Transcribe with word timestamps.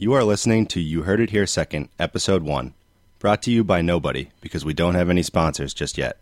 You 0.00 0.14
are 0.14 0.24
listening 0.24 0.64
to 0.68 0.80
You 0.80 1.02
Heard 1.02 1.20
It 1.20 1.28
Here 1.28 1.46
Second, 1.46 1.90
Episode 1.98 2.42
1, 2.42 2.72
brought 3.18 3.42
to 3.42 3.50
you 3.50 3.62
by 3.62 3.82
nobody 3.82 4.30
because 4.40 4.64
we 4.64 4.72
don't 4.72 4.94
have 4.94 5.10
any 5.10 5.22
sponsors 5.22 5.74
just 5.74 5.98
yet. 5.98 6.16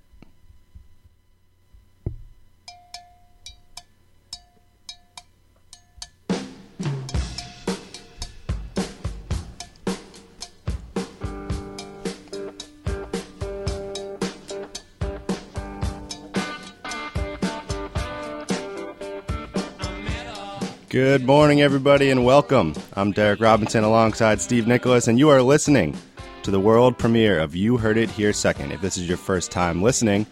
Good 21.00 21.24
morning, 21.24 21.62
everybody, 21.62 22.10
and 22.10 22.24
welcome. 22.24 22.74
I'm 22.94 23.12
Derek 23.12 23.38
Robinson 23.38 23.84
alongside 23.84 24.40
Steve 24.40 24.66
Nicholas, 24.66 25.06
and 25.06 25.16
you 25.16 25.28
are 25.28 25.40
listening 25.40 25.96
to 26.42 26.50
the 26.50 26.58
world 26.58 26.98
premiere 26.98 27.38
of 27.38 27.54
You 27.54 27.76
Heard 27.76 27.96
It 27.96 28.10
Here 28.10 28.32
Second. 28.32 28.72
If 28.72 28.80
this 28.80 28.98
is 28.98 29.06
your 29.06 29.16
first 29.16 29.52
time 29.52 29.80
listening, 29.80 30.26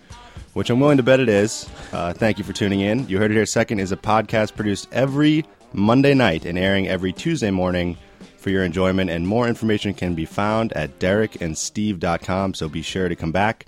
which 0.55 0.69
I'm 0.69 0.81
willing 0.81 0.97
to 0.97 1.05
bet 1.05 1.21
it 1.21 1.29
is, 1.29 1.69
uh, 1.93 2.15
thank 2.15 2.37
you 2.37 2.43
for 2.43 2.53
tuning 2.53 2.81
in. 2.81 3.09
You 3.09 3.19
Heard 3.19 3.31
It 3.31 3.35
Here 3.35 3.47
Second 3.47 3.79
is 3.79 3.93
a 3.93 3.97
podcast 3.97 4.57
produced 4.57 4.89
every 4.91 5.45
Monday 5.73 6.15
night 6.15 6.45
and 6.45 6.59
airing 6.59 6.89
every 6.89 7.13
Tuesday 7.13 7.53
morning 7.53 7.97
for 8.37 8.51
your 8.51 8.65
enjoyment, 8.65 9.09
and 9.09 9.25
more 9.25 9.47
information 9.47 9.95
can 9.95 10.17
be 10.17 10.27
found 10.27 10.73
at 10.73 10.99
derekandsteve.com, 10.99 12.55
so 12.55 12.69
be 12.69 12.83
sure 12.83 13.09
to 13.09 13.15
come 13.15 13.31
back 13.31 13.67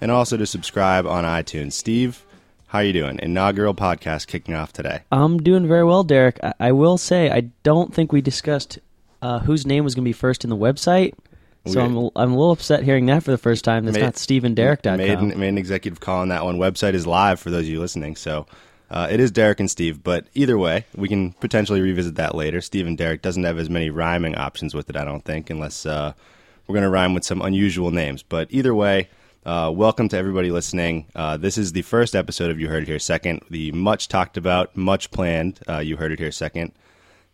and 0.00 0.10
also 0.10 0.38
to 0.38 0.46
subscribe 0.46 1.06
on 1.06 1.24
iTunes. 1.24 1.74
Steve, 1.74 2.24
how 2.68 2.78
are 2.78 2.84
you 2.84 2.92
doing? 2.92 3.18
Inaugural 3.22 3.74
podcast 3.74 4.26
kicking 4.26 4.54
off 4.54 4.72
today. 4.72 5.00
I'm 5.10 5.38
doing 5.38 5.66
very 5.66 5.84
well, 5.84 6.04
Derek. 6.04 6.38
I, 6.42 6.54
I 6.60 6.72
will 6.72 6.96
say 6.98 7.30
I 7.30 7.40
don't 7.62 7.92
think 7.94 8.12
we 8.12 8.20
discussed 8.20 8.78
uh, 9.22 9.40
whose 9.40 9.66
name 9.66 9.84
was 9.84 9.94
going 9.94 10.04
to 10.04 10.08
be 10.08 10.12
first 10.12 10.44
in 10.44 10.50
the 10.50 10.56
website. 10.56 11.14
So 11.66 11.80
I'm, 11.82 11.96
a- 11.96 12.10
I'm 12.16 12.32
a 12.32 12.36
little 12.36 12.52
upset 12.52 12.82
hearing 12.82 13.06
that 13.06 13.22
for 13.24 13.30
the 13.30 13.36
first 13.38 13.62
time. 13.64 13.84
That's 13.84 13.98
Ma- 13.98 14.04
not 14.06 14.14
StephenDerek.com. 14.14 14.96
Made 14.96 15.18
an, 15.18 15.38
made 15.38 15.48
an 15.48 15.58
executive 15.58 16.00
call 16.00 16.20
on 16.20 16.28
that 16.28 16.44
one. 16.44 16.56
Website 16.58 16.94
is 16.94 17.06
live 17.06 17.40
for 17.40 17.50
those 17.50 17.62
of 17.62 17.68
you 17.68 17.80
listening. 17.80 18.16
So 18.16 18.46
uh, 18.90 19.08
it 19.10 19.20
is 19.20 19.30
Derek 19.30 19.60
and 19.60 19.70
Steve. 19.70 20.02
But 20.02 20.26
either 20.34 20.56
way, 20.56 20.86
we 20.96 21.08
can 21.08 21.32
potentially 21.32 21.80
revisit 21.82 22.14
that 22.14 22.34
later. 22.34 22.60
Steve 22.62 22.86
and 22.86 22.96
Derek 22.96 23.20
doesn't 23.20 23.44
have 23.44 23.58
as 23.58 23.68
many 23.68 23.90
rhyming 23.90 24.34
options 24.34 24.74
with 24.74 24.88
it, 24.88 24.96
I 24.96 25.04
don't 25.04 25.24
think, 25.24 25.50
unless 25.50 25.84
uh, 25.84 26.12
we're 26.66 26.74
going 26.74 26.84
to 26.84 26.90
rhyme 26.90 27.12
with 27.12 27.24
some 27.24 27.42
unusual 27.42 27.90
names. 27.90 28.22
But 28.22 28.48
either 28.50 28.74
way, 28.74 29.08
uh, 29.46 29.70
welcome 29.74 30.08
to 30.10 30.16
everybody 30.16 30.50
listening. 30.50 31.06
Uh, 31.14 31.36
this 31.36 31.56
is 31.58 31.72
the 31.72 31.82
first 31.82 32.14
episode 32.14 32.50
of 32.50 32.60
You 32.60 32.68
Heard 32.68 32.82
It 32.82 32.88
Here 32.88 32.98
Second, 32.98 33.42
the 33.50 33.72
much 33.72 34.08
talked 34.08 34.36
about, 34.36 34.76
much 34.76 35.10
planned 35.10 35.60
uh, 35.68 35.78
You 35.78 35.96
Heard 35.96 36.12
It 36.12 36.18
Here 36.18 36.32
Second. 36.32 36.72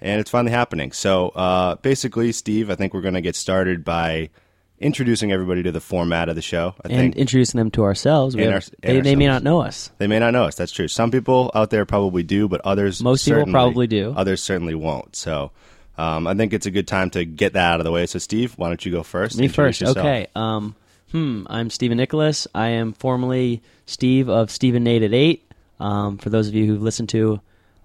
And 0.00 0.20
it's 0.20 0.30
finally 0.30 0.52
happening. 0.52 0.92
So 0.92 1.28
uh, 1.30 1.76
basically, 1.76 2.30
Steve, 2.32 2.70
I 2.70 2.74
think 2.74 2.92
we're 2.94 3.00
going 3.00 3.14
to 3.14 3.20
get 3.20 3.36
started 3.36 3.84
by 3.84 4.30
introducing 4.78 5.32
everybody 5.32 5.62
to 5.62 5.72
the 5.72 5.80
format 5.80 6.28
of 6.28 6.34
the 6.36 6.42
show. 6.42 6.74
I 6.84 6.88
and 6.88 6.96
think 6.96 7.16
introducing 7.16 7.58
them 7.58 7.70
to 7.72 7.84
ourselves. 7.84 8.34
Have- 8.34 8.52
our- 8.52 8.60
they, 8.82 9.00
they 9.00 9.16
may 9.16 9.26
not 9.26 9.42
know 9.42 9.62
us. 9.62 9.90
They 9.98 10.06
may 10.06 10.18
not 10.18 10.32
know 10.32 10.44
us. 10.44 10.56
That's 10.56 10.72
true. 10.72 10.88
Some 10.88 11.10
people 11.10 11.50
out 11.54 11.70
there 11.70 11.86
probably 11.86 12.22
do, 12.22 12.48
but 12.48 12.60
others 12.64 13.02
Most 13.02 13.24
people 13.24 13.38
certainly- 13.40 13.52
probably 13.52 13.86
do. 13.86 14.12
Others 14.16 14.42
certainly 14.42 14.74
won't. 14.74 15.16
So 15.16 15.52
um, 15.96 16.26
I 16.26 16.34
think 16.34 16.52
it's 16.52 16.66
a 16.66 16.70
good 16.70 16.86
time 16.88 17.08
to 17.10 17.24
get 17.24 17.54
that 17.54 17.74
out 17.74 17.80
of 17.80 17.84
the 17.84 17.92
way. 17.92 18.04
So 18.06 18.18
Steve, 18.18 18.52
why 18.58 18.68
don't 18.68 18.84
you 18.84 18.92
go 18.92 19.02
first? 19.04 19.38
Me 19.38 19.48
first. 19.48 19.80
yourself. 19.80 19.98
Okay. 19.98 20.26
Um, 20.34 20.74
hmm. 21.14 21.44
I'm 21.48 21.70
Stephen 21.70 21.96
Nicholas. 21.96 22.48
I 22.56 22.70
am 22.70 22.92
formerly 22.92 23.62
Steve 23.86 24.28
of 24.28 24.50
Stephen 24.50 24.82
Nate 24.82 25.04
at 25.04 25.14
Eight. 25.14 25.48
Um, 25.78 26.18
for 26.18 26.28
those 26.28 26.48
of 26.48 26.54
you 26.56 26.66
who've 26.66 26.82
listened 26.82 27.08
to 27.10 27.40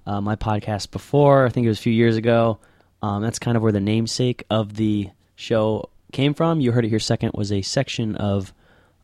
uh, 0.08 0.20
my 0.20 0.36
podcast 0.36 0.90
before, 0.90 1.46
I 1.46 1.50
think 1.50 1.66
it 1.66 1.70
was 1.70 1.78
a 1.78 1.84
few 1.84 1.94
years 1.94 2.18
ago. 2.18 2.58
Um, 3.04 3.22
that's 3.22 3.38
kind 3.38 3.56
of 3.56 3.62
where 3.62 3.72
the 3.72 3.80
namesake 3.80 4.46
of 4.50 4.76
the 4.76 5.12
show 5.36 5.90
came 6.12 6.34
from. 6.34 6.60
You 6.60 6.72
heard 6.72 6.86
it 6.86 6.90
here 6.90 7.00
second 7.00 7.34
was 7.36 7.52
a 7.52 7.62
section 7.62 8.16
of 8.16 8.52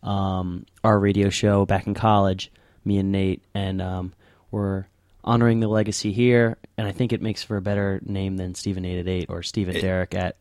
um, 0.01 0.65
our 0.83 0.97
radio 0.97 1.29
show 1.29 1.67
back 1.67 1.85
in 1.85 1.93
college. 1.93 2.51
Me 2.83 2.97
and 2.97 3.11
Nate, 3.11 3.43
and 3.53 3.79
um, 3.79 4.13
we're 4.49 4.85
honoring 5.23 5.59
the 5.59 5.67
legacy 5.67 6.11
here. 6.11 6.57
And 6.79 6.87
I 6.87 6.91
think 6.93 7.13
it 7.13 7.21
makes 7.21 7.43
for 7.43 7.57
a 7.57 7.61
better 7.61 8.01
name 8.03 8.37
than 8.37 8.55
Stephen 8.55 8.81
Nate 8.81 8.97
at 8.97 9.07
Eight 9.07 9.27
or 9.29 9.43
Stephen 9.43 9.79
Derek 9.79 10.15
at 10.15 10.35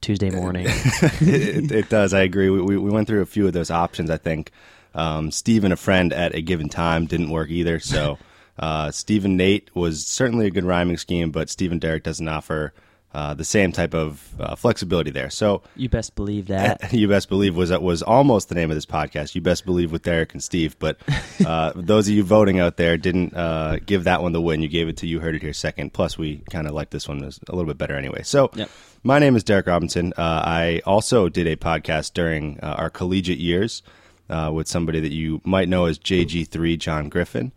Tuesday 0.00 0.30
morning. 0.30 0.66
it, 0.68 1.70
it 1.70 1.88
does. 1.88 2.14
I 2.14 2.22
agree. 2.22 2.50
We, 2.50 2.60
we, 2.60 2.76
we 2.76 2.90
went 2.90 3.08
through 3.08 3.22
a 3.22 3.26
few 3.26 3.46
of 3.46 3.52
those 3.52 3.70
options. 3.70 4.10
I 4.10 4.16
think 4.16 4.50
um, 4.94 5.30
Steve 5.30 5.64
and 5.64 5.72
a 5.72 5.76
friend 5.76 6.12
at 6.12 6.34
a 6.34 6.40
given 6.40 6.68
time 6.68 7.06
didn't 7.06 7.30
work 7.30 7.50
either. 7.50 7.80
So 7.80 8.18
uh, 8.58 8.90
Steve 8.90 9.24
and 9.24 9.36
Nate 9.36 9.74
was 9.74 10.06
certainly 10.06 10.46
a 10.46 10.50
good 10.50 10.64
rhyming 10.64 10.96
scheme, 10.96 11.30
but 11.30 11.50
Steve 11.50 11.72
and 11.72 11.80
Derek 11.80 12.04
doesn't 12.04 12.28
offer 12.28 12.72
uh, 13.12 13.34
the 13.34 13.44
same 13.44 13.72
type 13.72 13.92
of 13.92 14.22
uh, 14.38 14.54
flexibility 14.54 15.10
there. 15.10 15.30
So 15.30 15.62
You 15.74 15.88
best 15.88 16.14
believe 16.14 16.46
that. 16.46 16.92
you 16.92 17.08
best 17.08 17.28
believe 17.28 17.56
was 17.56 17.70
that 17.70 17.82
was 17.82 18.02
almost 18.02 18.48
the 18.48 18.54
name 18.54 18.70
of 18.70 18.76
this 18.76 18.86
podcast. 18.86 19.34
You 19.34 19.40
best 19.40 19.64
believe 19.66 19.90
with 19.90 20.02
Derek 20.02 20.32
and 20.32 20.42
Steve, 20.42 20.76
but 20.78 20.96
uh, 21.44 21.72
those 21.74 22.06
of 22.08 22.14
you 22.14 22.22
voting 22.22 22.60
out 22.60 22.76
there 22.76 22.96
didn't 22.96 23.34
uh, 23.34 23.78
give 23.84 24.04
that 24.04 24.22
one 24.22 24.32
the 24.32 24.40
win. 24.40 24.62
You 24.62 24.68
gave 24.68 24.88
it 24.88 24.96
to 24.98 25.06
you 25.08 25.18
heard 25.20 25.34
it 25.34 25.42
here 25.42 25.52
second. 25.52 25.92
Plus, 25.92 26.16
we 26.16 26.38
kind 26.50 26.66
of 26.68 26.72
like 26.72 26.90
this 26.90 27.08
one 27.08 27.18
was 27.24 27.40
a 27.48 27.52
little 27.56 27.66
bit 27.68 27.78
better 27.78 27.96
anyway. 27.96 28.22
So, 28.22 28.50
Yep. 28.54 28.70
my 29.02 29.18
name 29.18 29.34
is 29.34 29.42
Derek 29.42 29.66
Robinson. 29.66 30.12
Uh, 30.16 30.22
I 30.44 30.80
also 30.86 31.28
did 31.28 31.46
a 31.48 31.56
podcast 31.56 32.12
during 32.14 32.60
uh, 32.60 32.74
our 32.78 32.90
collegiate 32.90 33.38
years 33.38 33.82
uh, 34.28 34.50
with 34.54 34.68
somebody 34.68 35.00
that 35.00 35.10
you 35.12 35.40
might 35.44 35.68
know 35.68 35.86
as 35.86 35.98
JG3 35.98 36.78
John 36.78 37.08
Griffin. 37.08 37.50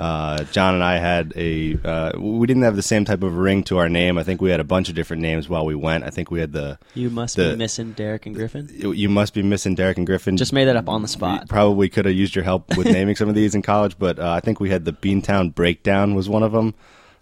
Uh, 0.00 0.44
John 0.44 0.74
and 0.74 0.82
I 0.82 0.96
had 0.96 1.34
a. 1.36 1.76
Uh, 1.84 2.12
we 2.18 2.46
didn't 2.46 2.62
have 2.62 2.74
the 2.74 2.82
same 2.82 3.04
type 3.04 3.22
of 3.22 3.36
ring 3.36 3.62
to 3.64 3.76
our 3.76 3.88
name. 3.90 4.16
I 4.16 4.22
think 4.22 4.40
we 4.40 4.48
had 4.50 4.58
a 4.58 4.64
bunch 4.64 4.88
of 4.88 4.94
different 4.94 5.20
names 5.20 5.46
while 5.48 5.66
we 5.66 5.74
went. 5.74 6.04
I 6.04 6.10
think 6.10 6.30
we 6.30 6.40
had 6.40 6.52
the 6.52 6.78
You 6.94 7.10
must 7.10 7.36
The- 7.36 7.50
be 7.50 7.56
missing 7.56 7.92
Derek 7.92 8.24
and 8.24 8.34
Griffin. 8.34 8.68
you 8.72 9.08
must 9.10 9.34
be 9.34 9.42
missing 9.42 9.74
Derek 9.74 9.98
and 9.98 10.06
Griffin. 10.06 10.38
Just 10.38 10.54
made 10.54 10.64
that 10.64 10.76
up 10.76 10.88
on 10.88 11.02
the 11.02 11.06
We 11.06 11.12
spot. 11.12 11.48
Probably 11.50 11.90
could 11.90 12.06
have 12.06 12.14
used 12.14 12.34
your 12.34 12.44
help 12.44 12.76
with 12.78 12.86
naming 12.90 13.14
some 13.14 13.28
of 13.28 13.34
these 13.34 13.54
in 13.54 13.60
college, 13.60 13.96
but 13.98 14.18
uh, 14.18 14.30
I 14.32 14.40
think 14.40 14.58
we 14.58 14.70
had 14.70 14.86
the 14.86 14.92
Beantown 14.94 15.54
Breakdown 15.54 16.14
was 16.14 16.30
one 16.30 16.42
of 16.42 16.52
them. 16.52 16.74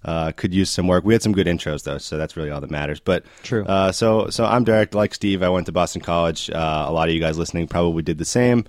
Uh, 0.04 0.30
could 0.30 0.54
use 0.54 0.70
some 0.70 0.86
work. 0.86 1.02
We 1.04 1.12
had 1.14 1.22
some 1.22 1.32
good 1.32 1.48
intros 1.48 1.82
though, 1.82 1.98
so 1.98 2.16
that's 2.16 2.36
really 2.36 2.50
all 2.50 2.60
that 2.60 2.70
matters. 2.70 3.00
But 3.00 3.24
True. 3.42 3.64
Uh, 3.64 3.90
so 3.90 4.30
so 4.30 4.44
I'm 4.44 4.62
Derek, 4.62 4.94
like 4.94 5.12
Steve. 5.12 5.42
I 5.42 5.48
went 5.48 5.66
to 5.66 5.72
Boston 5.72 6.00
College. 6.00 6.48
Uh, 6.48 6.84
a 6.88 6.92
lot 6.92 7.08
of 7.08 7.14
you 7.14 7.20
guys 7.20 7.36
listening 7.36 7.66
probably 7.66 8.04
did 8.04 8.18
the 8.18 8.24
same. 8.24 8.64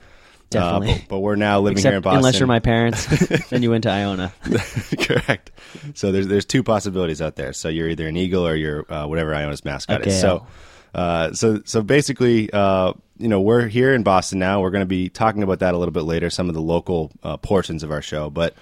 Uh, 0.56 0.80
Definitely. 0.80 1.00
but, 1.02 1.10
but 1.10 1.20
we're 1.20 1.36
now 1.36 1.60
living 1.60 1.82
here 1.84 1.94
in 1.94 2.02
Boston. 2.02 2.18
unless 2.18 2.40
you're 2.40 2.48
my 2.48 2.60
parents, 2.60 3.06
then 3.50 3.62
you 3.62 3.70
went 3.70 3.84
to 3.84 3.92
Iona. 3.92 4.34
Correct. 5.02 5.52
So 5.94 6.12
there's 6.12 6.28
there's 6.28 6.46
two 6.46 6.64
possibilities 6.64 7.22
out 7.22 7.36
there. 7.36 7.54
So 7.54 7.70
you're 7.70 7.88
either 7.90 8.08
an 8.08 8.18
eagle 8.18 8.48
or 8.48 8.56
you're 8.56 8.92
uh, 8.92 9.06
whatever 9.06 9.36
Iona's 9.36 9.64
mascot 9.64 10.02
Okay. 10.02 10.10
is. 10.10 10.20
So, 10.20 10.48
uh, 10.96 11.34
so 11.34 11.62
so 11.66 11.82
basically, 11.84 12.50
uh, 12.52 12.94
you 13.18 13.28
know, 13.28 13.42
we're 13.42 13.68
here 13.68 13.94
in 13.94 14.02
Boston 14.02 14.40
now. 14.40 14.62
We're 14.62 14.72
going 14.72 14.82
to 14.82 14.88
be 14.88 15.08
talking 15.10 15.44
about 15.44 15.60
that 15.60 15.74
a 15.76 15.78
little 15.78 15.92
bit 15.94 16.04
later. 16.04 16.30
Some 16.32 16.50
of 16.50 16.56
the 16.56 16.62
local 16.62 17.12
uh, 17.24 17.38
portions 17.38 17.84
of 17.84 17.92
our 17.92 18.02
show, 18.02 18.30
but. 18.30 18.56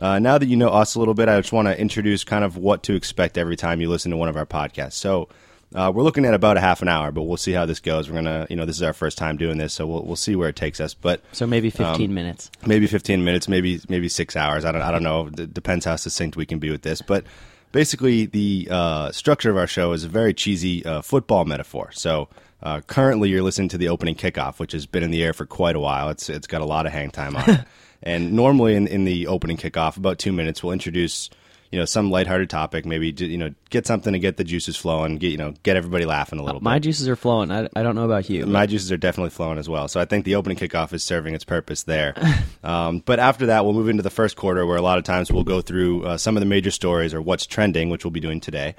Uh, 0.00 0.20
now 0.20 0.38
that 0.38 0.46
you 0.46 0.54
know 0.54 0.68
us 0.68 0.94
a 0.94 0.98
little 1.00 1.12
bit, 1.12 1.28
I 1.28 1.40
just 1.40 1.52
want 1.52 1.66
to 1.66 1.76
introduce 1.76 2.22
kind 2.22 2.44
of 2.44 2.56
what 2.56 2.84
to 2.84 2.94
expect 2.94 3.36
every 3.36 3.56
time 3.56 3.80
you 3.80 3.88
listen 3.90 4.12
to 4.12 4.16
one 4.16 4.28
of 4.28 4.36
our 4.36 4.46
podcasts. 4.46 4.92
So, 4.92 5.28
uh, 5.74 5.92
we're 5.94 6.02
looking 6.02 6.24
at 6.24 6.34
about 6.34 6.56
a 6.56 6.60
half 6.60 6.80
an 6.82 6.88
hour, 6.88 7.12
but 7.12 7.22
we'll 7.22 7.36
see 7.36 7.52
how 7.52 7.66
this 7.66 7.80
goes. 7.80 8.08
We're 8.08 8.16
gonna, 8.16 8.46
you 8.48 8.56
know, 8.56 8.64
this 8.64 8.76
is 8.76 8.82
our 8.82 8.92
first 8.92 9.18
time 9.18 9.36
doing 9.36 9.58
this, 9.58 9.74
so 9.74 9.86
we'll 9.86 10.02
we'll 10.04 10.16
see 10.16 10.34
where 10.36 10.48
it 10.48 10.56
takes 10.56 10.80
us. 10.80 10.94
But 10.94 11.22
So 11.32 11.46
maybe 11.46 11.68
Um, 11.68 11.72
15 11.72 12.14
minutes. 12.14 12.50
maybe 12.66 12.86
15 12.86 13.24
minutes, 13.24 13.48
maybe 13.48 13.80
maybe 13.88 14.08
six 14.08 14.34
hours. 14.36 14.64
I 14.64 14.72
don't 14.72 14.82
I 14.82 14.90
don't 14.90 15.02
know. 15.02 15.28
It 15.38 15.52
depends 15.52 15.84
how 15.84 15.96
succinct 15.96 16.36
we 16.36 16.46
can 16.46 16.58
be 16.58 16.70
with 16.70 16.82
this. 16.82 17.02
But 17.02 17.24
basically, 17.72 18.26
the 18.26 18.68
uh, 18.70 19.12
structure 19.12 19.50
of 19.50 19.56
our 19.56 19.66
show 19.66 19.92
is 19.92 20.04
a 20.04 20.08
very 20.08 20.32
cheesy 20.32 20.84
uh, 20.86 21.02
football 21.02 21.44
metaphor. 21.44 21.90
So 21.92 22.28
uh, 22.62 22.80
currently, 22.86 23.28
you're 23.28 23.42
listening 23.42 23.68
to 23.68 23.78
the 23.78 23.88
opening 23.88 24.14
kickoff, 24.14 24.58
which 24.58 24.72
has 24.72 24.86
been 24.86 25.02
in 25.02 25.10
the 25.10 25.22
air 25.22 25.32
for 25.32 25.44
quite 25.46 25.76
a 25.76 25.80
while. 25.80 26.08
It's 26.08 26.28
it's 26.30 26.46
got 26.46 26.60
a 26.62 26.66
lot 26.66 26.86
of 26.86 26.92
hang 26.92 27.10
time 27.10 27.36
on 27.36 27.48
it. 27.50 27.60
and 28.02 28.32
normally, 28.32 28.74
in, 28.74 28.86
in 28.86 29.04
the 29.04 29.26
opening 29.26 29.56
kickoff, 29.58 29.96
about 29.98 30.18
two 30.18 30.32
minutes, 30.32 30.62
we'll 30.62 30.72
introduce. 30.72 31.28
You 31.70 31.78
know, 31.78 31.84
some 31.84 32.10
lighthearted 32.10 32.48
topic, 32.48 32.86
maybe 32.86 33.14
you 33.18 33.36
know, 33.36 33.52
get 33.68 33.86
something 33.86 34.14
to 34.14 34.18
get 34.18 34.38
the 34.38 34.44
juices 34.44 34.76
flowing, 34.76 35.18
get 35.18 35.30
you 35.32 35.36
know, 35.36 35.52
get 35.62 35.76
everybody 35.76 36.06
laughing 36.06 36.38
a 36.38 36.42
little 36.42 36.60
bit. 36.60 36.64
My 36.64 36.78
juices 36.78 37.08
are 37.08 37.16
flowing. 37.16 37.50
I, 37.50 37.68
I 37.76 37.82
don't 37.82 37.94
know 37.94 38.04
about 38.04 38.30
you. 38.30 38.46
My 38.46 38.64
juices 38.66 38.90
are 38.90 38.96
definitely 38.96 39.30
flowing 39.30 39.58
as 39.58 39.68
well. 39.68 39.86
So 39.86 40.00
I 40.00 40.06
think 40.06 40.24
the 40.24 40.36
opening 40.36 40.56
kickoff 40.56 40.94
is 40.94 41.04
serving 41.04 41.34
its 41.34 41.44
purpose 41.44 41.82
there. 41.82 42.14
um, 42.64 43.00
but 43.00 43.18
after 43.18 43.46
that, 43.46 43.64
we'll 43.64 43.74
move 43.74 43.90
into 43.90 44.02
the 44.02 44.10
first 44.10 44.36
quarter 44.36 44.64
where 44.64 44.78
a 44.78 44.82
lot 44.82 44.96
of 44.96 45.04
times 45.04 45.30
we'll 45.30 45.44
go 45.44 45.60
through 45.60 46.04
uh, 46.04 46.16
some 46.16 46.36
of 46.36 46.40
the 46.40 46.46
major 46.46 46.70
stories 46.70 47.12
or 47.12 47.20
what's 47.20 47.44
trending, 47.44 47.90
which 47.90 48.04
we'll 48.04 48.12
be 48.12 48.20
doing 48.20 48.40
today. 48.40 48.74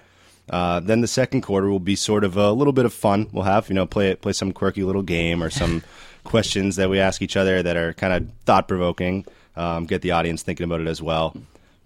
Uh, 0.49 0.79
then 0.79 1.01
the 1.01 1.07
second 1.07 1.41
quarter 1.41 1.69
will 1.69 1.79
be 1.79 1.95
sort 1.95 2.23
of 2.23 2.37
a 2.37 2.51
little 2.51 2.73
bit 2.73 2.85
of 2.85 2.93
fun. 2.93 3.27
We'll 3.31 3.43
have, 3.43 3.69
you 3.69 3.75
know, 3.75 3.85
play 3.85 4.15
play 4.15 4.33
some 4.33 4.51
quirky 4.51 4.83
little 4.83 5.03
game 5.03 5.43
or 5.43 5.49
some 5.49 5.83
questions 6.23 6.75
that 6.77 6.89
we 6.89 6.99
ask 6.99 7.21
each 7.21 7.37
other 7.37 7.61
that 7.61 7.77
are 7.77 7.93
kind 7.93 8.13
of 8.13 8.27
thought 8.45 8.67
provoking. 8.67 9.25
Um, 9.55 9.85
get 9.85 10.01
the 10.01 10.11
audience 10.11 10.41
thinking 10.41 10.63
about 10.63 10.81
it 10.81 10.87
as 10.87 11.01
well. 11.01 11.35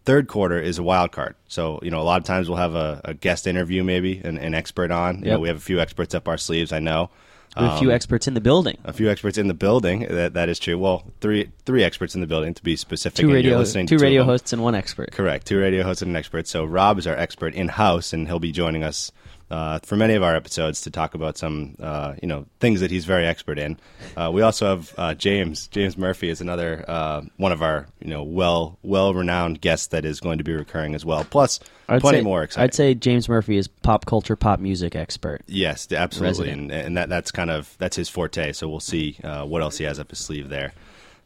Third 0.05 0.27
quarter 0.27 0.59
is 0.59 0.77
a 0.77 0.83
wild 0.83 1.11
card. 1.11 1.35
So, 1.47 1.79
you 1.81 1.89
know, 1.89 2.01
a 2.01 2.03
lot 2.03 2.19
of 2.19 2.25
times 2.25 2.49
we'll 2.49 2.57
have 2.57 2.75
a, 2.75 2.99
a 3.05 3.13
guest 3.13 3.47
interview, 3.47 3.83
maybe 3.83 4.19
an, 4.19 4.37
an 4.37 4.53
expert 4.53 4.91
on. 4.91 5.19
You 5.23 5.31
know, 5.31 5.39
we 5.39 5.47
have 5.47 5.57
a 5.57 5.61
few 5.61 5.79
experts 5.79 6.13
up 6.13 6.27
our 6.27 6.37
sleeves, 6.37 6.73
I 6.73 6.79
know. 6.79 7.09
Have 7.55 7.75
a 7.75 7.79
few 7.79 7.89
um, 7.89 7.95
experts 7.95 8.27
in 8.27 8.33
the 8.33 8.41
building. 8.41 8.77
A 8.83 8.93
few 8.93 9.09
experts 9.09 9.37
in 9.37 9.47
the 9.47 9.53
building. 9.53 10.07
That 10.09 10.33
that 10.33 10.49
is 10.49 10.57
true. 10.57 10.77
Well, 10.77 11.03
three 11.21 11.51
three 11.65 11.83
experts 11.83 12.15
in 12.15 12.21
the 12.21 12.27
building 12.27 12.55
to 12.55 12.63
be 12.63 12.75
specific. 12.75 13.15
Two 13.15 13.31
radio, 13.31 13.59
listening 13.59 13.85
two 13.85 13.99
to 13.99 14.03
radio 14.03 14.23
hosts 14.23 14.53
and 14.53 14.63
one 14.63 14.73
expert. 14.73 15.11
Correct. 15.11 15.45
Two 15.45 15.59
radio 15.59 15.83
hosts 15.83 16.01
and 16.01 16.09
an 16.09 16.15
expert. 16.15 16.47
So 16.47 16.65
Rob 16.65 16.97
is 16.97 17.05
our 17.05 17.15
expert 17.15 17.53
in 17.53 17.67
house, 17.67 18.11
and 18.11 18.27
he'll 18.27 18.39
be 18.39 18.51
joining 18.51 18.83
us 18.83 19.11
uh, 19.49 19.79
for 19.83 19.95
many 19.95 20.15
of 20.15 20.23
our 20.23 20.35
episodes 20.35 20.81
to 20.81 20.91
talk 20.91 21.13
about 21.13 21.37
some 21.37 21.75
uh, 21.79 22.15
you 22.21 22.27
know 22.27 22.45
things 22.59 22.81
that 22.81 22.91
he's 22.91 23.05
very 23.05 23.25
expert 23.25 23.59
in. 23.59 23.77
Uh, 24.17 24.31
we 24.33 24.41
also 24.41 24.67
have 24.67 24.93
uh, 24.97 25.13
James 25.13 25.67
James 25.67 25.97
Murphy 25.97 26.29
is 26.29 26.41
another 26.41 26.83
uh, 26.87 27.21
one 27.37 27.51
of 27.51 27.61
our 27.61 27.87
you 27.99 28.09
know 28.09 28.23
well 28.23 28.77
well 28.83 29.13
renowned 29.13 29.61
guests 29.61 29.87
that 29.87 30.05
is 30.05 30.19
going 30.19 30.37
to 30.37 30.43
be 30.43 30.53
recurring 30.53 30.95
as 30.95 31.05
well. 31.05 31.23
Plus 31.23 31.59
I'd 31.87 32.01
plenty 32.01 32.19
say, 32.19 32.23
more 32.23 32.43
exciting. 32.43 32.63
I'd 32.63 32.73
say 32.73 32.95
James 32.95 33.29
Murphy 33.29 33.57
is 33.57 33.67
pop 33.67 34.05
culture, 34.05 34.35
pop 34.35 34.59
music 34.59 34.95
expert. 34.95 35.41
Yes, 35.47 35.91
absolutely, 35.91 36.47
Resident. 36.47 36.71
and 36.71 36.85
and 36.85 36.97
that 36.97 37.09
that's 37.09 37.31
kind 37.31 37.51
of 37.51 37.75
that's 37.77 37.95
his 37.95 38.09
forte. 38.09 38.53
So 38.53 38.67
we'll 38.69 38.79
see 38.79 39.17
uh, 39.23 39.45
what 39.45 39.61
else 39.61 39.77
he 39.77 39.83
has 39.85 39.99
up 39.99 40.09
his 40.09 40.19
sleeve 40.19 40.49
there. 40.49 40.73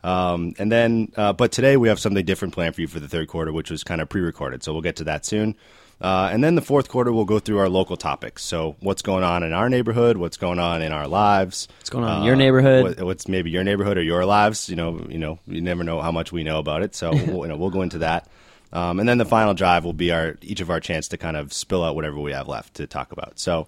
Um, 0.03 0.53
and 0.59 0.71
then, 0.71 1.11
uh, 1.17 1.33
but 1.33 1.51
today 1.51 1.75
we 1.75 1.89
have 1.89 1.99
something 1.99 2.23
different 2.23 2.53
planned 2.53 2.75
for 2.75 2.81
you 2.81 2.87
for 2.87 2.99
the 2.99 3.07
third 3.07 3.27
quarter, 3.27 3.51
which 3.51 3.71
was 3.71 3.83
kind 3.83 3.99
of 3.99 4.07
pre-recorded. 4.07 4.63
So 4.63 4.71
we'll 4.71 4.81
get 4.81 4.95
to 4.97 5.03
that 5.05 5.25
soon. 5.25 5.55
Uh, 5.99 6.29
and 6.31 6.43
then 6.43 6.55
the 6.55 6.61
fourth 6.61 6.89
quarter, 6.89 7.11
we'll 7.11 7.25
go 7.25 7.39
through 7.39 7.57
our 7.57 7.69
local 7.69 7.97
topics. 7.97 8.43
So 8.43 8.75
what's 8.81 9.01
going 9.01 9.23
on 9.23 9.41
in 9.41 9.51
our 9.51 9.67
neighborhood? 9.67 10.17
What's 10.17 10.37
going 10.37 10.59
on 10.59 10.81
in 10.81 10.91
our 10.91 11.07
lives? 11.07 11.67
What's 11.79 11.89
going 11.89 12.05
on 12.05 12.19
in 12.19 12.23
your 12.23 12.35
neighborhood? 12.35 12.83
What, 12.83 13.01
what's 13.05 13.27
maybe 13.27 13.49
your 13.49 13.63
neighborhood 13.63 13.97
or 13.97 14.03
your 14.03 14.23
lives? 14.25 14.69
You 14.69 14.75
know, 14.75 15.05
you 15.09 15.17
know, 15.17 15.39
you 15.47 15.61
never 15.61 15.83
know 15.83 15.99
how 16.01 16.11
much 16.11 16.31
we 16.31 16.43
know 16.43 16.59
about 16.59 16.83
it. 16.83 16.93
So 16.93 17.11
we'll, 17.27 17.41
you 17.41 17.47
know, 17.47 17.57
we'll 17.57 17.71
go 17.71 17.81
into 17.81 17.99
that. 17.99 18.27
Um, 18.73 18.99
and 18.99 19.07
then 19.07 19.17
the 19.17 19.25
final 19.25 19.53
drive 19.53 19.85
will 19.85 19.93
be 19.93 20.11
our 20.11 20.37
each 20.41 20.61
of 20.61 20.69
our 20.69 20.79
chance 20.79 21.07
to 21.09 21.17
kind 21.17 21.37
of 21.37 21.53
spill 21.53 21.83
out 21.83 21.95
whatever 21.95 22.19
we 22.19 22.33
have 22.33 22.47
left 22.47 22.75
to 22.75 22.85
talk 22.85 23.11
about. 23.11 23.39
So 23.39 23.67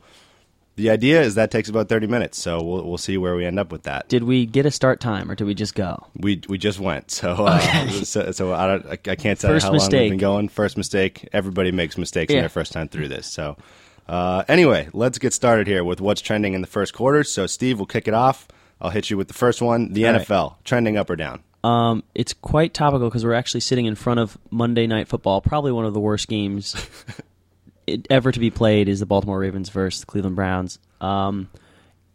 the 0.80 0.90
idea 0.90 1.22
is 1.22 1.36
that 1.36 1.52
takes 1.52 1.68
about 1.68 1.90
thirty 1.90 2.08
minutes. 2.08 2.40
So 2.40 2.64
we'll 2.64 2.84
we'll 2.84 2.98
see 2.98 3.18
where 3.18 3.36
we 3.36 3.46
end 3.46 3.60
up 3.60 3.72
with 3.72 3.84
that. 3.84 4.08
Did 4.08 4.24
we 4.24 4.46
get 4.46 4.66
a 4.66 4.72
start 4.72 5.00
time 5.02 5.30
or 5.30 5.36
did 5.36 5.46
we 5.46 5.54
just 5.54 5.76
go? 5.76 6.08
We 6.16 6.42
we 6.48 6.58
just 6.58 6.80
went. 6.80 7.12
So 7.12 7.31
uh, 7.31 7.90
so, 8.04 8.31
so 8.31 8.54
I 8.54 8.68
don't 8.68 8.86
I, 8.86 8.92
I 8.92 9.16
can't 9.16 9.40
tell 9.40 9.52
First 9.52 9.66
you 9.66 9.72
how 9.72 9.78
long 9.78 9.90
we've 9.92 10.10
been 10.12 10.18
going. 10.18 10.50
First 10.50 10.78
mistake. 10.78 11.28
Everybody 11.34 11.72
makes 11.72 11.98
mistakes 11.98 12.34
in 12.34 12.40
their 12.40 12.50
first 12.50 12.72
time 12.72 12.88
through 12.88 13.10
this. 13.10 13.28
So 13.28 13.58
uh, 14.08 14.44
anyway, 14.48 14.88
let's 14.94 15.20
get 15.20 15.34
started 15.34 15.68
here 15.68 15.84
with 15.84 16.00
what's 16.00 16.22
trending 16.22 16.54
in 16.54 16.62
the 16.62 16.68
first 16.68 16.94
quarter. 16.94 17.24
So 17.24 17.46
Steve 17.46 17.78
will 17.78 17.86
kick 17.86 18.08
it 18.08 18.14
off. 18.14 18.48
I'll 18.81 18.92
hit 18.92 19.10
you 19.10 19.18
with 19.18 19.28
the 19.28 19.34
first 19.34 19.62
one. 19.62 19.92
The 19.92 20.08
All 20.08 20.14
right. 20.14 20.26
NFL 20.26 20.56
trending 20.64 20.98
up 20.98 21.10
or 21.10 21.18
down. 21.18 21.44
Um, 21.62 22.04
it's 22.16 22.34
quite 22.34 22.74
topical 22.74 23.10
because 23.10 23.26
we're 23.26 23.34
actually 23.34 23.60
sitting 23.60 23.86
in 23.86 23.96
front 23.96 24.22
of 24.22 24.38
Monday 24.50 24.88
Night 24.88 25.10
Football, 25.10 25.42
probably 25.42 25.74
one 25.74 25.86
of 25.86 25.94
the 25.94 26.00
worst 26.00 26.30
games 26.30 26.74
ever 28.10 28.32
to 28.32 28.40
be 28.40 28.50
played. 28.50 28.90
Is 28.90 29.00
the 29.00 29.06
Baltimore 29.06 29.40
Ravens 29.40 29.70
versus 29.70 30.02
the 30.02 30.06
Cleveland 30.06 30.36
Browns? 30.36 30.80
Um, 31.02 31.50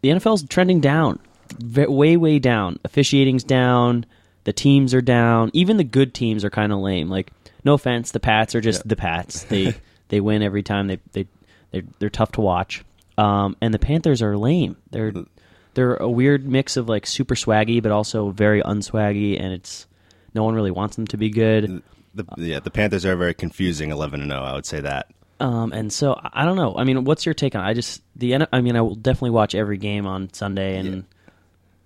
the 0.03 0.11
NFL's 0.11 0.45
trending 0.45 0.81
down, 0.81 1.19
way 1.63 2.17
way 2.17 2.39
down. 2.39 2.79
Officiating's 2.85 3.45
down. 3.45 4.07
The 4.45 4.53
teams 4.53 4.93
are 4.93 5.01
down. 5.01 5.51
Even 5.55 5.79
the 5.79 5.85
good 5.85 6.13
teams 6.13 6.45
are 6.45 6.51
kind 6.51 6.73
of 6.73 6.81
lame. 6.81 7.09
Like, 7.09 7.33
no 7.65 7.75
offense, 7.75 8.11
the 8.11 8.21
Pats 8.21 8.55
are 8.55 8.61
just 8.61 8.87
the 8.87 8.97
Pats. 8.97 9.45
They 9.45 9.75
they 10.09 10.21
win 10.21 10.43
every 10.43 10.63
time. 10.63 10.89
They 10.89 10.99
they 11.13 11.27
they're, 11.71 11.83
they're 11.99 12.11
tough 12.11 12.33
to 12.33 12.41
watch. 12.41 12.85
Um, 13.17 13.57
and 13.61 13.73
the 13.73 13.79
Panthers 13.79 14.23
are 14.23 14.37
lame. 14.37 14.77
They're 14.91 15.13
they're 15.75 15.97
a 15.97 16.09
weird 16.09 16.47
mix 16.47 16.77
of 16.77 16.89
like 16.89 17.07
super 17.07 17.35
swaggy, 17.35 17.83
but 17.83 17.93
also 17.93 18.31
very 18.31 18.63
unswaggy, 18.63 19.41
and 19.41 19.53
it's 19.53 19.87
no 20.35 20.45
one 20.45 20.55
really 20.55 20.71
wants 20.71 20.97
them 20.97 21.07
to 21.09 21.17
be 21.17 21.31
good. 21.31 21.83
The, 22.15 22.27
yeah, 22.37 22.61
the 22.61 22.71
Panthers 22.71 23.05
are 23.05 23.17
very 23.17 23.35
confusing. 23.35 23.91
Eleven 23.91 24.21
and 24.21 24.31
zero. 24.31 24.43
I 24.43 24.55
would 24.55 24.67
say 24.67 24.81
that. 24.81 25.11
Um, 25.45 25.73
and 25.73 25.93
so 25.93 26.19
I 26.23 26.47
don't 26.47 26.57
know. 26.57 26.75
I 26.75 26.85
mean, 26.85 27.05
what's 27.05 27.27
your 27.27 27.35
take 27.35 27.55
on? 27.55 27.63
it? 27.63 27.69
I 27.69 27.75
just 27.75 28.01
the 28.17 28.33
N- 28.33 28.49
I 28.51 28.63
mean, 28.63 28.77
I 28.77 28.81
will 28.81 28.95
definitely 28.95 29.31
watch 29.31 29.55
every 29.55 29.77
game 29.77 30.07
on 30.07 30.33
Sunday 30.33 30.79
and 30.79 31.05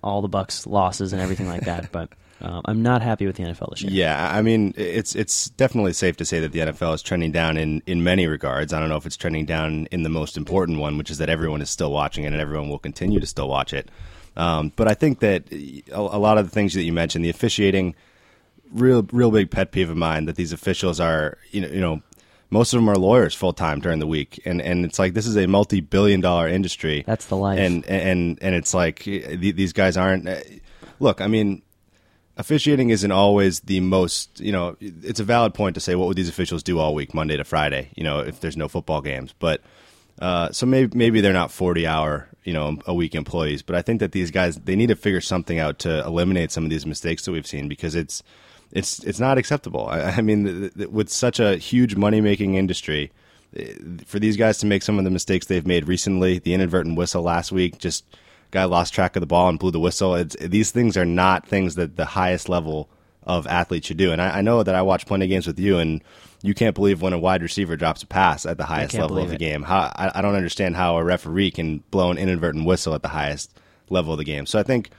all 0.02 0.22
the 0.22 0.28
Bucks 0.28 0.64
losses 0.64 1.12
and 1.12 1.20
everything 1.20 1.49
like 1.49 1.62
that. 1.62 1.90
But 1.90 2.10
um, 2.40 2.62
I'm 2.66 2.82
not 2.82 3.02
happy 3.02 3.26
with 3.26 3.34
the 3.34 3.43
NFL 3.43 3.70
this 3.70 3.82
year. 3.82 3.93
Yeah, 3.93 4.32
I 4.32 4.43
mean, 4.43 4.75
it's 4.76 5.16
it's 5.16 5.49
definitely 5.50 5.93
safe 5.93 6.16
to 6.19 6.25
say 6.25 6.38
that 6.38 6.52
the 6.52 6.60
NFL 6.60 6.94
is 6.94 7.02
trending 7.02 7.32
down 7.32 7.56
in, 7.56 7.82
in 7.84 8.05
many 8.05 8.28
regards. 8.28 8.72
I 8.72 8.78
don't 8.78 8.90
know 8.90 8.96
if 8.96 9.06
it's 9.06 9.16
trending 9.16 9.44
down 9.44 9.88
in 9.90 10.04
the 10.04 10.08
most 10.08 10.37
important 10.37 10.78
one, 10.78 10.96
which 10.96 11.11
is 11.11 11.19
that 11.19 11.28
everyone 11.28 11.61
is 11.61 11.69
still 11.69 11.90
watching 11.90 12.22
it 12.22 12.28
and 12.28 12.40
everyone 12.40 12.69
will 12.69 12.78
continue 12.78 13.19
to 13.19 13.26
still 13.26 13.49
watch 13.49 13.72
it. 13.72 13.90
Um, 14.37 14.72
but 14.76 14.87
I 14.87 14.94
think 14.94 15.19
that 15.19 15.52
a, 15.52 15.82
a 15.93 16.20
lot 16.20 16.38
of 16.38 16.44
the 16.44 16.52
things 16.52 16.75
that 16.75 16.84
you 16.84 16.93
mentioned, 16.93 17.25
the 17.25 17.31
officiating, 17.31 17.96
real 18.72 19.02
real 19.11 19.32
big 19.32 19.50
pet 19.50 19.72
peeve 19.72 19.90
of 19.90 19.96
mine 19.96 20.26
that 20.26 20.37
these 20.37 20.52
officials 20.52 21.00
are, 21.00 21.38
you 21.50 21.62
know, 21.62 21.69
you 21.69 21.81
know, 21.81 22.02
most 22.50 22.72
of 22.72 22.78
them 22.78 22.88
are 22.88 22.96
lawyers 22.96 23.34
full 23.34 23.52
time 23.52 23.80
during 23.80 23.98
the 23.98 24.06
week, 24.06 24.40
and 24.44 24.60
and 24.62 24.84
it's 24.84 24.98
like 24.98 25.14
this 25.14 25.26
is 25.26 25.36
a 25.36 25.46
multi 25.46 25.80
billion 25.80 26.20
dollar 26.20 26.48
industry. 26.48 27.04
That's 27.06 27.26
the 27.26 27.36
life. 27.36 27.58
and 27.58 27.84
and 27.86 28.38
and 28.40 28.54
it's 28.54 28.74
like 28.74 29.04
these 29.04 29.72
guys 29.72 29.96
aren't. 29.96 30.28
Look, 31.00 31.20
I 31.20 31.28
mean, 31.28 31.62
officiating 32.38 32.90
isn't 32.90 33.10
always 33.10 33.60
the 33.60 33.80
most 33.80 34.40
you 34.40 34.52
know 34.52 34.76
it's 34.80 35.20
a 35.20 35.24
valid 35.24 35.52
point 35.52 35.74
to 35.74 35.80
say 35.80 35.96
what 35.96 36.06
would 36.06 36.16
these 36.16 36.28
officials 36.28 36.62
do 36.62 36.78
all 36.78 36.94
week 36.94 37.12
monday 37.12 37.36
to 37.36 37.44
friday 37.44 37.90
you 37.96 38.04
know 38.04 38.20
if 38.20 38.40
there's 38.40 38.56
no 38.56 38.68
football 38.68 39.00
games 39.00 39.34
but 39.38 39.60
uh, 40.20 40.50
so 40.50 40.66
maybe 40.66 40.96
maybe 40.96 41.20
they're 41.20 41.32
not 41.32 41.50
40 41.52 41.86
hour 41.86 42.28
you 42.44 42.52
know 42.52 42.78
a 42.86 42.94
week 42.94 43.14
employees 43.14 43.62
but 43.62 43.74
i 43.76 43.82
think 43.82 44.00
that 44.00 44.12
these 44.12 44.30
guys 44.30 44.56
they 44.56 44.76
need 44.76 44.88
to 44.88 44.96
figure 44.96 45.20
something 45.20 45.58
out 45.58 45.80
to 45.80 46.04
eliminate 46.04 46.50
some 46.50 46.64
of 46.64 46.70
these 46.70 46.86
mistakes 46.86 47.24
that 47.24 47.32
we've 47.32 47.46
seen 47.46 47.68
because 47.68 47.94
it's 47.94 48.22
it's 48.72 49.02
it's 49.04 49.20
not 49.20 49.38
acceptable 49.38 49.88
i, 49.88 50.00
I 50.00 50.20
mean 50.20 50.44
th- 50.44 50.74
th- 50.74 50.88
with 50.88 51.08
such 51.08 51.40
a 51.40 51.56
huge 51.56 51.96
money 51.96 52.20
making 52.20 52.54
industry 52.54 53.10
eh, 53.56 53.74
for 54.04 54.18
these 54.18 54.36
guys 54.36 54.58
to 54.58 54.66
make 54.66 54.82
some 54.82 54.98
of 54.98 55.04
the 55.04 55.10
mistakes 55.10 55.46
they've 55.46 55.66
made 55.66 55.88
recently 55.88 56.38
the 56.38 56.54
inadvertent 56.54 56.96
whistle 56.96 57.22
last 57.22 57.52
week 57.52 57.78
just 57.78 58.04
guy 58.50 58.64
lost 58.64 58.94
track 58.94 59.16
of 59.16 59.20
the 59.20 59.26
ball 59.26 59.48
and 59.48 59.58
blew 59.58 59.70
the 59.70 59.80
whistle. 59.80 60.14
It's, 60.14 60.36
these 60.40 60.70
things 60.70 60.96
are 60.96 61.04
not 61.04 61.46
things 61.46 61.74
that 61.74 61.96
the 61.96 62.04
highest 62.04 62.48
level 62.48 62.88
of 63.24 63.46
athletes 63.46 63.86
should 63.86 63.96
do. 63.96 64.12
And 64.12 64.22
I, 64.22 64.38
I 64.38 64.40
know 64.40 64.62
that 64.62 64.74
I 64.74 64.82
watch 64.82 65.06
plenty 65.06 65.26
of 65.26 65.28
games 65.28 65.46
with 65.46 65.58
you, 65.58 65.78
and 65.78 66.02
you 66.42 66.54
can't 66.54 66.74
believe 66.74 67.02
when 67.02 67.12
a 67.12 67.18
wide 67.18 67.42
receiver 67.42 67.76
drops 67.76 68.02
a 68.02 68.06
pass 68.06 68.46
at 68.46 68.56
the 68.56 68.64
highest 68.64 68.94
level 68.94 69.18
of 69.18 69.28
the 69.28 69.34
it. 69.34 69.38
game. 69.38 69.62
How 69.62 69.92
I, 69.94 70.12
I 70.14 70.22
don't 70.22 70.34
understand 70.34 70.76
how 70.76 70.96
a 70.96 71.04
referee 71.04 71.50
can 71.50 71.78
blow 71.90 72.10
an 72.10 72.18
inadvertent 72.18 72.64
whistle 72.64 72.94
at 72.94 73.02
the 73.02 73.08
highest 73.08 73.52
level 73.90 74.12
of 74.12 74.18
the 74.18 74.24
game. 74.24 74.46
So 74.46 74.58
I 74.58 74.62
think 74.62 74.90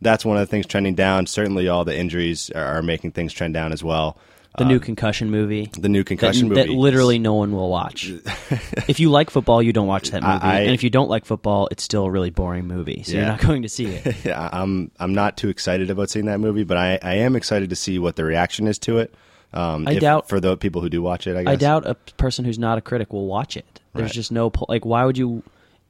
that's 0.00 0.24
one 0.24 0.36
of 0.36 0.40
the 0.40 0.46
things 0.50 0.66
trending 0.66 0.94
down. 0.94 1.26
Certainly, 1.26 1.68
all 1.68 1.84
the 1.84 1.96
injuries 1.96 2.50
are, 2.50 2.64
are 2.78 2.82
making 2.82 3.12
things 3.12 3.32
trend 3.32 3.54
down 3.54 3.72
as 3.72 3.82
well. 3.82 4.16
The 4.56 4.64
new 4.64 4.80
concussion 4.80 5.30
movie. 5.30 5.70
The 5.78 5.88
new 5.88 6.02
concussion 6.02 6.48
that 6.48 6.54
movie, 6.56 6.68
That 6.68 6.74
literally 6.74 7.20
no 7.20 7.34
one 7.34 7.52
will 7.52 7.70
watch. 7.70 8.08
if 8.88 8.98
you 8.98 9.08
like 9.08 9.30
football, 9.30 9.62
you 9.62 9.72
don't 9.72 9.86
watch 9.86 10.10
that 10.10 10.22
movie, 10.22 10.34
I- 10.42 10.60
and 10.62 10.72
if 10.74 10.82
you 10.82 10.90
don't 10.90 11.08
like 11.08 11.26
football, 11.26 11.68
it's 11.70 11.84
still 11.84 12.04
a 12.06 12.10
really 12.10 12.30
boring 12.30 12.66
movie. 12.66 13.04
So 13.04 13.12
you're 13.12 13.26
not 13.26 13.40
going 13.40 13.62
to 13.62 13.68
see 13.68 13.86
it. 13.86 14.16
Yeah, 14.24 14.48
I'm 14.52 14.90
I'm 14.98 15.14
not 15.14 15.36
too 15.36 15.48
excited 15.48 15.90
about 15.90 16.10
seeing 16.10 16.26
that 16.26 16.40
movie, 16.40 16.64
but 16.64 16.76
I, 16.76 16.98
I 17.02 17.14
am 17.16 17.36
excited 17.36 17.70
to 17.70 17.76
see 17.76 18.00
what 18.00 18.16
the 18.16 18.24
reaction 18.24 18.66
is 18.66 18.80
to 18.80 18.98
it. 18.98 19.14
Um, 19.52 19.86
I 19.86 19.92
if- 19.92 20.00
doubt- 20.00 20.28
for 20.28 20.40
the 20.40 20.56
people 20.56 20.82
who 20.82 20.88
do 20.88 21.02
watch 21.02 21.28
it. 21.28 21.36
I 21.36 21.44
guess 21.44 21.52
I 21.52 21.56
doubt 21.56 21.86
a 21.86 21.94
person 22.16 22.44
who's 22.44 22.58
not 22.58 22.78
a 22.78 22.80
critic 22.80 23.12
will 23.12 23.26
watch 23.26 23.56
it. 23.56 23.80
There's 23.94 24.06
Right. 24.06 24.12
just 24.12 24.32
no 24.32 24.50
like. 24.68 24.84
Why 24.84 25.04
would 25.04 25.16
you? 25.18 25.44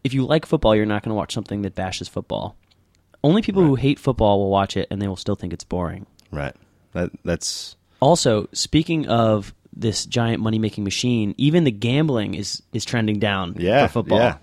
If 0.04 0.12
you 0.12 0.26
like 0.26 0.44
football, 0.44 0.76
you're 0.76 0.84
not 0.84 1.02
going 1.02 1.10
to 1.10 1.14
watch 1.16 1.32
something 1.32 1.62
that 1.62 1.74
bashes 1.74 2.06
football. 2.06 2.54
Only 3.24 3.42
people 3.42 3.62
who 3.62 3.74
hate 3.74 3.98
football 3.98 4.38
will 4.38 4.50
watch 4.50 4.76
it, 4.76 4.86
and 4.90 5.02
they 5.02 5.08
will 5.08 5.16
still 5.16 5.34
think 5.34 5.52
it's 5.52 5.64
boring. 5.64 6.06
Right. 6.30 6.54
That 6.92 7.10
that's 7.24 7.76
Also, 8.00 8.48
speaking 8.52 9.06
of 9.08 9.52
this 9.74 10.06
giant 10.06 10.42
money 10.42 10.58
making 10.58 10.84
machine, 10.84 11.34
even 11.36 11.64
the 11.64 11.70
gambling 11.70 12.34
is 12.34 12.62
is 12.72 12.84
trending 12.84 13.18
down 13.18 13.54
Yeah, 13.58 13.86
for 13.86 13.92
football. 14.02 14.18
yeah. 14.18 14.36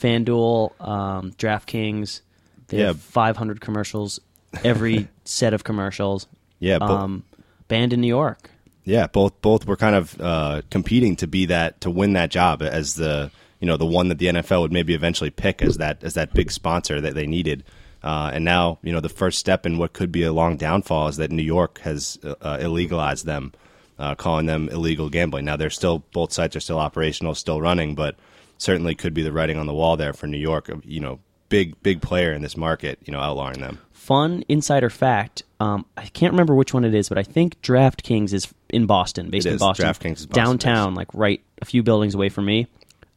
FanDuel, 0.00 0.80
um, 0.86 1.32
DraftKings, 1.32 2.20
they 2.68 2.78
Yeah. 2.78 2.86
have 2.86 3.00
500 3.00 3.60
commercials 3.60 4.20
every 4.64 5.08
set 5.24 5.54
of 5.54 5.64
commercials. 5.64 6.26
Yeah, 6.58 6.78
but- 6.78 6.90
um, 6.90 7.24
banned 7.68 7.92
in 7.92 8.00
New 8.00 8.08
York. 8.08 8.50
yeah. 8.84 9.06
Both 9.06 9.40
both 9.42 9.66
were 9.66 9.76
kind 9.76 9.94
of 9.96 10.20
uh, 10.20 10.62
competing 10.70 11.16
to 11.16 11.26
be 11.26 11.46
that 11.46 11.80
to 11.82 11.90
win 11.90 12.12
that 12.14 12.30
job 12.30 12.62
as 12.62 12.94
the 12.94 13.30
you 13.60 13.66
know 13.66 13.76
the 13.76 13.86
one 13.86 14.08
that 14.08 14.18
the 14.18 14.26
NFL 14.26 14.60
would 14.62 14.72
maybe 14.72 14.94
eventually 14.94 15.30
pick 15.30 15.60
as 15.62 15.76
that 15.78 16.02
as 16.02 16.14
that 16.14 16.32
big 16.34 16.50
sponsor 16.50 17.00
that 17.00 17.14
they 17.14 17.26
needed. 17.26 17.64
Uh, 18.02 18.30
and 18.32 18.44
now 18.44 18.78
you 18.82 18.92
know 18.92 19.00
the 19.00 19.08
first 19.08 19.38
step 19.38 19.66
in 19.66 19.78
what 19.78 19.92
could 19.92 20.12
be 20.12 20.22
a 20.22 20.32
long 20.32 20.56
downfall 20.56 21.08
is 21.08 21.16
that 21.16 21.30
New 21.30 21.42
York 21.42 21.80
has 21.80 22.18
uh, 22.22 22.58
illegalized 22.58 23.24
them, 23.24 23.52
uh, 23.98 24.14
calling 24.14 24.46
them 24.46 24.68
illegal 24.68 25.08
gambling. 25.08 25.44
Now 25.44 25.56
they're 25.56 25.70
still 25.70 26.04
both 26.12 26.32
sites 26.32 26.54
are 26.54 26.60
still 26.60 26.78
operational, 26.78 27.34
still 27.34 27.60
running, 27.60 27.94
but 27.94 28.16
certainly 28.58 28.94
could 28.94 29.14
be 29.14 29.22
the 29.22 29.32
writing 29.32 29.58
on 29.58 29.66
the 29.66 29.74
wall 29.74 29.96
there 29.96 30.12
for 30.12 30.26
New 30.26 30.38
York. 30.38 30.68
of, 30.68 30.84
You 30.84 31.00
know, 31.00 31.18
big 31.48 31.80
big 31.82 32.00
player 32.00 32.32
in 32.32 32.42
this 32.42 32.56
market. 32.56 32.98
You 33.04 33.12
know, 33.12 33.20
outlawing 33.20 33.60
them. 33.60 33.78
Fun 33.92 34.44
insider 34.48 34.90
fact. 34.90 35.42
Um, 35.60 35.84
I 35.96 36.06
can't 36.06 36.32
remember 36.32 36.54
which 36.54 36.72
one 36.72 36.84
it 36.84 36.94
is, 36.94 37.08
but 37.08 37.18
I 37.18 37.24
think 37.24 37.60
DraftKings 37.62 38.32
is 38.32 38.48
in 38.70 38.86
Boston, 38.86 39.28
based 39.28 39.46
in. 39.46 39.58
Boston, 39.58 39.86
DraftKings 39.86 40.18
is 40.18 40.26
Boston 40.26 40.44
downtown, 40.44 40.94
like 40.94 41.12
right 41.12 41.42
a 41.60 41.64
few 41.64 41.82
buildings 41.82 42.14
away 42.14 42.28
from 42.28 42.44
me. 42.46 42.68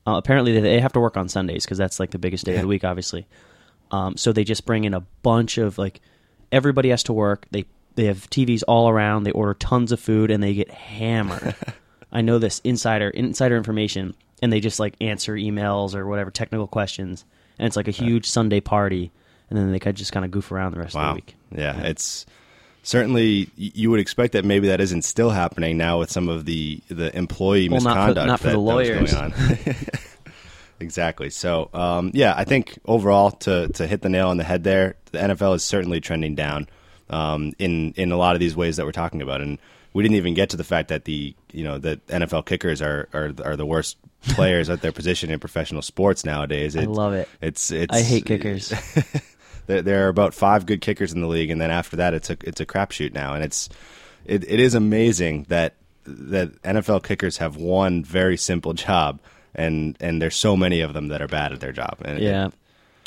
Uh, 0.08 0.14
apparently, 0.14 0.54
they, 0.54 0.62
they 0.62 0.80
have 0.80 0.94
to 0.94 1.00
work 1.00 1.18
on 1.18 1.30
Sundays 1.30 1.66
because 1.66 1.78
that's 1.78 2.00
like 2.00 2.10
the 2.10 2.18
biggest 2.18 2.46
day 2.46 2.56
of 2.56 2.62
the 2.62 2.68
week, 2.68 2.84
obviously. 2.84 3.28
Um, 3.92 4.18
so 4.18 4.32
they 4.34 4.44
just 4.44 4.66
bring 4.66 4.84
in 4.86 4.94
a 4.94 5.02
bunch 5.22 5.58
of 5.58 5.78
like 5.78 6.02
everybody 6.52 6.90
has 6.90 7.04
to 7.04 7.14
work. 7.14 7.46
They 7.52 7.66
they 7.96 8.06
have 8.06 8.30
TVs 8.30 8.64
all 8.68 8.90
around. 8.90 9.24
They 9.24 9.32
order 9.32 9.54
tons 9.54 9.92
of 9.92 10.00
food 10.00 10.32
and 10.32 10.42
they 10.42 10.54
get 10.54 10.72
hammered. 10.72 11.56
I 12.12 12.22
know 12.22 12.40
this 12.40 12.60
insider 12.64 13.10
insider 13.10 13.56
information, 13.58 14.16
and 14.42 14.52
they 14.52 14.60
just 14.60 14.80
like 14.80 14.96
answer 15.02 15.34
emails 15.36 15.96
or 15.96 16.08
whatever 16.08 16.32
technical 16.32 16.68
questions, 16.68 17.26
and 17.60 17.68
it's 17.68 17.76
like 17.76 17.88
a 17.88 17.92
huge 17.92 18.26
Sunday 18.30 18.60
party. 18.62 19.12
And 19.50 19.60
then 19.60 19.72
they 19.74 19.80
could 19.80 19.98
just 19.98 20.14
kind 20.14 20.24
of 20.24 20.32
goof 20.32 20.52
around 20.54 20.72
the 20.74 20.80
rest 20.80 20.96
of 20.96 21.06
the 21.10 21.14
week. 21.16 21.36
Yeah, 21.54 21.82
it's 21.82 22.26
certainly 22.84 23.50
you 23.58 23.92
would 23.92 24.00
expect 24.00 24.32
that 24.34 24.46
maybe 24.46 24.68
that 24.70 24.80
isn't 24.80 25.02
still 25.04 25.30
happening 25.30 25.78
now 25.78 26.00
with 26.00 26.10
some 26.10 26.30
of 26.30 26.46
the 26.46 26.80
the 26.90 27.16
employee 27.18 27.68
Well, 27.68 27.82
not 27.82 27.94
for- 27.94 28.00
misconduct 28.08 28.28
not 28.28 28.40
for 28.40 28.48
that, 28.48 28.54
the 28.54 28.60
lawyers. 28.60 29.14
going 29.14 29.24
on. 29.34 29.34
exactly. 30.82 31.30
So, 31.30 31.70
um, 31.74 32.12
yeah, 32.14 32.34
I 32.36 32.44
think 32.44 32.80
overall 32.86 33.32
to 33.32 33.68
to 33.70 33.88
hit 33.88 34.02
the 34.02 34.10
nail 34.10 34.30
on 34.30 34.38
the 34.38 34.44
head 34.44 34.64
there, 34.64 34.96
the 35.12 35.20
NFL 35.20 35.56
is 35.56 35.64
certainly 35.64 36.02
trending 36.02 36.36
down 36.36 36.68
um, 37.10 37.54
in 37.60 37.94
in 37.94 38.12
a 38.12 38.18
lot 38.18 38.36
of 38.36 38.40
these 38.40 38.56
ways 38.56 38.78
that 38.78 38.86
we're 38.86 38.92
talking 38.92 39.22
about, 39.22 39.42
and 39.42 39.60
we 39.94 40.04
didn't 40.04 40.16
even 40.16 40.34
get 40.34 40.50
to 40.52 40.58
the 40.58 40.64
fact 40.64 40.90
that 40.90 41.06
the 41.06 41.36
you 41.52 41.64
know 41.64 41.78
the 41.78 41.98
NFL 42.08 42.46
kickers 42.46 42.82
are 42.82 43.08
are, 43.14 43.34
are 43.44 43.56
the 43.56 43.66
worst 43.66 43.98
players 44.30 44.70
at 44.70 44.82
their 44.82 44.92
position 44.92 45.30
in 45.30 45.40
professional 45.40 45.82
sports 45.82 46.26
nowadays. 46.26 46.76
I 46.76 46.84
love 46.84 47.14
it. 47.14 47.28
It's 47.42 47.72
it's 47.72 47.96
I 47.96 48.02
hate 48.02 48.26
kickers. 48.26 48.74
there, 49.68 49.82
there 49.82 50.06
are 50.06 50.10
about 50.10 50.34
five 50.34 50.66
good 50.66 50.82
kickers 50.82 51.14
in 51.14 51.22
the 51.22 51.28
league, 51.28 51.50
and 51.50 51.60
then 51.60 51.72
after 51.72 51.98
that, 51.98 52.14
it's 52.14 52.30
a 52.30 52.38
it's 52.44 52.62
a 52.62 52.66
crapshoot 52.66 53.14
now, 53.14 53.34
and 53.34 53.44
it's 53.44 53.70
it, 54.26 54.44
it 54.50 54.60
is 54.60 54.76
amazing 54.76 55.46
that 55.50 55.76
that 56.06 56.62
NFL 56.64 57.04
kickers 57.04 57.38
have 57.38 57.58
one 57.58 58.04
very 58.04 58.38
simple 58.38 58.74
job, 58.88 59.20
and 59.56 59.98
and 60.00 60.22
there's 60.22 60.36
so 60.36 60.56
many 60.56 60.82
of 60.82 60.94
them 60.94 61.08
that 61.10 61.22
are 61.22 61.28
bad 61.28 61.52
at 61.54 61.60
their 61.60 61.72
job. 61.72 61.98
And 62.04 62.20
Yeah. 62.20 62.50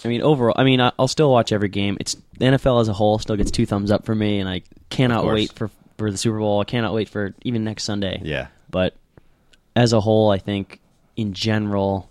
I 0.04 0.08
mean, 0.08 0.20
overall, 0.20 0.54
I 0.56 0.64
mean, 0.64 0.80
I'll 0.80 1.08
still 1.08 1.30
watch 1.32 1.50
every 1.50 1.70
game. 1.70 1.96
It's 1.98 2.14
the 2.38 2.44
NFL 2.44 2.82
as 2.82 2.88
a 2.88 2.92
whole 2.92 3.18
still 3.18 3.36
gets 3.36 3.50
two 3.50 3.64
thumbs 3.64 3.90
up 3.90 4.04
for 4.04 4.14
me, 4.14 4.38
and 4.38 4.48
I 4.48 4.60
cannot 4.90 5.24
wait 5.24 5.52
for 5.54 5.70
for 5.96 6.10
the 6.10 6.18
Super 6.18 6.38
Bowl. 6.40 6.60
I 6.60 6.64
cannot 6.64 6.92
wait 6.92 7.08
for 7.08 7.34
even 7.42 7.64
next 7.64 7.84
Sunday. 7.84 8.20
yeah, 8.22 8.48
But 8.70 8.94
as 9.74 9.92
a 9.94 10.00
whole, 10.00 10.30
I 10.30 10.38
think 10.38 10.80
in 11.16 11.32
general, 11.32 12.10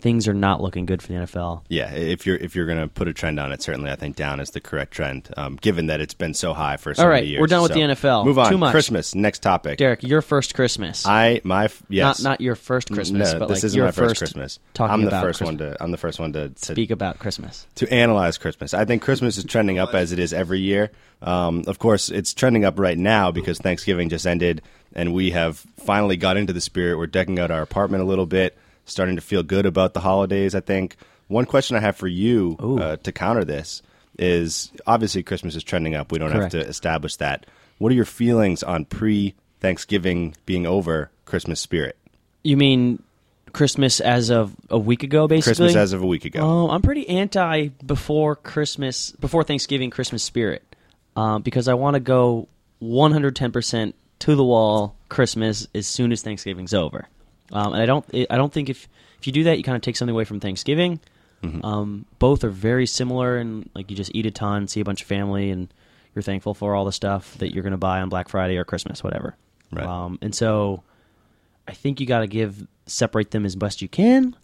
things 0.00 0.28
are 0.28 0.34
not 0.34 0.60
looking 0.62 0.86
good 0.86 1.02
for 1.02 1.08
the 1.08 1.14
NFL. 1.14 1.62
yeah. 1.68 1.90
If 1.92 2.24
you're 2.26 2.36
if 2.36 2.54
you're 2.54 2.66
gonna 2.66 2.86
put 2.88 3.08
a 3.08 3.12
trend 3.12 3.40
on 3.40 3.50
it, 3.52 3.60
certainly 3.62 3.90
I 3.90 3.96
think 3.96 4.14
down 4.16 4.38
is 4.40 4.50
the 4.50 4.60
correct 4.60 4.92
trend, 4.92 5.28
um, 5.36 5.56
given 5.56 5.86
that 5.88 6.00
it's 6.00 6.14
been 6.14 6.34
so 6.34 6.54
high 6.54 6.76
for 6.76 6.94
so 6.94 7.02
All 7.02 7.08
many 7.08 7.20
right, 7.22 7.26
years. 7.28 7.40
we're 7.40 7.46
done 7.48 7.62
with 7.62 7.72
So, 7.72 7.78
the 7.78 7.80
NFL. 7.94 8.24
Move 8.24 8.38
on. 8.38 8.50
Too 8.50 8.58
much. 8.58 8.70
Christmas. 8.70 9.14
Next 9.14 9.40
topic. 9.42 9.78
Derek, 9.78 10.02
your 10.02 10.22
first 10.22 10.54
Christmas. 10.54 11.04
I 11.06 11.40
my 11.44 11.68
yes. 11.88 12.22
Not 12.22 12.30
not 12.30 12.40
your 12.40 12.54
first 12.54 12.90
Christmas, 12.92 13.32
no, 13.32 13.38
but 13.40 13.48
this 13.48 13.58
like 13.58 13.64
isn't 13.64 13.76
your 13.76 13.86
my 13.86 13.90
first, 13.92 14.18
Christmas. 14.18 14.58
Talking 14.74 14.92
I'm 14.94 15.00
the 15.02 15.08
about 15.08 15.24
first 15.24 15.38
Christmas. 15.38 15.60
one 15.60 15.70
to. 15.72 15.82
I'm 15.82 15.90
the 15.90 15.96
first 15.96 16.20
one 16.20 16.32
to, 16.34 16.48
to 16.50 16.72
Speak 16.72 16.90
about 16.90 17.18
Christmas. 17.18 17.66
to 17.76 17.92
analyze 17.92 18.38
Christmas. 18.38 18.74
I 18.74 18.84
think 18.84 19.02
Christmas 19.02 19.36
is 19.36 19.44
trending 19.44 19.78
up 19.78 19.94
as 19.94 20.12
it 20.12 20.18
is 20.18 20.32
every 20.32 20.60
year. 20.60 20.90
Um, 21.22 21.64
of 21.66 21.80
course, 21.80 22.08
it's 22.10 22.32
trending 22.34 22.64
up 22.64 22.78
right 22.78 22.96
now 22.96 23.32
because 23.32 23.58
Thanksgiving 23.58 24.08
just 24.08 24.24
ended, 24.26 24.62
and 24.94 25.12
we 25.12 25.32
have 25.32 25.58
finally 25.78 26.16
got 26.16 26.36
into 26.36 26.52
the 26.52 26.60
spirit. 26.60 26.96
We're 26.98 27.08
decking 27.08 27.40
out 27.40 27.50
our 27.50 27.62
apartment 27.62 28.04
a 28.04 28.06
little 28.06 28.26
bit, 28.26 28.56
starting 28.88 29.16
to 29.16 29.22
feel 29.22 29.42
good 29.42 29.66
about 29.66 29.94
the 29.94 30.00
holidays. 30.00 30.54
I 30.54 30.60
think 30.60 30.96
one 31.28 31.44
question 31.44 31.76
I 31.76 31.80
have 31.80 31.96
for 31.96 32.08
you 32.08 32.56
uh, 32.58 32.96
to 32.96 33.12
counter 33.12 33.44
this 33.44 33.82
is 34.18 34.72
obviously 34.86 35.22
Christmas 35.22 35.54
is 35.54 35.62
trending 35.62 35.94
up. 35.94 36.10
We 36.10 36.18
don't 36.18 36.32
Correct. 36.32 36.52
have 36.52 36.62
to 36.62 36.68
establish 36.68 37.16
that. 37.16 37.46
What 37.78 37.92
are 37.92 37.94
your 37.94 38.04
feelings 38.04 38.62
on 38.62 38.84
pre 38.84 39.34
Thanksgiving 39.60 40.34
being 40.46 40.66
over 40.66 41.10
Christmas 41.24 41.60
spirit? 41.60 41.96
You 42.42 42.56
mean 42.56 43.02
Christmas 43.52 44.00
as 44.00 44.30
of 44.30 44.54
a 44.70 44.78
week 44.78 45.02
ago, 45.02 45.28
basically? 45.28 45.66
Christmas 45.66 45.76
as 45.76 45.92
of 45.92 46.02
a 46.02 46.06
week 46.06 46.24
ago. 46.24 46.40
Oh, 46.40 46.70
I'm 46.70 46.82
pretty 46.82 47.08
anti 47.08 47.68
before 47.84 48.36
Christmas, 48.36 49.12
before 49.12 49.44
Thanksgiving 49.44 49.90
Christmas 49.90 50.22
spirit, 50.22 50.62
um, 51.16 51.42
because 51.42 51.68
I 51.68 51.74
want 51.74 51.94
to 51.94 52.00
go 52.00 52.48
110% 52.82 53.92
to 54.20 54.34
the 54.34 54.44
wall 54.44 54.96
Christmas 55.08 55.66
as 55.74 55.86
soon 55.86 56.12
as 56.12 56.22
Thanksgiving's 56.22 56.74
over. 56.74 57.08
Um, 57.52 57.72
and 57.72 57.82
I 57.82 57.86
don't, 57.86 58.04
I 58.30 58.36
don't 58.36 58.52
think 58.52 58.68
if 58.68 58.88
if 59.18 59.26
you 59.26 59.32
do 59.32 59.44
that, 59.44 59.58
you 59.58 59.64
kind 59.64 59.76
of 59.76 59.82
take 59.82 59.96
something 59.96 60.14
away 60.14 60.24
from 60.24 60.40
Thanksgiving. 60.40 61.00
Mm-hmm. 61.42 61.64
Um, 61.64 62.04
both 62.18 62.44
are 62.44 62.50
very 62.50 62.86
similar, 62.86 63.36
and 63.36 63.68
like 63.74 63.90
you 63.90 63.96
just 63.96 64.10
eat 64.14 64.26
a 64.26 64.30
ton, 64.30 64.68
see 64.68 64.80
a 64.80 64.84
bunch 64.84 65.02
of 65.02 65.08
family, 65.08 65.50
and 65.50 65.72
you're 66.14 66.22
thankful 66.22 66.54
for 66.54 66.74
all 66.74 66.84
the 66.84 66.92
stuff 66.92 67.36
that 67.38 67.54
you're 67.54 67.62
going 67.62 67.72
to 67.72 67.78
buy 67.78 68.00
on 68.00 68.08
Black 68.08 68.28
Friday 68.28 68.56
or 68.56 68.64
Christmas, 68.64 69.04
whatever. 69.04 69.36
Right. 69.72 69.86
Um, 69.86 70.18
and 70.22 70.34
so, 70.34 70.82
I 71.66 71.72
think 71.72 72.00
you 72.00 72.06
got 72.06 72.20
to 72.20 72.26
give 72.26 72.66
separate 72.86 73.30
them 73.30 73.44
as 73.44 73.54
best 73.54 73.82
you 73.82 73.88
can. 73.88 74.34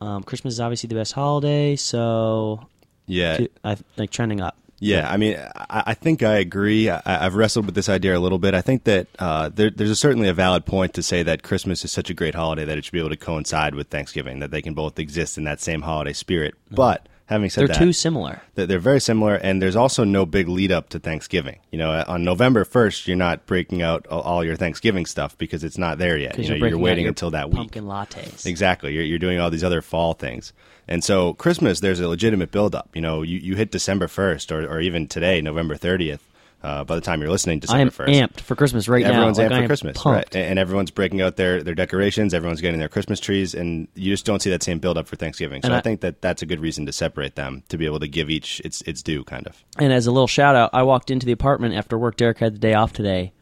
Um, 0.00 0.22
Christmas 0.22 0.54
is 0.54 0.60
obviously 0.60 0.88
the 0.88 0.94
best 0.94 1.14
holiday, 1.14 1.74
so 1.76 2.68
yeah, 3.06 3.38
I 3.64 3.76
like 3.96 4.10
trending 4.10 4.40
up. 4.40 4.56
Yeah, 4.78 5.10
I 5.10 5.16
mean, 5.16 5.36
I, 5.56 5.84
I 5.86 5.94
think 5.94 6.22
I 6.22 6.36
agree. 6.36 6.90
I, 6.90 7.00
I've 7.04 7.34
wrestled 7.34 7.66
with 7.66 7.74
this 7.74 7.88
idea 7.88 8.16
a 8.16 8.20
little 8.20 8.38
bit. 8.38 8.54
I 8.54 8.60
think 8.60 8.84
that 8.84 9.06
uh, 9.18 9.48
there, 9.48 9.70
there's 9.70 9.90
a, 9.90 9.96
certainly 9.96 10.28
a 10.28 10.34
valid 10.34 10.66
point 10.66 10.92
to 10.94 11.02
say 11.02 11.22
that 11.22 11.42
Christmas 11.42 11.84
is 11.84 11.92
such 11.92 12.10
a 12.10 12.14
great 12.14 12.34
holiday 12.34 12.64
that 12.64 12.76
it 12.76 12.84
should 12.84 12.92
be 12.92 12.98
able 12.98 13.08
to 13.10 13.16
coincide 13.16 13.74
with 13.74 13.88
Thanksgiving, 13.88 14.40
that 14.40 14.50
they 14.50 14.60
can 14.60 14.74
both 14.74 14.98
exist 14.98 15.38
in 15.38 15.44
that 15.44 15.60
same 15.60 15.82
holiday 15.82 16.12
spirit. 16.12 16.54
But 16.70 17.08
having 17.26 17.50
said 17.50 17.62
They're 17.62 17.68
that, 17.68 17.78
too 17.78 17.92
similar. 17.92 18.40
they're 18.54 18.78
very 18.78 19.00
similar, 19.00 19.34
and 19.34 19.60
there's 19.60 19.76
also 19.76 20.04
no 20.04 20.24
big 20.26 20.48
lead 20.48 20.72
up 20.72 20.88
to 20.90 20.98
Thanksgiving. 20.98 21.58
You 21.70 21.78
know, 21.78 22.04
on 22.06 22.24
November 22.24 22.64
1st, 22.64 23.06
you're 23.06 23.16
not 23.16 23.46
breaking 23.46 23.82
out 23.82 24.06
all- 24.06 24.44
your 24.44 24.56
Thanksgiving 24.56 25.06
stuff 25.06 25.36
because 25.38 25.64
it's 25.64 25.78
not 25.78 25.98
there 25.98 26.16
yet. 26.16 26.38
You 26.38 26.48
know, 26.48 26.54
you're, 26.54 26.68
you're 26.68 26.78
waiting 26.78 27.04
your 27.04 27.10
until 27.10 27.30
that 27.32 27.50
week. 27.50 27.56
Pumpkin 27.56 27.84
lattes. 27.84 28.46
Exactly. 28.46 28.94
You're, 28.94 29.04
you're 29.04 29.18
doing 29.18 29.40
all 29.40 29.50
these 29.50 29.64
other 29.64 29.82
fall 29.82 30.14
things. 30.14 30.52
And 30.88 31.02
so 31.02 31.34
Christmas, 31.34 31.80
there's 31.80 32.00
a 32.00 32.08
legitimate 32.08 32.52
buildup. 32.52 32.90
You 32.94 33.00
know, 33.00 33.22
you, 33.22 33.38
you 33.38 33.56
hit 33.56 33.70
December 33.72 34.06
1st 34.06 34.52
or, 34.52 34.66
or 34.70 34.80
even 34.80 35.08
today, 35.08 35.40
November 35.40 35.74
30th. 35.76 36.20
Uh, 36.62 36.82
by 36.84 36.94
the 36.96 37.00
time 37.00 37.20
you're 37.20 37.30
listening, 37.30 37.60
I 37.68 37.80
am 37.80 37.88
December 37.88 38.10
1st. 38.12 38.20
amped 38.22 38.40
for 38.40 38.56
Christmas 38.56 38.88
right 38.88 39.04
Everyone's 39.04 39.38
now. 39.38 39.44
Like, 39.44 39.52
amped 39.52 39.56
I 39.56 39.60
for 39.62 39.66
Christmas, 39.68 39.96
pumped. 39.98 40.34
right? 40.34 40.42
And, 40.44 40.58
everyone's 40.58 40.90
breaking 40.90 41.20
out 41.20 41.36
their, 41.36 41.62
their 41.62 41.74
decorations. 41.74 42.34
Everyone's 42.34 42.60
getting 42.60 42.80
their 42.80 42.88
Christmas 42.88 43.20
trees, 43.20 43.54
and 43.54 43.86
you 43.94 44.12
just 44.12 44.24
don't 44.24 44.40
see 44.42 44.50
that 44.50 44.62
same 44.62 44.78
buildup 44.80 45.06
for 45.06 45.16
Thanksgiving. 45.16 45.62
So 45.62 45.72
I, 45.72 45.78
I- 45.78 45.80
think 45.80 46.00
that 46.00 46.20
that's 46.22 46.42
a 46.42 46.46
good 46.46 46.58
reason 46.60 46.86
to 46.86 46.92
separate 46.92 47.36
them 47.36 47.62
to 47.68 47.78
be 47.78 47.86
able 47.86 48.00
to 48.00 48.08
give 48.08 48.30
each 48.30 48.60
its 48.64 48.80
its 48.82 49.02
due, 49.02 49.22
kind 49.22 49.46
of. 49.46 49.62
And 49.78 49.92
as 49.92 50.06
a 50.06 50.10
little 50.10 50.26
shout 50.26 50.56
out, 50.56 50.70
I 50.72 50.82
walked 50.82 51.10
into 51.10 51.24
the 51.26 51.32
apartment 51.32 51.74
after 51.74 51.96
work. 51.98 52.16
Derek 52.16 52.38
had 52.38 52.54
the 52.54 52.58
day 52.58 52.74
off 52.74 52.92
today. 52.92 53.32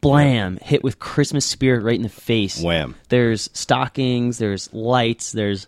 Blam! 0.00 0.58
Hit 0.62 0.82
with 0.82 0.98
Christmas 0.98 1.44
spirit 1.44 1.82
right 1.82 1.96
in 1.96 2.02
the 2.02 2.08
face. 2.08 2.60
Wham. 2.62 2.94
There's 3.08 3.48
stockings. 3.52 4.38
There's 4.38 4.72
lights. 4.72 5.32
There's 5.32 5.66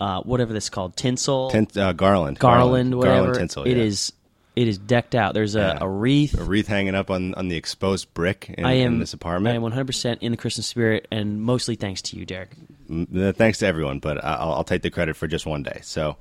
uh, 0.00 0.20
whatever 0.22 0.52
this 0.52 0.64
is 0.64 0.70
called 0.70 0.96
tinsel, 0.96 1.50
Tent, 1.50 1.76
uh, 1.76 1.92
garland, 1.92 2.38
garland, 2.38 2.94
whatever. 2.94 3.16
garland 3.16 3.38
tinsel. 3.38 3.64
It 3.64 3.76
yeah. 3.76 3.84
is. 3.84 4.12
It 4.56 4.68
is 4.68 4.78
decked 4.78 5.14
out. 5.14 5.32
There's 5.34 5.54
a, 5.54 5.58
Yeah. 5.58 5.78
a 5.80 5.88
wreath. 5.88 6.38
a 6.38 6.42
wreath 6.44 6.66
hanging 6.66 6.94
up 6.94 7.10
on, 7.10 7.34
on 7.34 7.48
the 7.48 7.56
exposed 7.56 8.12
brick 8.14 8.52
in, 8.58 8.64
I 8.64 8.72
am 8.74 8.94
in 8.94 8.98
this 8.98 9.12
apartment. 9.12 9.52
I 9.52 9.56
am 9.56 9.62
100 9.62 9.86
percent 9.86 10.22
in 10.22 10.32
the 10.32 10.36
Christmas 10.36 10.66
spirit, 10.66 11.06
and 11.10 11.40
mostly 11.40 11.76
thanks 11.76 12.02
to 12.02 12.16
you, 12.16 12.26
Derek. 12.26 12.50
Uh, 12.90 13.32
Thanks 13.32 13.58
to 13.58 13.66
everyone, 13.66 14.00
but 14.00 14.22
I'll, 14.24 14.52
I'll 14.54 14.64
take 14.64 14.82
the 14.82 14.90
credit 14.90 15.14
for 15.16 15.28
just 15.28 15.46
one 15.46 15.62
day. 15.62 15.78
So, 15.82 16.16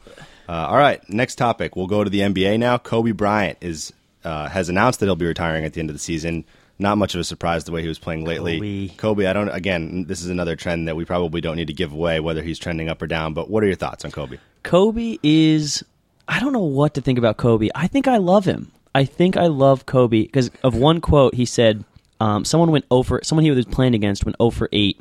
uh, 0.48 0.52
all 0.52 0.78
right, 0.78 1.02
next 1.10 1.36
topic. 1.36 1.76
We'll 1.76 1.88
go 1.88 2.04
to 2.04 2.10
the 2.12 2.20
NBA 2.20 2.60
now. 2.60 2.78
Kobe 2.78 3.12
Bryant 3.12 3.58
is 3.62 3.92
uh, 4.24 4.48
has 4.50 4.70
announced 4.70 5.00
that 5.00 5.08
he'll 5.08 5.16
be 5.16 5.26
retiring 5.26 5.66
at 5.66 5.74
the 5.74 5.80
end 5.80 5.90
of 5.90 5.96
the 5.96 6.00
season. 6.00 6.46
Not 6.82 6.98
much 6.98 7.14
of 7.16 7.20
a 7.20 7.24
surprise 7.26 7.66
the 7.66 7.72
way 7.74 7.82
he 7.82 7.88
was 7.90 8.00
playing 8.00 8.24
lately. 8.24 8.90
Kobe. 8.98 9.26
I 9.26 9.34
don't. 9.34 9.50
Again, 9.50 10.06
this 10.08 10.22
is 10.22 10.30
another 10.30 10.56
trend 10.56 10.88
that 10.88 10.96
we 10.96 11.04
probably 11.04 11.42
don't 11.42 11.58
need 11.58 11.68
to 11.68 11.74
give 11.74 11.92
away, 11.92 12.20
whether 12.22 12.42
he's 12.42 12.58
trending 12.60 12.88
up 12.88 13.02
or 13.02 13.08
down. 13.08 13.34
But 13.34 13.50
what 13.50 13.64
are 13.64 13.68
your 13.68 13.76
thoughts 13.76 14.06
on 14.06 14.12
Kobe? 14.12 14.38
Kobe 14.64 15.18
is. 15.24 15.84
I 16.30 16.40
don't 16.40 16.54
know 16.54 16.60
what 16.60 16.94
to 16.94 17.02
think 17.02 17.18
about 17.18 17.38
Kobe. 17.38 17.70
I 17.74 17.88
think 17.88 18.08
I 18.08 18.18
love 18.18 18.46
him. 18.46 18.72
I 18.94 19.04
think 19.06 19.36
I 19.36 19.48
love 19.48 19.86
Kobe 19.86 20.22
because 20.24 20.52
of 20.64 20.76
one 20.76 21.02
quote 21.02 21.34
he 21.34 21.46
said. 21.46 21.84
Um, 22.22 22.46
someone 22.46 22.72
went 22.72 22.86
over. 22.92 23.22
Someone 23.24 23.46
he 23.46 23.52
was 23.52 23.66
playing 23.66 23.96
against 23.96 24.26
went 24.26 24.38
0 24.38 24.52
for 24.52 24.70
eight 24.72 25.00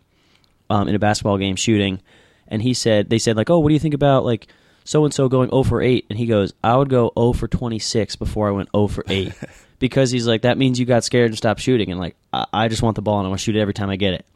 um, 0.70 0.88
in 0.88 0.94
a 0.94 0.98
basketball 0.98 1.36
game 1.36 1.56
shooting, 1.56 2.00
and 2.46 2.62
he 2.62 2.74
said 2.74 3.10
they 3.10 3.18
said 3.18 3.36
like, 3.36 3.50
"Oh, 3.50 3.58
what 3.58 3.68
do 3.68 3.74
you 3.74 3.80
think 3.80 3.94
about 3.94 4.24
like 4.24 4.46
so 4.84 5.04
and 5.04 5.12
so 5.12 5.28
going 5.28 5.50
0 5.50 5.64
for 5.64 5.82
eight?" 5.82 6.06
And 6.08 6.18
he 6.18 6.26
goes, 6.26 6.54
"I 6.64 6.76
would 6.76 6.88
go 6.88 7.12
0 7.18 7.32
for 7.34 7.48
26 7.48 8.16
before 8.16 8.48
I 8.48 8.52
went 8.52 8.70
0 8.74 8.88
for 8.88 9.04
eight." 9.08 9.32
Because 9.80 10.10
he's 10.10 10.26
like 10.26 10.42
that 10.42 10.58
means 10.58 10.80
you 10.80 10.86
got 10.86 11.04
scared 11.04 11.30
and 11.30 11.36
stopped 11.38 11.60
shooting, 11.60 11.92
and 11.92 12.00
like 12.00 12.16
I, 12.32 12.46
I 12.52 12.66
just 12.66 12.82
want 12.82 12.96
the 12.96 13.02
ball 13.02 13.18
and 13.18 13.26
I 13.26 13.28
want 13.28 13.38
to 13.38 13.44
shoot 13.44 13.54
it 13.54 13.60
every 13.60 13.74
time 13.74 13.90
I 13.90 13.94
get 13.94 14.12
it. 14.12 14.26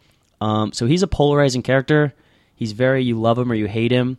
Um, 0.41 0.73
so 0.73 0.87
he's 0.87 1.03
a 1.03 1.09
polarizing 1.09 1.63
character. 1.63 2.15
He's 2.55 2.71
very 2.71 3.03
you 3.03 3.21
love 3.21 3.41
him 3.41 3.51
or 3.51 3.57
you 3.57 3.67
hate 3.67 3.91
him. 3.91 4.19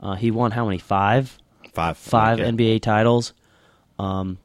Uh, 0.00 0.16
he 0.16 0.32
won 0.32 0.50
how 0.50 0.64
many 0.64 0.78
five? 0.78 1.38
Five, 1.76 1.98
five 1.98 2.38
yeah. 2.38 2.46
NBA 2.46 2.80
titles, 2.82 3.32
um, 3.98 4.38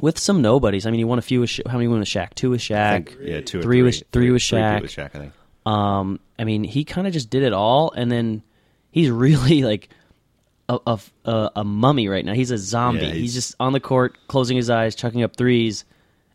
with 0.00 0.18
some 0.18 0.40
nobodies. 0.42 0.86
I 0.86 0.90
mean, 0.90 0.98
he 0.98 1.04
won 1.04 1.18
a 1.18 1.22
few. 1.22 1.40
With 1.40 1.50
Sha- 1.50 1.62
how 1.68 1.78
many 1.78 1.88
won 1.88 1.98
with 1.98 2.08
Shaq? 2.08 2.34
Two 2.34 2.50
with 2.50 2.60
Shaq. 2.60 3.08
Think, 3.08 3.16
yeah, 3.20 3.40
two 3.40 3.60
three 3.62 3.78
three, 3.78 3.82
with 3.82 4.02
three 4.12 4.30
with 4.30 4.42
three 4.42 4.58
Shaq. 4.58 4.82
with 4.82 4.90
Shaq. 4.90 5.04
I 5.14 5.18
think. 5.18 5.32
Um, 5.66 6.20
I 6.38 6.44
mean, 6.44 6.64
he 6.64 6.84
kind 6.84 7.06
of 7.06 7.12
just 7.12 7.28
did 7.30 7.42
it 7.42 7.52
all, 7.52 7.92
and 7.92 8.10
then 8.10 8.42
he's 8.90 9.10
really 9.24 9.62
like 9.62 9.88
a, 10.68 10.78
a, 10.86 10.98
a, 11.24 11.50
a 11.56 11.64
mummy 11.64 12.08
right 12.08 12.24
now. 12.24 12.34
He's 12.34 12.50
a 12.50 12.58
zombie. 12.58 13.00
Yeah, 13.00 13.06
he's, 13.12 13.14
he's- 13.20 13.34
just 13.34 13.54
on 13.58 13.72
the 13.72 13.80
court, 13.80 14.16
closing 14.28 14.56
his 14.56 14.70
eyes, 14.70 14.94
chucking 14.94 15.22
up 15.22 15.36
threes, 15.36 15.84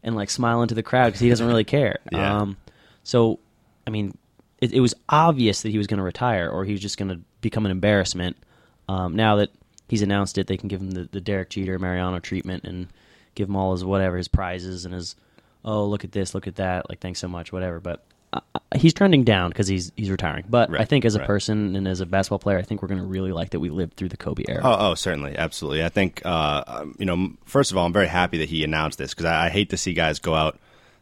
and 0.04 0.16
like 0.16 0.30
smiling 0.30 0.68
to 0.70 0.76
the 0.76 0.84
crowd 0.84 1.08
because 1.08 1.20
he 1.22 1.30
doesn't 1.30 1.48
really 1.48 1.64
care. 1.64 2.00
Yeah. 2.12 2.40
Um, 2.42 2.58
so, 3.04 3.40
I 3.88 3.90
mean, 3.90 4.18
it, 4.60 4.74
it 4.74 4.80
was 4.80 4.94
obvious 5.10 5.62
that 5.64 5.70
he 5.70 5.78
was 5.78 5.88
going 5.88 5.98
to 6.00 6.04
retire, 6.04 6.50
or 6.50 6.66
he 6.66 6.72
was 6.74 6.82
just 6.82 6.98
going 6.98 7.10
to 7.10 7.20
become 7.42 7.66
an 7.66 7.72
embarrassment. 7.72 8.38
Um, 8.90 9.16
now 9.16 9.38
that 9.38 9.50
he's 9.92 10.02
announced 10.02 10.38
it, 10.38 10.48
they 10.48 10.56
can 10.56 10.70
give 10.70 10.80
him 10.80 10.92
the, 10.92 11.04
the 11.12 11.20
Derek 11.20 11.50
Jeter 11.50 11.78
Mariano 11.78 12.20
treatment 12.20 12.64
and 12.64 12.88
give 13.36 13.50
him 13.50 13.58
all 13.58 13.74
his 13.74 13.84
whatever 13.84 14.16
his 14.16 14.30
prizes 14.30 14.86
and 14.86 14.94
his 14.94 15.18
oh 15.66 15.86
look 15.86 16.06
at 16.06 16.14
this, 16.14 16.34
look 16.34 16.48
at 16.48 16.56
that, 16.56 16.90
like 16.90 17.02
thanks 17.02 17.20
so 17.20 17.28
much, 17.28 17.52
whatever. 17.52 17.82
But 17.82 18.02
uh, 18.32 18.40
he's 18.74 18.94
trending 18.94 19.26
down 19.26 19.50
because 19.50 19.68
he's 19.68 19.92
he's 19.98 20.10
retiring. 20.10 20.46
But 20.50 20.74
I 20.80 20.86
think 20.86 21.04
as 21.04 21.16
a 21.16 21.20
right. 21.20 21.28
person 21.28 21.76
and 21.76 21.90
as 21.90 22.00
a 22.00 22.06
basketball 22.06 22.40
player, 22.40 22.58
I 22.58 22.62
think 22.62 22.82
we're 22.82 22.88
going 22.88 23.02
to 23.02 23.06
really 23.06 23.34
like 23.34 23.50
that 23.50 23.60
we 23.60 23.70
lived 23.70 23.98
through 23.98 24.08
the 24.08 24.16
Kobe 24.16 24.46
era. 24.48 24.62
Oh, 24.64 24.92
oh, 24.92 24.96
certainly, 24.96 25.36
absolutely. 25.38 25.84
I 25.84 25.90
think, 25.90 26.22
uh, 26.24 26.64
um, 26.66 26.96
you 26.98 27.06
know, 27.06 27.34
first 27.44 27.72
of 27.72 27.78
all, 27.78 27.86
I'm 27.86 27.92
very 27.92 28.08
happy 28.08 28.38
that 28.38 28.48
he 28.48 28.64
announced 28.64 28.98
this 28.98 29.14
because 29.14 29.26
I, 29.26 29.48
I 29.48 29.50
hate 29.50 29.72
to 29.72 29.78
see 29.78 29.94
guys 29.94 30.20
go 30.20 30.36
out 30.36 30.58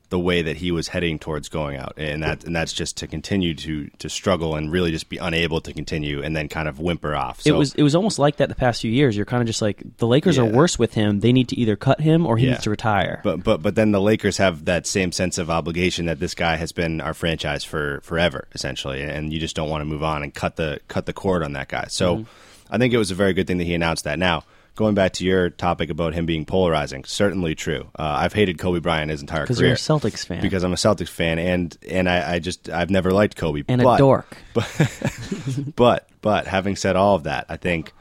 the 0.09 0.19
way 0.19 0.41
that 0.41 0.57
he 0.57 0.71
was 0.71 0.87
heading 0.87 1.19
towards 1.19 1.49
going 1.49 1.77
out, 1.77 1.93
and 1.97 2.23
that 2.23 2.43
and 2.43 2.55
that's 2.55 2.73
just 2.73 2.97
to 2.97 3.07
continue 3.07 3.53
to 3.53 3.89
to 3.99 4.09
struggle 4.09 4.55
and 4.55 4.71
really 4.71 4.89
just 4.91 5.07
be 5.09 5.17
unable 5.17 5.61
to 5.61 5.71
continue, 5.73 6.23
and 6.23 6.35
then 6.35 6.47
kind 6.49 6.67
of 6.67 6.79
whimper 6.79 7.15
off. 7.15 7.41
So, 7.41 7.49
it 7.53 7.57
was 7.57 7.75
it 7.75 7.83
was 7.83 7.93
almost 7.95 8.17
like 8.17 8.37
that 8.37 8.49
the 8.49 8.55
past 8.55 8.81
few 8.81 8.91
years. 8.91 9.15
You're 9.15 9.27
kind 9.27 9.41
of 9.41 9.47
just 9.47 9.61
like 9.61 9.83
the 9.97 10.07
Lakers 10.07 10.37
are 10.39 10.45
worse 10.45 10.79
with 10.79 10.93
him. 10.95 11.19
They 11.19 11.31
need 11.31 11.47
to 11.49 11.55
either 11.59 11.75
cut 11.75 12.01
him 12.01 12.25
or 12.25 12.37
he 12.37 12.45
Yeah. 12.45 12.53
needs 12.53 12.63
to 12.63 12.69
retire. 12.71 13.21
but 13.23 13.43
but 13.43 13.61
but 13.61 13.75
then 13.75 13.91
the 13.91 14.01
Lakers 14.01 14.37
have 14.37 14.65
that 14.65 14.87
same 14.87 15.11
sense 15.11 15.37
of 15.37 15.49
obligation 15.49 16.07
that 16.07 16.19
this 16.19 16.33
guy 16.33 16.55
has 16.55 16.71
been 16.71 17.01
our 17.01 17.13
franchise 17.13 17.63
for 17.63 18.01
forever, 18.03 18.47
essentially, 18.53 19.03
and 19.03 19.31
you 19.31 19.39
just 19.39 19.55
don't 19.55 19.69
want 19.69 19.81
to 19.81 19.85
move 19.85 20.01
on 20.03 20.23
and 20.23 20.33
cut 20.33 20.55
the 20.55 20.79
cut 20.87 21.05
the 21.05 21.13
cord 21.13 21.43
on 21.43 21.53
that 21.53 21.67
guy. 21.69 21.85
So 21.89 22.15
Mm-hmm. 22.17 22.23
I 22.71 22.77
think 22.77 22.93
it 22.93 22.97
was 22.97 23.09
a 23.11 23.15
very 23.15 23.33
good 23.33 23.47
thing 23.47 23.57
that 23.59 23.65
he 23.65 23.73
announced 23.73 24.03
that. 24.05 24.17
Now. 24.19 24.43
Going 24.79 24.95
back 24.95 25.11
to 25.15 25.25
your 25.25 25.49
topic 25.49 25.89
about 25.89 26.13
him 26.13 26.25
being 26.25 26.45
polarizing, 26.45 27.03
certainly 27.03 27.53
true. 27.53 27.89
Uh, 27.99 28.15
I've 28.19 28.31
hated 28.31 28.59
Kobe 28.59 28.79
Bryant 28.79 29.11
his 29.11 29.19
entire 29.19 29.39
career 29.39 29.45
Because 29.45 29.59
you're 29.59 29.71
a 29.73 29.75
Celtics 29.75 30.25
fan 30.25 30.41
because 30.41 30.63
I'm 30.63 30.71
a 30.71 30.77
Celtics 30.77 31.09
fan, 31.09 31.37
and 31.37 31.77
and 31.85 32.07
I, 32.07 32.35
I 32.35 32.39
just 32.39 32.69
I've 32.69 32.89
never 32.89 33.11
liked 33.11 33.35
Kobe. 33.35 33.65
and 33.67 33.83
but, 33.83 33.95
a 33.95 33.97
dork. 33.97 34.37
But 35.75 36.07
but 36.21 36.47
having 36.47 36.77
said 36.77 36.95
all 36.95 37.15
of 37.15 37.23
that, 37.23 37.45
I 37.49 37.57
think 37.57 37.91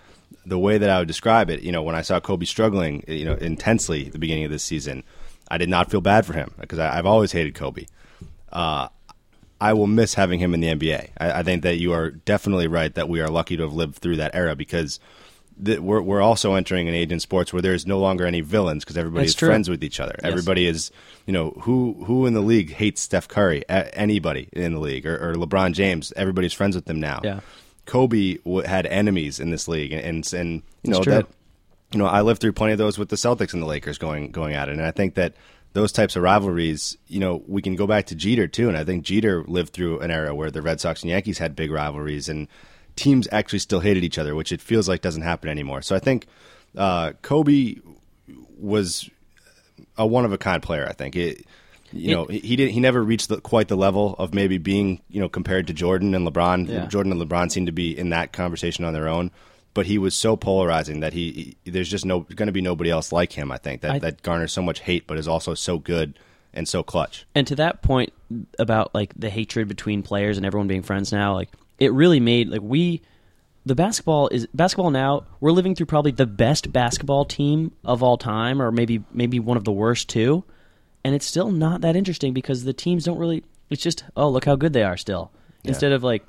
the 0.47 0.57
way 0.57 0.79
that 0.79 0.89
I 0.89 1.01
would 1.01 1.09
describe 1.09 1.51
it, 1.51 1.63
you 1.63 1.73
know, 1.73 1.83
when 1.83 1.97
I 1.97 2.03
saw 2.03 2.21
Kobe 2.21 2.47
struggling, 2.47 3.03
you 3.09 3.25
know, 3.25 3.35
intensely 3.35 4.07
at 4.07 4.13
the 4.13 4.21
beginning 4.21 4.45
of 4.45 4.53
this 4.53 4.63
season, 4.63 5.03
I 5.49 5.59
did 5.59 5.69
not 5.69 5.91
feel 5.91 6.01
bad 6.01 6.27
for 6.27 6.35
him 6.35 6.55
because 6.61 6.79
I, 6.79 6.97
I've 6.97 7.07
always 7.07 7.33
hated 7.33 7.57
Kobe. 7.57 7.87
Uh, 8.53 8.87
I 9.61 9.73
will 9.73 9.89
miss 9.89 10.15
having 10.15 10.39
him 10.39 10.55
in 10.55 10.61
the 10.61 10.69
NBA. 10.69 11.09
I, 11.19 11.41
I 11.41 11.43
think 11.43 11.65
that 11.65 11.79
you 11.79 11.93
are 11.93 12.13
definitely 12.13 12.69
right 12.69 12.95
that 12.95 13.09
we 13.09 13.21
are 13.21 13.29
lucky 13.29 13.57
to 13.57 13.65
have 13.65 13.75
lived 13.75 13.97
through 13.97 14.19
that 14.19 14.37
era 14.37 14.55
because. 14.55 15.01
Th 15.65 15.79
we're 15.81 16.01
we're 16.01 16.21
also 16.21 16.55
entering 16.55 16.89
an 16.89 16.95
age 16.95 17.13
in 17.13 17.21
sports 17.21 17.53
where 17.53 17.63
there's 17.63 17.87
no 17.87 17.99
longer 17.99 18.27
any 18.27 18.41
villains 18.41 18.85
because 18.85 18.97
everybody 18.97 19.25
That's 19.25 19.33
is 19.33 19.37
true. 19.37 19.49
friends 19.49 19.69
with 19.69 19.83
each 19.83 20.01
other. 20.01 20.17
Everybody 20.23 20.67
is, 20.67 20.91
you 21.27 21.33
know, 21.33 21.51
who 21.63 22.05
who 22.05 22.27
in 22.27 22.35
the 22.35 22.41
league 22.41 22.73
hates 22.73 23.01
Steph 23.01 23.29
Curry? 23.29 23.65
A- 23.69 23.95
anybody 23.97 24.49
in 24.53 24.75
the 24.75 24.81
league 24.81 25.07
or, 25.07 25.17
or 25.17 25.35
LeBron 25.35 25.73
James? 25.73 26.13
Everybody's 26.17 26.53
friends 26.53 26.75
with 26.75 26.85
them 26.87 27.01
now. 27.01 27.21
Yeah. 27.25 27.41
Kobe 27.87 28.35
w- 28.39 28.67
had 28.67 28.87
enemies 28.87 29.41
in 29.41 29.51
this 29.51 29.67
league, 29.67 29.93
and 29.93 30.05
and, 30.05 30.33
and 30.35 30.63
you 30.83 30.91
know 30.93 31.03
true. 31.03 31.13
that 31.13 31.27
you 31.93 31.99
know 31.99 32.07
I 32.07 32.21
lived 32.21 32.41
through 32.41 32.53
plenty 32.53 32.73
of 32.73 32.79
those 32.79 32.99
with 32.99 33.09
the 33.09 33.17
Celtics 33.17 33.53
and 33.53 33.63
the 33.63 33.67
Lakers 33.67 33.99
going 33.99 34.31
going 34.31 34.55
at 34.55 34.69
it, 34.69 34.73
and 34.73 34.83
I 34.83 34.91
think 34.91 35.15
that 35.15 35.35
those 35.73 35.93
types 35.93 36.17
of 36.17 36.23
rivalries, 36.23 36.97
you 37.09 37.21
know, 37.21 37.43
we 37.47 37.63
can 37.63 37.77
go 37.77 37.87
back 37.87 38.07
to 38.07 38.15
Jeter 38.15 38.47
too, 38.47 38.69
and 38.69 38.77
I 38.77 38.85
think 38.85 39.05
Jeter 39.05 39.45
lived 39.45 39.73
through 39.73 40.01
an 40.01 40.11
era 40.11 40.35
where 40.35 40.51
the 40.51 40.63
Red 40.63 40.81
Sox 40.81 41.03
and 41.03 41.11
Yankees 41.11 41.39
had 41.39 41.55
big 41.55 41.71
rivalries, 41.71 42.29
and 42.29 42.49
teams 42.99 43.27
actually 43.33 43.61
still 43.61 43.81
hated 43.81 44.05
each 44.05 44.19
other, 44.19 44.35
which 44.35 44.53
it 44.53 44.61
feels 44.61 44.89
like 44.89 45.01
doesn't 45.01 45.23
happen 45.23 45.49
anymore. 45.49 45.81
So 45.83 45.97
I 45.97 45.99
think 46.01 46.27
uh, 46.77 47.13
Kobe 47.23 47.77
was 48.59 49.09
a 49.97 50.07
one 50.07 50.25
of 50.25 50.33
a 50.33 50.39
kind 50.39 50.63
player. 50.63 50.87
I 50.89 50.93
think 50.93 51.17
it. 51.17 51.45
You 51.91 52.11
It- 52.11 52.15
know, 52.15 52.25
he 52.27 52.55
did. 52.57 52.71
He 52.71 52.81
never 52.81 53.03
reached 53.03 53.29
the, 53.31 53.41
quite 53.41 53.69
the 53.69 53.77
level 53.77 54.15
of 54.19 54.35
maybe 54.35 54.59
being, 54.59 55.01
you 55.09 55.21
know, 55.21 55.29
compared 55.31 55.67
to 55.69 55.73
Jordan 55.73 56.15
and 56.15 56.27
LeBron. 56.29 56.69
Yeah. 56.69 56.87
Jordan 56.87 57.13
and 57.13 57.21
LeBron 57.23 57.51
seem 57.51 57.65
to 57.65 57.73
be 57.73 57.97
in 57.99 58.11
that 58.11 58.33
conversation 58.33 58.85
on 58.85 58.93
their 58.93 59.09
own. 59.09 59.31
But 59.73 59.87
he 59.87 59.97
was 59.97 60.15
so 60.15 60.37
polarizing 60.37 61.01
that 61.01 61.13
he, 61.15 61.57
he 61.65 61.71
there's 61.71 61.89
just 61.89 62.05
no 62.05 62.21
going 62.21 62.49
to 62.49 62.53
be 62.53 62.61
nobody 62.61 62.91
else 62.91 63.11
like 63.11 63.33
him. 63.33 63.51
I 63.51 63.57
think 63.59 63.81
that 63.83 63.91
I- 63.93 63.99
that 64.01 64.23
garners 64.23 64.53
so 64.53 64.61
much 64.61 64.81
hate, 64.81 65.07
but 65.07 65.17
is 65.17 65.27
also 65.29 65.55
so 65.55 65.79
good 65.79 66.19
and 66.53 66.69
so 66.69 66.83
clutch. 66.83 67.25
And 67.35 67.47
to 67.47 67.57
that 67.57 67.81
point 67.81 68.13
about 68.59 68.95
like 68.95 69.15
the 69.17 69.31
hatred 69.31 69.67
between 69.69 70.03
players 70.03 70.37
and 70.37 70.45
everyone 70.45 70.69
being 70.69 70.83
friends 70.83 71.11
now, 71.11 71.33
like 71.35 71.49
it 71.79 71.93
really 71.93 72.21
made 72.21 72.49
like 72.49 72.63
we 72.63 73.03
the 73.65 73.75
basketball 73.75 74.29
is 74.29 74.47
basketball 74.55 74.91
now 74.91 75.25
we're 75.41 75.53
living 75.53 75.75
through 75.75 75.87
probably 75.87 76.11
the 76.11 76.27
best 76.27 76.73
basketball 76.73 77.25
team 77.25 77.73
of 77.85 78.03
all 78.03 78.17
time 78.17 78.61
or 78.61 78.73
maybe 78.73 79.03
maybe 79.13 79.39
one 79.39 79.57
of 79.57 79.65
the 79.65 79.73
worst 79.73 80.09
too. 80.09 80.45
And 81.05 81.15
it's 81.15 81.27
still 81.27 81.51
not 81.51 81.83
that 81.83 81.97
interesting 81.97 82.35
because 82.35 82.65
the 82.65 82.73
teams 82.73 83.05
don't 83.05 83.19
really 83.19 83.45
it's 83.71 83.83
just 83.83 84.05
oh 84.17 84.29
look 84.29 84.45
how 84.45 84.57
good 84.57 84.73
they 84.73 84.83
are 84.83 84.97
still. 84.97 85.31
Instead 85.65 85.93
of 85.93 86.03
like 86.03 86.25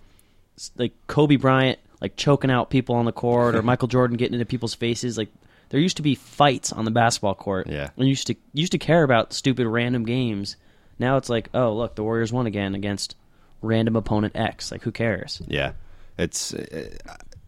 like 0.77 0.93
Kobe 1.07 1.37
Bryant 1.37 1.79
like 2.01 2.15
choking 2.15 2.51
out 2.51 2.69
people 2.69 2.95
on 2.95 3.05
the 3.05 3.11
court 3.11 3.55
or 3.55 3.61
Michael 3.63 3.87
Jordan 3.87 4.17
getting 4.17 4.33
into 4.33 4.45
people's 4.45 4.75
faces 4.75 5.17
like 5.17 5.29
there 5.69 5.79
used 5.79 5.97
to 5.97 6.03
be 6.03 6.15
fights 6.15 6.73
on 6.73 6.83
the 6.83 6.91
basketball 6.91 7.35
court. 7.35 7.67
Yeah. 7.67 7.89
And 7.95 8.05
you 8.05 8.09
used 8.09 8.27
to 8.27 8.33
you 8.33 8.61
used 8.61 8.73
to 8.73 8.77
care 8.79 9.03
about 9.03 9.33
stupid 9.33 9.67
random 9.67 10.03
games. 10.03 10.57
Now 10.97 11.15
it's 11.15 11.29
like, 11.29 11.49
oh 11.53 11.73
look, 11.73 11.95
the 11.95 12.03
Warriors 12.03 12.33
won 12.33 12.47
again 12.47 12.75
against 12.75 13.15
random 13.61 13.95
opponent 13.95 14.35
X. 14.35 14.71
Like 14.71 14.81
who 14.83 14.91
cares? 14.91 15.41
Yeah, 15.47 15.73
it's 16.17 16.53
uh, 16.53 16.89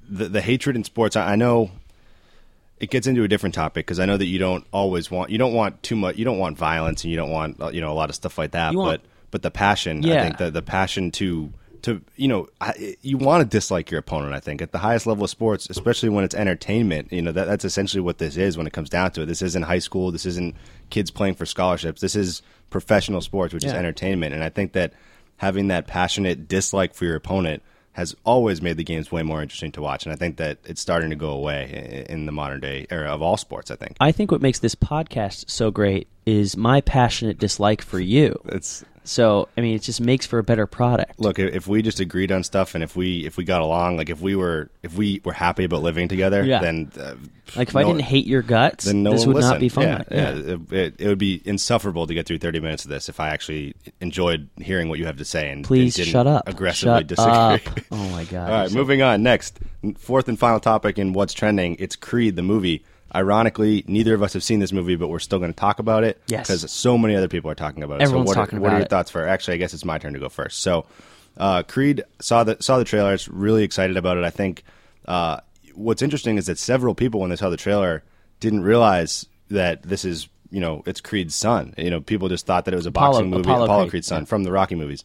the 0.10 0.30
the 0.30 0.42
hatred 0.42 0.76
in 0.76 0.84
sports. 0.84 1.16
I, 1.16 1.34
I 1.34 1.36
know 1.36 1.72
it 2.80 2.90
gets 2.90 3.06
into 3.08 3.24
a 3.24 3.28
different 3.28 3.54
topic 3.56 3.86
because 3.86 4.00
I 4.00 4.06
know 4.06 4.18
that 4.18 4.26
you 4.26 4.40
don't 4.40 4.66
always 4.72 5.12
want 5.12 5.30
you 5.30 5.38
don't 5.38 5.54
want 5.54 5.82
too 5.84 5.96
much. 5.96 6.18
You 6.18 6.26
don't 6.26 6.40
want 6.40 6.58
violence 6.58 7.04
and 7.04 7.12
you 7.12 7.18
don't 7.18 7.30
want 7.32 7.62
uh, 7.62 7.70
you 7.70 7.82
know 7.82 7.92
a 7.92 7.94
lot 7.96 8.10
of 8.10 8.16
stuff 8.16 8.38
like 8.38 8.52
that. 8.52 8.72
You 8.74 8.80
want- 8.80 9.02
but 9.04 9.08
but 9.32 9.42
the 9.44 9.52
passion, 9.52 10.04
I 10.04 10.08
think 10.24 10.38
the 10.38 10.52
the 10.52 10.62
passion 10.62 11.12
to 11.12 11.54
to 11.84 12.02
you 12.16 12.28
know 12.28 12.48
I, 12.60 12.96
you 13.02 13.18
want 13.18 13.42
to 13.42 13.48
dislike 13.48 13.90
your 13.92 14.00
opponent. 14.00 14.34
I 14.34 14.40
think 14.40 14.62
at 14.62 14.72
the 14.72 14.78
highest 14.80 15.08
level 15.08 15.24
of 15.24 15.30
sports, 15.30 15.68
especially 15.70 16.10
when 16.10 16.24
it's 16.26 16.36
entertainment, 16.36 17.12
you 17.14 17.22
know 17.22 17.32
that 17.32 17.46
that's 17.48 17.64
essentially 17.66 18.02
what 18.02 18.18
this 18.18 18.36
is 18.36 18.58
when 18.58 18.68
it 18.68 18.74
comes 18.74 18.90
down 18.90 19.12
to 19.12 19.22
it. 19.22 19.26
This 19.28 19.42
isn't 19.42 19.64
high 19.64 19.80
school. 19.80 20.12
This 20.12 20.26
isn't 20.26 20.56
kids 20.90 21.12
playing 21.12 21.36
for 21.36 21.46
scholarships. 21.46 22.02
This 22.02 22.16
is 22.16 22.42
professional 22.72 23.22
sports, 23.22 23.54
which 23.54 23.64
is 23.64 23.72
entertainment. 23.80 24.34
And 24.34 24.44
I 24.44 24.50
think 24.50 24.74
that 24.74 24.94
having 25.42 25.70
that 25.70 25.88
passionate 25.88 26.48
dislike 26.48 26.94
for 26.94 27.06
your 27.06 27.16
opponent 27.16 27.64
has 27.94 28.16
always 28.24 28.62
made 28.62 28.78
the 28.78 28.84
games 28.84 29.12
way 29.12 29.24
more 29.24 29.42
interesting 29.42 29.72
to 29.72 29.82
watch. 29.82 30.06
And 30.06 30.14
I 30.14 30.16
think 30.16 30.38
that 30.38 30.60
it's 30.66 30.80
starting 30.80 31.10
to 31.10 31.16
go 31.16 31.32
away 31.32 32.06
in 32.08 32.28
the 32.28 32.32
modern 32.32 32.60
day 32.60 32.86
era 32.92 33.10
of 33.10 33.24
all 33.24 33.38
sports. 33.38 33.72
I 33.72 33.76
think 33.76 33.98
I 34.00 34.12
think 34.12 34.32
what 34.32 34.40
makes 34.40 34.60
this 34.60 34.76
podcast 34.76 35.50
so 35.50 35.72
great 35.72 36.08
is 36.28 36.56
my 36.56 36.80
passionate 36.82 37.40
dislike 37.40 37.82
for 37.82 38.00
you. 38.00 38.40
it's 38.46 38.86
So 39.04 39.50
I 39.58 39.62
mean, 39.62 39.76
it 39.76 39.82
just 39.82 40.00
makes 40.02 40.26
for 40.26 40.38
a 40.40 40.44
better 40.44 40.68
product. 40.68 41.20
look 41.20 41.40
if 41.40 41.68
we 41.68 41.82
just 41.82 42.00
agreed 42.00 42.32
on 42.32 42.44
stuff 42.44 42.76
and 42.76 42.84
if 42.84 42.96
we 42.96 43.26
if 43.26 43.36
we 43.38 43.44
got 43.44 43.62
along, 43.62 43.98
like 43.98 44.10
if 44.10 44.22
we 44.22 44.36
were 44.36 44.70
if 44.84 44.94
we 44.96 45.22
were 45.26 45.34
happy 45.34 45.64
about 45.64 45.82
living 45.82 46.08
together, 46.08 46.44
Yeah. 46.44 46.60
then 46.62 46.92
uh, 47.00 47.16
Like 47.56 47.70
if 47.70 47.76
I 47.76 47.84
didn't 47.84 48.02
hate 48.02 48.28
your 48.28 48.42
guts, 48.44 48.86
then 48.86 49.02
no 49.04 49.12
this 49.12 49.26
would 49.26 49.38
not 49.38 49.60
be 49.60 49.70
fun. 49.70 49.84
Yeah, 49.84 50.04
yeah. 50.12 50.30
It, 50.36 50.72
it, 50.72 50.96
it 51.00 51.08
would 51.08 51.18
be 51.18 51.42
insufferable 51.46 52.06
to 52.08 52.14
get 52.14 52.28
through 52.28 52.38
30 52.38 52.60
minutes 52.60 52.86
of 52.86 52.92
this 52.92 53.10
if 53.10 53.20
I 53.20 53.30
actually 53.30 53.74
enjoyed 54.02 54.50
hearing 54.58 54.88
what 54.88 55.00
you 55.00 55.06
have 55.08 55.18
to 55.18 55.26
say 55.26 55.50
and 55.50 55.66
Please 55.66 55.98
and 55.98 56.08
shut 56.08 56.28
up. 56.28 56.48
aggressively 56.48 57.00
Shut 57.00 57.08
disagree. 57.08 57.34
up. 57.34 57.62
Oh 57.92 58.10
my 58.12 58.24
god. 58.32 58.50
All 58.52 58.60
right, 58.62 58.72
moving 58.72 59.02
on. 59.02 59.24
Next, 59.24 59.60
fourth 59.98 60.28
and 60.30 60.38
final 60.38 60.60
topic 60.60 61.00
in 61.00 61.14
what's 61.14 61.34
trending. 61.34 61.76
It's 61.80 61.96
Creed, 61.96 62.36
the 62.36 62.44
movie. 62.44 62.84
Ironically, 63.14 63.84
neither 63.88 64.14
of 64.14 64.24
us 64.24 64.34
have 64.34 64.44
seen 64.44 64.60
this 64.60 64.72
movie, 64.72 64.96
but 64.96 65.10
we're 65.10 65.20
still 65.20 65.40
going 65.40 65.52
to 65.52 65.60
talk 65.60 65.80
about 65.80 66.04
it 66.04 66.22
Yes. 66.28 66.48
because 66.48 66.72
so 66.72 66.98
many 66.98 67.16
other 67.16 67.28
people 67.28 67.52
are 67.52 67.56
talking 67.56 67.84
about 67.84 68.00
it. 68.00 68.04
Everyone's 68.04 68.30
so 68.30 68.32
what 68.32 68.36
talking 68.46 68.60
are, 68.60 68.62
what 68.62 68.68
about 68.68 68.76
are 68.76 68.80
your 68.80 68.86
it. 68.86 68.90
thoughts 68.90 69.12
for? 69.12 69.28
Actually, 69.28 69.56
I 69.56 69.58
guess 69.58 69.74
it's 69.74 69.84
my 69.86 69.98
turn 69.98 70.14
to 70.14 70.20
go 70.20 70.30
first. 70.30 70.62
So, 70.62 70.86
uh, 71.38 71.64
Creed 71.64 72.04
saw 72.20 72.44
the 72.44 72.58
saw 72.62 72.78
the 72.78 72.86
trailers. 72.86 73.28
Really 73.28 73.64
excited 73.64 73.98
about 73.98 74.18
it. 74.18 74.24
I 74.24 74.30
think 74.30 74.64
uh, 75.06 75.40
what's 75.76 76.02
interesting 76.02 76.38
is 76.38 76.46
that 76.46 76.58
several 76.58 76.96
people, 76.96 77.20
when 77.20 77.30
they 77.30 77.36
saw 77.36 77.50
the 77.50 77.58
trailer, 77.58 78.04
didn't 78.40 78.62
realize 78.64 79.26
that 79.50 79.84
this 79.84 80.06
is 80.06 80.28
you 80.50 80.60
know 80.62 80.84
it's 80.86 81.02
Creed's 81.02 81.36
son. 81.36 81.74
You 81.78 81.90
know, 81.90 82.02
people 82.02 82.30
just 82.30 82.46
thought 82.46 82.66
that 82.66 82.74
it 82.74 82.78
was 82.78 82.86
a 82.86 82.90
Apollo- 82.90 83.12
boxing 83.14 83.30
movie, 83.30 83.42
Apollo 83.44 83.64
Apollo, 83.66 83.84
Creed, 83.84 83.92
Creed's 83.92 84.08
son 84.08 84.22
yeah. 84.22 84.26
from 84.26 84.44
the 84.44 84.52
Rocky 84.52 84.76
movies. 84.76 85.04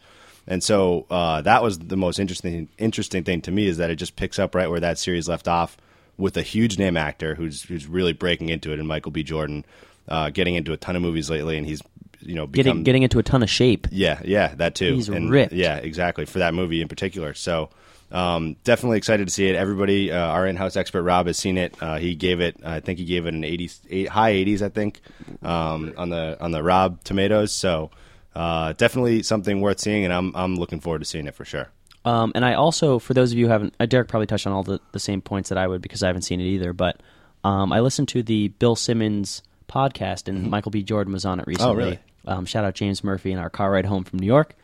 And 0.48 0.62
so 0.62 1.06
uh, 1.10 1.42
that 1.42 1.62
was 1.62 1.78
the 1.78 1.96
most 1.96 2.20
interesting 2.20 2.68
interesting 2.78 3.24
thing 3.24 3.40
to 3.42 3.50
me 3.50 3.66
is 3.66 3.78
that 3.78 3.90
it 3.90 3.96
just 3.96 4.14
picks 4.14 4.38
up 4.38 4.54
right 4.54 4.70
where 4.70 4.78
that 4.80 4.96
series 4.98 5.28
left 5.28 5.48
off 5.48 5.76
with 6.18 6.36
a 6.36 6.42
huge 6.42 6.78
name 6.78 6.96
actor 6.96 7.34
who's 7.34 7.62
who's 7.62 7.86
really 7.86 8.12
breaking 8.12 8.48
into 8.48 8.72
it, 8.72 8.78
and 8.78 8.88
Michael 8.88 9.12
B. 9.12 9.22
Jordan, 9.22 9.64
uh, 10.08 10.30
getting 10.30 10.54
into 10.54 10.72
a 10.72 10.76
ton 10.76 10.96
of 10.96 11.02
movies 11.02 11.30
lately, 11.30 11.56
and 11.56 11.66
he's 11.66 11.82
you 12.20 12.34
know 12.34 12.46
become 12.46 12.64
getting 12.64 12.82
getting 12.84 13.02
into 13.02 13.18
a 13.18 13.22
ton 13.22 13.42
of 13.42 13.50
shape. 13.50 13.86
yeah, 13.90 14.20
yeah, 14.24 14.54
that 14.56 14.74
too. 14.74 14.94
He's 14.94 15.08
and, 15.08 15.30
ripped. 15.30 15.52
Yeah, 15.52 15.76
exactly 15.76 16.24
for 16.24 16.38
that 16.38 16.54
movie 16.54 16.82
in 16.82 16.88
particular. 16.88 17.34
So 17.34 17.70
um, 18.10 18.56
definitely 18.64 18.98
excited 18.98 19.26
to 19.26 19.32
see 19.32 19.48
it. 19.48 19.56
Everybody, 19.56 20.12
uh, 20.12 20.18
our 20.18 20.46
in-house 20.46 20.76
expert 20.76 21.02
Rob 21.02 21.26
has 21.26 21.36
seen 21.36 21.58
it. 21.58 21.74
Uh, 21.80 21.98
he 21.98 22.14
gave 22.14 22.40
it, 22.40 22.56
I 22.64 22.80
think 22.80 22.98
he 22.98 23.04
gave 23.04 23.26
it 23.26 23.34
an 23.34 23.42
80s, 23.42 23.80
eight, 23.90 24.08
high 24.08 24.32
80s, 24.32 24.62
I 24.62 24.68
think, 24.68 25.00
um, 25.42 25.92
on 25.96 26.10
the 26.10 26.36
on 26.40 26.52
the 26.52 26.62
Rob 26.62 27.02
Tomatoes. 27.02 27.52
So 27.52 27.90
uh, 28.34 28.74
definitely 28.74 29.22
something 29.22 29.60
worth 29.60 29.80
seeing, 29.80 30.04
and 30.04 30.12
I'm 30.12 30.34
I'm 30.36 30.56
looking 30.56 30.80
forward 30.80 31.00
to 31.00 31.04
seeing 31.04 31.26
it 31.26 31.34
for 31.34 31.44
sure. 31.44 31.68
Um, 32.06 32.32
and 32.36 32.44
I 32.44 32.54
also, 32.54 32.98
for 33.00 33.14
those 33.14 33.32
of 33.32 33.38
you 33.38 33.46
who 33.46 33.52
haven't, 33.52 33.74
uh, 33.80 33.86
Derek 33.86 34.06
probably 34.08 34.28
touched 34.28 34.46
on 34.46 34.52
all 34.52 34.62
the, 34.62 34.80
the 34.92 35.00
same 35.00 35.20
points 35.20 35.48
that 35.48 35.58
I 35.58 35.66
would 35.66 35.82
because 35.82 36.02
I 36.02 36.06
haven't 36.06 36.22
seen 36.22 36.40
it 36.40 36.44
either. 36.44 36.72
But 36.72 37.02
um, 37.42 37.72
I 37.72 37.80
listened 37.80 38.08
to 38.08 38.22
the 38.22 38.48
Bill 38.48 38.76
Simmons 38.76 39.42
podcast, 39.68 40.28
and 40.28 40.48
Michael 40.48 40.70
B. 40.70 40.82
Jordan 40.84 41.12
was 41.12 41.24
on 41.24 41.40
it 41.40 41.46
recently. 41.46 41.72
Mm-hmm. 41.72 41.80
Oh, 41.80 41.84
really? 41.84 41.98
Um, 42.26 42.46
shout 42.46 42.64
out 42.64 42.74
James 42.74 43.02
Murphy 43.04 43.32
in 43.32 43.38
our 43.38 43.50
car 43.50 43.70
ride 43.72 43.86
home 43.86 44.04
from 44.04 44.20
New 44.20 44.26
York. 44.26 44.54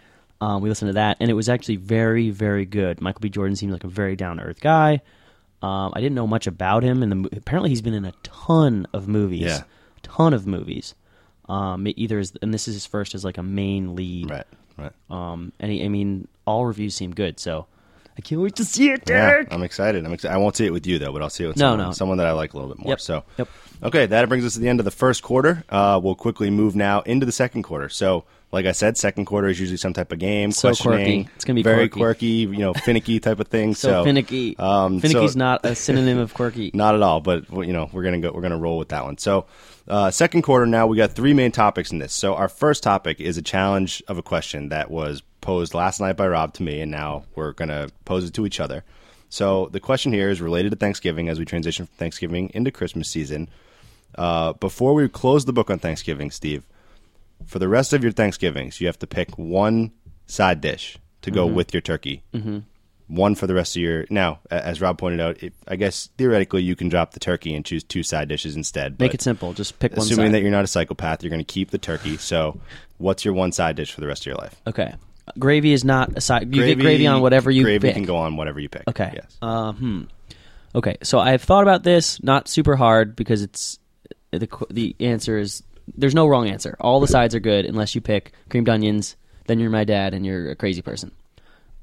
Um, 0.40 0.62
we 0.62 0.68
listened 0.68 0.88
to 0.90 0.94
that, 0.94 1.16
and 1.20 1.30
it 1.30 1.34
was 1.34 1.48
actually 1.48 1.76
very, 1.76 2.30
very 2.30 2.64
good. 2.64 3.00
Michael 3.00 3.20
B. 3.20 3.28
Jordan 3.28 3.56
seems 3.56 3.72
like 3.72 3.84
a 3.84 3.88
very 3.88 4.16
down 4.16 4.38
to 4.38 4.44
earth 4.44 4.60
guy. 4.60 5.00
Um, 5.62 5.92
I 5.94 6.00
didn't 6.00 6.16
know 6.16 6.26
much 6.26 6.48
about 6.48 6.82
him, 6.82 7.02
and 7.02 7.12
the, 7.12 7.36
apparently 7.36 7.70
he's 7.70 7.82
been 7.82 7.94
in 7.94 8.04
a 8.04 8.12
ton 8.22 8.86
of 8.92 9.06
movies. 9.06 9.42
Yeah. 9.42 9.62
ton 10.02 10.34
of 10.34 10.46
movies. 10.46 10.94
Um, 11.48 11.86
either 11.86 12.18
as, 12.18 12.32
and 12.42 12.52
this 12.52 12.66
is 12.66 12.74
his 12.74 12.86
first 12.86 13.14
as 13.14 13.24
like 13.24 13.38
a 13.38 13.42
main 13.42 13.94
lead. 13.94 14.30
Right, 14.30 14.46
right. 14.76 14.92
Um, 15.10 15.52
and 15.60 15.70
I 15.70 15.88
mean, 15.88 16.28
all 16.46 16.66
reviews 16.66 16.94
seem 16.94 17.12
good. 17.12 17.38
So 17.38 17.66
I 18.16 18.20
can't 18.20 18.40
wait 18.40 18.56
to 18.56 18.64
see 18.64 18.90
it, 18.90 19.02
Yeah, 19.08 19.42
I'm 19.50 19.62
excited. 19.62 20.04
I'm 20.04 20.12
excited. 20.12 20.34
I 20.34 20.38
won't 20.38 20.54
see 20.56 20.66
it 20.66 20.72
with 20.72 20.86
you 20.86 20.98
though, 20.98 21.12
but 21.12 21.22
I'll 21.22 21.30
see 21.30 21.44
it 21.44 21.48
with 21.48 21.56
No, 21.56 21.70
someone, 21.72 21.86
no. 21.88 21.92
someone 21.92 22.18
that 22.18 22.26
I 22.26 22.32
like 22.32 22.52
a 22.52 22.56
little 22.58 22.72
bit 22.74 22.78
more. 22.84 22.90
Yep. 22.92 23.00
So, 23.00 23.24
Yep. 23.38 23.48
okay, 23.84 24.06
that 24.06 24.28
brings 24.28 24.44
us 24.44 24.54
to 24.54 24.60
the 24.60 24.68
end 24.68 24.80
of 24.80 24.84
the 24.84 24.90
first 24.90 25.22
quarter. 25.22 25.64
Uh, 25.70 25.98
we'll 26.02 26.14
quickly 26.14 26.50
move 26.50 26.76
now 26.76 27.00
into 27.00 27.24
the 27.24 27.32
second 27.32 27.62
quarter. 27.62 27.88
So, 27.88 28.24
like 28.52 28.66
I 28.66 28.72
said, 28.72 28.98
second 28.98 29.24
quarter 29.24 29.48
is 29.48 29.58
usually 29.58 29.78
some 29.78 29.94
type 29.94 30.12
of 30.12 30.18
game, 30.18 30.52
So 30.52 30.68
questioning. 30.68 31.24
quirky. 31.24 31.30
It's 31.36 31.44
gonna 31.46 31.54
be 31.54 31.62
very 31.62 31.88
quirky. 31.88 32.26
you 32.26 32.58
know, 32.58 32.74
finicky 32.74 33.18
type 33.18 33.40
of 33.40 33.48
thing. 33.48 33.74
so, 33.74 33.88
so, 33.88 34.04
finicky. 34.04 34.58
um, 34.58 35.00
Finicky's 35.00 35.32
so- 35.32 35.38
not 35.38 35.64
a 35.64 35.74
synonym 35.74 36.18
of 36.18 36.34
quirky. 36.34 36.70
Not 36.74 36.94
at 36.94 37.00
all, 37.00 37.22
but 37.22 37.50
you 37.50 37.72
know 37.72 37.88
we're 37.94 38.02
gonna 38.02 38.20
go. 38.20 38.30
We're 38.30 38.42
gonna 38.42 38.58
roll 38.58 38.76
with 38.76 38.90
that 38.90 39.04
one. 39.06 39.16
So, 39.16 39.46
uh, 39.88 40.10
second 40.10 40.42
quarter 40.42 40.66
now 40.66 40.86
we 40.86 40.98
got 40.98 41.12
three 41.12 41.32
main 41.32 41.50
topics 41.50 41.90
in 41.92 41.98
this. 41.98 42.12
So 42.12 42.34
our 42.34 42.48
first 42.50 42.82
topic 42.82 43.20
is 43.22 43.38
a 43.38 43.42
challenge 43.42 44.02
of 44.06 44.18
a 44.18 44.22
question 44.22 44.68
that 44.68 44.90
was 44.90 45.22
posed 45.42 45.74
last 45.74 46.00
night 46.00 46.16
by 46.16 46.26
Rob 46.26 46.54
to 46.54 46.62
me, 46.62 46.80
and 46.80 46.90
now 46.90 47.24
we're 47.34 47.52
gonna 47.52 47.88
pose 48.06 48.24
it 48.24 48.32
to 48.34 48.46
each 48.46 48.60
other. 48.60 48.82
So 49.28 49.68
the 49.72 49.80
question 49.80 50.12
here 50.12 50.30
is 50.30 50.40
related 50.40 50.70
to 50.70 50.76
Thanksgiving 50.76 51.28
as 51.28 51.38
we 51.38 51.44
transition 51.44 51.86
from 51.86 51.94
Thanksgiving 51.96 52.50
into 52.54 52.70
Christmas 52.70 53.08
season. 53.08 53.48
Uh, 54.14 54.52
before 54.54 54.92
we 54.94 55.08
close 55.08 55.44
the 55.44 55.52
book 55.52 55.70
on 55.70 55.78
Thanksgiving, 55.78 56.30
Steve, 56.30 56.64
for 57.46 57.58
the 57.58 57.68
rest 57.68 57.92
of 57.92 58.02
your 58.02 58.12
Thanksgivings, 58.12 58.80
you 58.80 58.86
have 58.86 58.98
to 58.98 59.06
pick 59.06 59.36
one 59.38 59.90
side 60.26 60.60
dish 60.60 60.98
to 61.22 61.30
go 61.30 61.46
with 61.46 61.72
your 61.72 61.80
turkey. 61.80 62.22
Mm-hmm. 62.34 62.58
One 63.08 63.34
for 63.34 63.46
the 63.46 63.54
rest 63.54 63.76
of 63.76 63.82
your. 63.82 64.06
Now, 64.10 64.40
as 64.50 64.80
Rob 64.80 64.96
pointed 64.98 65.20
out, 65.20 65.42
it, 65.42 65.52
I 65.66 65.76
guess 65.76 66.08
theoretically 66.18 66.62
you 66.62 66.76
can 66.76 66.88
drop 66.88 67.12
the 67.12 67.20
turkey 67.20 67.54
and 67.54 67.64
choose 67.64 67.84
two 67.84 68.02
side 68.02 68.28
dishes 68.28 68.56
instead. 68.56 68.98
Make 68.98 69.12
it 69.14 69.20
simple. 69.22 69.52
Just 69.52 69.78
pick 69.78 69.92
one 69.92 70.00
Assuming 70.00 70.26
side. 70.26 70.34
that 70.34 70.42
you're 70.42 70.50
not 70.50 70.64
a 70.64 70.68
psychopath, 70.68 71.22
you're 71.22 71.30
going 71.30 71.44
to 71.44 71.44
keep 71.44 71.70
the 71.70 71.78
turkey. 71.78 72.16
So, 72.16 72.60
what's 72.98 73.24
your 73.24 73.34
one 73.34 73.52
side 73.52 73.76
dish 73.76 73.92
for 73.92 74.00
the 74.00 74.06
rest 74.06 74.22
of 74.22 74.26
your 74.26 74.36
life? 74.36 74.60
okay. 74.66 74.94
Gravy 75.38 75.72
is 75.72 75.84
not 75.84 76.16
a 76.16 76.20
side. 76.20 76.54
You 76.54 76.64
get 76.66 76.78
gravy 76.78 77.06
on 77.06 77.20
whatever 77.20 77.50
you 77.50 77.62
pick. 77.62 77.80
Gravy 77.80 77.88
pick. 77.88 77.94
can 77.94 78.04
go 78.04 78.16
on 78.16 78.36
whatever 78.36 78.60
you 78.60 78.68
pick. 78.68 78.82
Okay. 78.88 79.12
Yes. 79.14 79.36
Uh, 79.40 79.72
hmm. 79.72 80.02
Okay. 80.74 80.96
So 81.02 81.18
I've 81.18 81.42
thought 81.42 81.62
about 81.62 81.82
this. 81.82 82.22
Not 82.22 82.48
super 82.48 82.76
hard 82.76 83.16
because 83.16 83.42
it's 83.42 83.78
the 84.30 84.48
the 84.70 84.96
answer 85.00 85.38
is 85.38 85.62
there's 85.96 86.14
no 86.14 86.26
wrong 86.26 86.48
answer. 86.48 86.76
All 86.80 87.00
the 87.00 87.06
sides 87.06 87.34
are 87.34 87.40
good 87.40 87.64
unless 87.64 87.94
you 87.94 88.00
pick 88.00 88.32
creamed 88.48 88.68
onions. 88.68 89.16
Then 89.46 89.58
you're 89.58 89.70
my 89.70 89.84
dad 89.84 90.14
and 90.14 90.24
you're 90.24 90.50
a 90.50 90.56
crazy 90.56 90.82
person. 90.82 91.10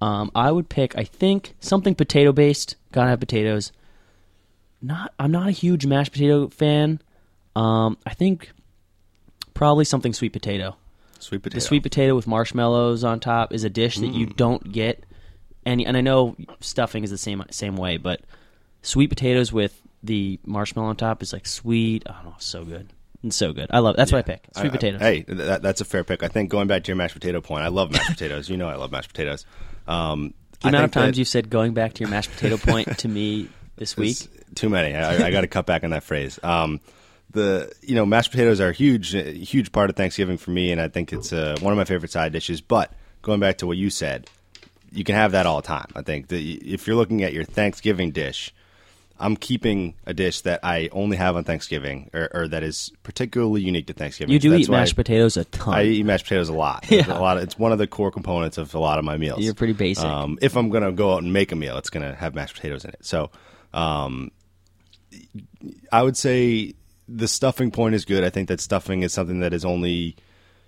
Um, 0.01 0.31
I 0.33 0.51
would 0.51 0.69
pick. 0.69 0.97
I 0.97 1.03
think 1.03 1.55
something 1.59 1.93
potato 1.95 2.31
based. 2.31 2.75
Gotta 2.91 3.09
have 3.09 3.19
potatoes. 3.19 3.71
Not. 4.81 5.13
I'm 5.19 5.31
not 5.31 5.47
a 5.47 5.51
huge 5.51 5.85
mashed 5.85 6.13
potato 6.13 6.47
fan. 6.47 7.01
Um, 7.55 7.97
I 8.05 8.13
think 8.13 8.51
probably 9.53 9.83
something 9.83 10.13
sweet 10.13 10.31
potato. 10.31 10.77
Sweet 11.19 11.43
potato. 11.43 11.55
The 11.55 11.61
sweet 11.61 11.83
potato 11.83 12.15
with 12.15 12.27
marshmallows 12.27 13.03
on 13.03 13.19
top 13.19 13.53
is 13.53 13.63
a 13.63 13.69
dish 13.69 13.97
that 13.97 14.07
you 14.13 14.25
don't 14.25 14.71
get 14.71 15.03
any. 15.65 15.85
And 15.85 15.95
I 15.97 16.01
know 16.01 16.35
stuffing 16.61 17.03
is 17.03 17.09
the 17.11 17.17
same 17.17 17.43
same 17.51 17.75
way, 17.75 17.97
but 17.97 18.21
sweet 18.81 19.07
potatoes 19.09 19.51
with 19.53 19.81
the 20.01 20.39
marshmallow 20.45 20.87
on 20.89 20.95
top 20.95 21.21
is 21.21 21.33
like 21.33 21.45
sweet. 21.45 22.03
Oh, 22.09 22.15
don't 22.23 22.41
so 22.41 22.63
good. 22.63 22.89
It's 23.23 23.35
so 23.35 23.51
good. 23.51 23.67
I 23.69 23.79
love. 23.79 23.97
That's 23.97 24.11
what 24.13 24.19
I 24.19 24.21
pick. 24.21 24.45
Sweet 24.53 24.63
I- 24.63 24.67
I- 24.67 24.69
potatoes. 24.69 25.01
hey, 25.01 25.25
that, 25.27 25.61
that's 25.61 25.81
a 25.81 25.85
fair 25.85 26.03
pick. 26.05 26.23
I 26.23 26.29
think 26.29 26.49
going 26.49 26.67
back 26.67 26.83
to 26.85 26.87
your 26.87 26.95
mashed 26.95 27.15
potato 27.15 27.41
point, 27.41 27.63
I 27.63 27.67
love 27.67 27.91
mashed 27.91 28.11
potatoes. 28.11 28.49
You 28.49 28.55
know, 28.55 28.69
I 28.69 28.75
love 28.75 28.91
mashed 28.91 29.09
potatoes. 29.09 29.45
Um, 29.87 30.33
the 30.61 30.67
I 30.67 30.69
amount 30.69 30.75
of 30.75 30.91
think 30.91 30.93
that- 30.93 30.99
times 31.01 31.19
you've 31.19 31.27
said 31.27 31.49
going 31.49 31.73
back 31.73 31.93
to 31.95 31.99
your 31.99 32.09
mashed 32.09 32.31
potato 32.31 32.55
point 32.57 32.97
to 32.99 33.07
me 33.09 33.49
this 33.75 33.97
week. 33.97 34.17
It's 34.21 34.27
too 34.55 34.69
many. 34.69 34.95
I, 34.95 35.27
I 35.27 35.31
got 35.31 35.41
to 35.41 35.47
cut 35.47 35.65
back 35.65 35.83
on 35.83 35.89
that 35.89 36.03
phrase. 36.03 36.39
Um, 36.43 36.79
the 37.31 37.71
you 37.81 37.95
know 37.95 38.05
mashed 38.05 38.31
potatoes 38.31 38.59
are 38.59 38.69
a 38.69 38.73
huge, 38.73 39.11
huge 39.11 39.71
part 39.71 39.89
of 39.89 39.95
Thanksgiving 39.95 40.37
for 40.37 40.51
me, 40.51 40.71
and 40.71 40.81
I 40.81 40.87
think 40.87 41.13
it's 41.13 41.31
uh, 41.31 41.57
one 41.61 41.71
of 41.71 41.77
my 41.77 41.85
favorite 41.85 42.11
side 42.11 42.31
dishes. 42.31 42.61
But 42.61 42.91
going 43.21 43.39
back 43.39 43.59
to 43.59 43.67
what 43.67 43.77
you 43.77 43.89
said, 43.89 44.29
you 44.91 45.03
can 45.03 45.15
have 45.15 45.31
that 45.33 45.45
all 45.45 45.61
the 45.61 45.67
time. 45.67 45.87
I 45.95 46.01
think 46.01 46.27
that 46.29 46.41
if 46.41 46.87
you're 46.87 46.95
looking 46.95 47.23
at 47.23 47.33
your 47.33 47.43
Thanksgiving 47.43 48.11
dish, 48.11 48.53
I'm 49.19 49.35
keeping 49.35 49.95
a 50.05 50.13
dish 50.13 50.41
that 50.41 50.61
I 50.63 50.89
only 50.91 51.17
have 51.17 51.35
on 51.35 51.43
Thanksgiving, 51.43 52.09
or, 52.13 52.29
or 52.33 52.47
that 52.47 52.63
is 52.63 52.91
particularly 53.03 53.61
unique 53.61 53.87
to 53.87 53.93
Thanksgiving. 53.93 54.33
You 54.33 54.39
do 54.39 54.51
So 54.51 54.55
eat 54.55 54.69
mashed 54.69 54.95
potatoes 54.95 55.37
a 55.37 55.43
ton. 55.45 55.75
I 55.75 55.83
eat 55.83 56.05
mashed 56.05 56.25
potatoes 56.25 56.49
a 56.49 56.53
lot. 56.53 56.85
Yeah. 56.89 57.05
A 57.07 57.19
lot. 57.19 57.37
Of, 57.37 57.43
it's 57.43 57.59
one 57.59 57.71
of 57.71 57.77
the 57.77 57.85
core 57.85 58.11
components 58.11 58.57
of 58.57 58.73
a 58.73 58.79
lot 58.79 58.97
of 58.97 59.05
my 59.05 59.17
meals. 59.17 59.41
You're 59.41 59.53
pretty 59.53 59.73
basic. 59.73 60.05
Um, 60.05 60.39
if 60.41 60.57
I'm 60.57 60.69
gonna 60.69 60.91
go 60.91 61.13
out 61.13 61.21
and 61.21 61.31
make 61.31 61.51
a 61.51 61.55
meal, 61.55 61.77
it's 61.77 61.89
gonna 61.89 62.15
have 62.15 62.33
mashed 62.33 62.55
potatoes 62.55 62.83
in 62.85 62.91
it. 62.91 63.05
So, 63.05 63.29
um, 63.73 64.31
I 65.91 66.01
would 66.01 66.17
say 66.17 66.73
the 67.11 67.27
stuffing 67.27 67.71
point 67.71 67.95
is 67.95 68.05
good. 68.05 68.23
I 68.23 68.29
think 68.29 68.47
that 68.49 68.59
stuffing 68.61 69.01
is 69.03 69.13
something 69.13 69.39
that 69.39 69.53
is 69.53 69.65
only 69.65 70.15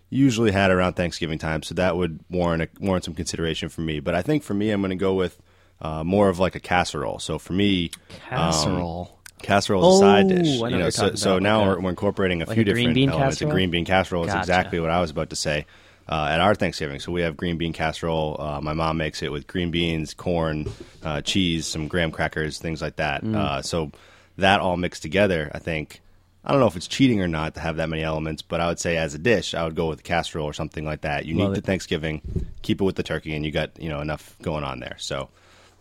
usually 0.10 0.52
had 0.52 0.72
around 0.72 0.94
Thanksgiving 0.94 1.38
time, 1.40 1.64
so 1.64 1.74
that 1.76 1.96
would 1.96 2.20
warrant 2.30 2.64
a, 2.64 2.70
warrant 2.80 3.06
some 3.06 3.14
consideration 3.14 3.70
for 3.70 3.82
me. 3.82 4.00
But 4.00 4.16
I 4.16 4.22
think 4.22 4.44
for 4.44 4.54
me, 4.54 4.72
I'm 4.72 4.82
going 4.82 4.90
to 4.90 4.96
go 4.96 5.14
with 5.14 5.38
uh, 5.82 6.04
more 6.04 6.30
of 6.30 6.40
like 6.40 6.56
a 6.56 6.60
casserole. 6.60 7.20
So 7.20 7.40
for 7.40 7.54
me, 7.54 7.92
Casserole. 8.30 9.18
casserole 9.42 9.94
is 9.94 10.00
a 10.00 10.04
side 10.04 10.26
Oh, 10.26 10.30
dish. 10.30 10.60
Know 10.60 10.68
you 10.68 10.78
know, 10.78 10.90
so, 10.90 11.16
so 11.16 11.40
now 11.40 11.66
we're, 11.68 11.80
we're 11.80 11.90
incorporating 11.90 12.42
a 12.42 12.46
Like 12.46 12.56
few 12.56 12.62
a 12.62 12.66
different 12.66 12.98
elements. 12.98 13.18
casserole? 13.38 13.52
A 13.52 13.54
green 13.54 13.72
bean 13.72 13.86
casserole 13.86 14.26
is 14.28 14.34
exactly 14.34 14.80
what 14.80 14.90
I 14.90 15.00
was 15.02 15.12
about 15.12 15.30
to 15.32 15.36
say. 15.36 15.66
Uh, 16.10 16.28
at 16.30 16.42
our 16.42 16.56
Thanksgiving, 16.56 17.00
so 17.00 17.12
we 17.14 17.22
have 17.22 17.38
green 17.38 17.58
bean 17.58 17.72
casserole. 17.72 18.36
Uh, 18.42 18.60
my 18.60 18.74
mom 18.74 18.98
makes 18.98 19.22
it 19.24 19.32
with 19.32 19.48
green 19.48 19.72
beans, 19.72 20.14
corn, 20.14 20.70
uh, 21.04 21.22
cheese, 21.22 21.66
some 21.66 21.88
graham 21.88 22.12
crackers, 22.12 22.58
things 22.58 22.82
like 22.82 22.98
that. 22.98 23.24
Mm. 23.24 23.36
Uh, 23.36 23.62
so 23.62 23.92
that 24.38 24.60
all 24.60 24.76
mixed 24.76 25.04
together, 25.04 25.50
I 25.54 25.60
think. 25.60 26.02
I 26.44 26.52
don't 26.52 26.60
know 26.60 26.68
if 26.68 26.76
it's 26.76 26.88
cheating 26.88 27.22
or 27.22 27.28
not 27.28 27.54
to 27.54 27.60
have 27.60 27.78
that 27.78 27.90
many 27.90 28.02
elements, 28.02 28.42
but 28.42 28.60
I 28.62 28.68
would 28.68 28.80
say 28.80 28.98
as 28.98 29.14
a 29.14 29.20
dish, 29.20 29.54
I 29.54 29.64
would 29.64 29.76
go 29.76 29.90
with 29.90 30.00
a 30.00 30.04
casserole 30.04 30.46
or 30.46 30.54
something 30.54 30.84
like 30.84 31.02
that. 31.02 31.26
Unique 31.26 31.44
Love 31.44 31.54
to 31.54 31.60
it. 31.60 31.66
Thanksgiving, 31.66 32.22
keep 32.64 32.82
it 32.82 32.84
with 32.84 32.96
the 32.96 33.04
turkey, 33.04 33.36
and 33.36 33.46
you 33.46 33.52
got 33.52 33.80
you 33.80 33.90
know 33.90 34.02
enough 34.02 34.36
going 34.42 34.64
on 34.64 34.80
there. 34.80 34.96
So 34.98 35.30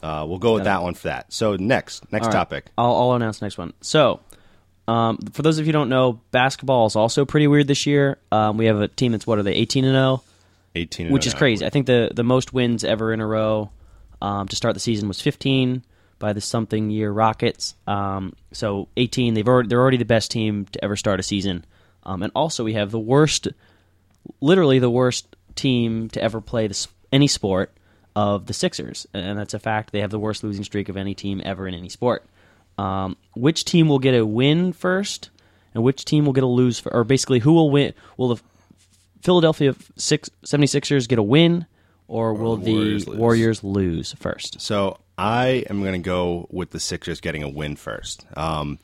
uh, 0.02 0.26
we'll 0.28 0.38
go 0.38 0.54
with 0.54 0.64
that 0.64 0.82
one 0.82 0.94
for 0.94 1.08
that. 1.08 1.32
So 1.32 1.56
next, 1.56 2.10
next 2.12 2.26
All 2.26 2.32
right. 2.32 2.36
topic. 2.36 2.66
I'll, 2.76 2.94
I'll 2.94 3.12
announce 3.12 3.38
the 3.38 3.46
next 3.46 3.56
one. 3.56 3.72
So, 3.80 4.20
um, 4.86 5.18
for 5.32 5.42
those 5.42 5.58
of 5.58 5.66
you 5.66 5.68
who 5.68 5.72
don't 5.72 5.88
know, 5.88 6.20
basketball 6.30 6.86
is 6.86 6.96
also 6.96 7.24
pretty 7.24 7.46
weird 7.46 7.66
this 7.66 7.86
year. 7.86 8.18
Um, 8.30 8.58
we 8.58 8.66
have 8.66 8.80
a 8.80 8.88
team 8.88 9.12
that's 9.12 9.26
what 9.26 9.38
are 9.38 9.42
they, 9.42 9.54
eighteen 9.54 9.84
and 9.86 9.94
zero, 9.94 10.22
18 10.74 11.06
and 11.06 11.12
which 11.14 11.26
oh 11.26 11.28
is 11.28 11.32
now. 11.34 11.38
crazy. 11.38 11.64
I 11.64 11.70
think 11.70 11.86
the 11.86 12.10
the 12.14 12.24
most 12.24 12.52
wins 12.52 12.84
ever 12.84 13.14
in 13.14 13.20
a 13.20 13.26
row 13.26 13.70
um, 14.20 14.46
to 14.48 14.56
start 14.56 14.74
the 14.74 14.80
season 14.80 15.08
was 15.08 15.22
fifteen 15.22 15.84
by 16.20 16.32
the 16.32 16.40
something 16.40 16.90
year 16.90 17.10
Rockets. 17.10 17.74
Um, 17.88 18.34
so 18.52 18.86
eighteen, 18.96 19.34
they've 19.34 19.48
already 19.48 19.68
they're 19.68 19.80
already 19.80 19.96
the 19.96 20.04
best 20.04 20.30
team 20.30 20.66
to 20.66 20.84
ever 20.84 20.94
start 20.94 21.18
a 21.18 21.24
season. 21.24 21.64
Um, 22.04 22.22
and 22.22 22.30
also 22.36 22.62
we 22.62 22.74
have 22.74 22.92
the 22.92 23.00
worst, 23.00 23.48
literally 24.40 24.78
the 24.78 24.90
worst 24.90 25.34
team 25.56 26.08
to 26.10 26.22
ever 26.22 26.40
play 26.40 26.68
this, 26.68 26.86
any 27.12 27.26
sport 27.26 27.72
of 28.14 28.46
the 28.46 28.52
Sixers, 28.52 29.06
and 29.12 29.36
that's 29.36 29.54
a 29.54 29.58
fact. 29.58 29.92
They 29.92 30.00
have 30.00 30.10
the 30.10 30.18
worst 30.18 30.44
losing 30.44 30.64
streak 30.64 30.88
of 30.88 30.96
any 30.96 31.14
team 31.14 31.42
ever 31.44 31.66
in 31.66 31.74
any 31.74 31.88
sport. 31.88 32.24
Um, 32.78 33.16
which 33.34 33.64
team 33.64 33.88
will 33.88 33.98
get 33.98 34.14
a 34.14 34.24
win 34.24 34.72
first, 34.72 35.30
and 35.74 35.82
which 35.82 36.04
team 36.04 36.24
will 36.24 36.32
get 36.32 36.44
a 36.44 36.46
lose, 36.46 36.82
or 36.86 37.04
basically 37.04 37.40
who 37.40 37.52
will 37.52 37.70
win? 37.70 37.92
Will 38.16 38.34
the 38.34 38.42
Philadelphia 39.20 39.74
six, 39.96 40.30
76ers 40.44 41.08
get 41.08 41.18
a 41.18 41.22
win, 41.22 41.66
or 42.08 42.34
will 42.34 42.56
the 42.56 42.72
Warriors 42.72 43.06
lose. 43.06 43.18
Warriors 43.18 43.64
lose 43.64 44.12
first? 44.14 44.60
So 44.60 44.98
I 45.20 45.64
am 45.68 45.82
going 45.82 45.92
to 45.92 45.98
go 45.98 46.46
with 46.50 46.70
the 46.70 46.80
Sixers 46.80 47.20
getting 47.20 47.42
a 47.42 47.48
win 47.48 47.76
first. 47.76 48.24
Um, 48.38 48.78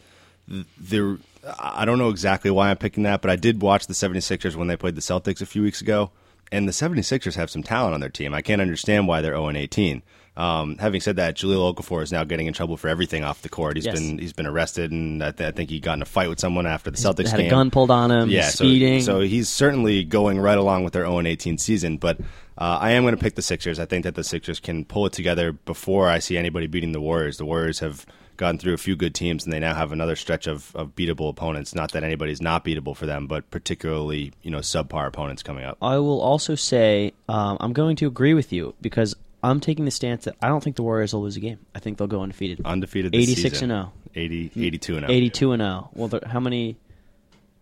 there, 0.79 1.17
I 1.59 1.87
don't 1.87 1.99
know 1.99 2.11
exactly 2.11 2.51
why 2.51 2.69
I'm 2.69 2.77
picking 2.77 3.05
that, 3.05 3.23
but 3.23 3.31
I 3.31 3.37
did 3.37 3.63
watch 3.63 3.87
the 3.87 3.95
76ers 3.95 4.55
when 4.55 4.69
they 4.69 4.77
played 4.77 4.97
the 4.97 5.01
Celtics 5.01 5.41
a 5.41 5.47
few 5.47 5.63
weeks 5.63 5.81
ago, 5.81 6.11
and 6.53 6.69
the 6.69 6.73
76ers 6.73 7.37
have 7.37 7.49
some 7.49 7.63
talent 7.63 7.95
on 7.95 8.01
their 8.01 8.11
team. 8.11 8.35
I 8.35 8.43
can't 8.43 8.61
understand 8.61 9.09
why 9.09 9.23
they're 9.23 9.33
0 9.33 9.49
and 9.49 9.57
18. 9.57 10.03
Um, 10.37 10.77
having 10.79 11.01
said 11.01 11.17
that, 11.17 11.35
Jahlil 11.37 11.75
Okafor 11.75 12.03
is 12.03 12.13
now 12.13 12.23
getting 12.25 12.47
in 12.47 12.53
trouble 12.53 12.77
for 12.77 12.89
everything 12.89 13.25
off 13.25 13.41
the 13.43 13.49
court. 13.49 13.77
He's 13.77 13.87
Yes. 13.87 13.95
been 13.99 14.19
he's 14.19 14.33
been 14.35 14.47
arrested, 14.47 14.91
and 14.93 15.23
I, 15.25 15.31
th- 15.31 15.49
I 15.49 15.51
think 15.53 15.71
he 15.71 15.81
got 15.81 15.95
in 15.95 16.03
a 16.03 16.07
fight 16.07 16.29
with 16.29 16.39
someone 16.41 16.67
after 16.67 16.91
the 16.91 16.99
Celtics 16.99 17.29
had 17.31 17.39
game. 17.39 17.47
a 17.47 17.51
gun 17.51 17.71
pulled 17.71 17.91
on 17.91 18.11
him, 18.11 18.29
Yeah, 18.29 18.45
he's 18.45 18.55
so- 18.55 18.65
speeding. 18.65 19.01
So, 19.03 19.21
he's 19.21 19.49
certainly 19.49 20.05
going 20.05 20.39
right 20.39 20.59
along 20.59 20.85
with 20.85 20.93
their 20.93 21.05
0 21.07 21.21
18 21.27 21.57
season. 21.59 21.97
But 21.97 22.21
uh, 22.59 22.79
I 22.81 22.91
am 22.93 23.03
going 23.05 23.17
to 23.17 23.21
pick 23.23 23.35
the 23.35 23.43
Sixers. 23.43 23.79
I 23.79 23.87
think 23.87 24.05
that 24.05 24.15
the 24.15 24.25
Sixers 24.25 24.61
can 24.61 24.85
pull 24.85 25.07
it 25.07 25.13
together 25.13 25.53
before 25.53 26.09
I 26.09 26.19
see 26.19 26.37
anybody 26.37 26.67
beating 26.67 26.93
the 26.93 27.01
Warriors. 27.01 27.39
The 27.39 27.45
Warriors 27.47 27.79
have 27.81 28.05
gotten 28.37 28.59
through 28.59 28.75
a 28.75 28.79
few 28.79 28.97
good 28.97 29.15
teams, 29.15 29.45
and 29.45 29.53
they 29.55 29.59
now 29.61 29.75
have 29.75 29.93
another 29.93 30.15
stretch 30.17 30.47
of, 30.47 30.71
of 30.77 30.95
beatable 30.95 31.31
opponents. 31.31 31.75
Not 31.75 31.93
that 31.93 32.05
anybody's 32.05 32.43
not 32.43 32.63
beatable 32.67 32.95
for 32.95 33.07
them, 33.07 33.27
but 33.27 33.51
particularly 33.51 34.33
you 34.43 34.51
know 34.51 34.59
subpar 34.59 35.07
opponents 35.07 35.43
coming 35.43 35.65
up. 35.65 35.79
I 35.81 35.97
will 35.99 36.21
also 36.21 36.55
say 36.55 37.15
um, 37.31 37.57
I'm 37.61 37.73
going 37.73 37.97
to 37.97 38.07
agree 38.07 38.35
with 38.35 38.53
you 38.53 38.75
because 38.83 39.15
I'm 39.43 39.61
taking 39.61 39.85
the 39.85 39.91
stance 39.91 40.25
that 40.25 40.35
I 40.43 40.49
don't 40.49 40.63
think 40.65 40.77
the 40.77 40.83
Warriors 40.83 41.13
will 41.15 41.23
lose 41.23 41.37
a 41.37 41.41
game. 41.41 41.59
I 41.75 41.79
think 41.79 41.99
they'll 41.99 42.07
go 42.09 42.23
undefeated. 42.23 42.63
Undefeated 42.65 43.13
this 43.13 43.23
86 43.23 43.55
season. 43.55 43.71
and 43.71 43.85
0. 43.87 43.93
80, 44.15 44.51
82 44.57 44.97
and 44.97 45.07
0. 45.07 45.13
82 45.13 45.53
and 45.53 45.61
0. 45.63 45.91
Well, 45.95 46.21
how 46.27 46.41
many? 46.41 46.77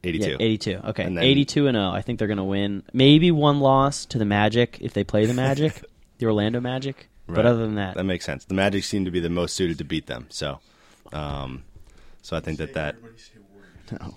82. 0.04 0.30
Yeah, 0.30 0.36
82. 0.38 0.80
Okay. 0.90 1.02
And 1.04 1.16
then- 1.16 1.24
82 1.24 1.66
and 1.66 1.74
0. 1.76 1.90
I 1.90 2.00
think 2.02 2.18
they're 2.18 2.28
going 2.28 2.38
to 2.38 2.44
win. 2.44 2.82
Maybe 2.92 3.30
one 3.30 3.60
loss 3.60 4.06
to 4.06 4.18
the 4.18 4.24
Magic 4.24 4.78
if 4.80 4.92
they 4.92 5.02
play 5.04 5.26
the 5.26 5.34
Magic, 5.34 5.82
the 6.18 6.26
Orlando 6.26 6.60
Magic. 6.60 7.08
But 7.26 7.46
other 7.46 7.60
than 7.60 7.76
that, 7.76 7.94
That 7.94 8.04
makes 8.04 8.24
sense. 8.26 8.44
The 8.44 8.52
Magic 8.54 8.84
seem 8.84 9.06
to 9.06 9.10
be 9.10 9.18
the 9.18 9.30
most 9.30 9.54
suited 9.54 9.78
to 9.78 9.84
beat 9.84 10.06
them. 10.06 10.26
So, 10.28 10.60
um, 11.12 11.64
so 12.22 12.36
I 12.36 12.40
think 12.40 12.58
that 12.58 12.74
that. 12.74 12.96
um, 14.00 14.14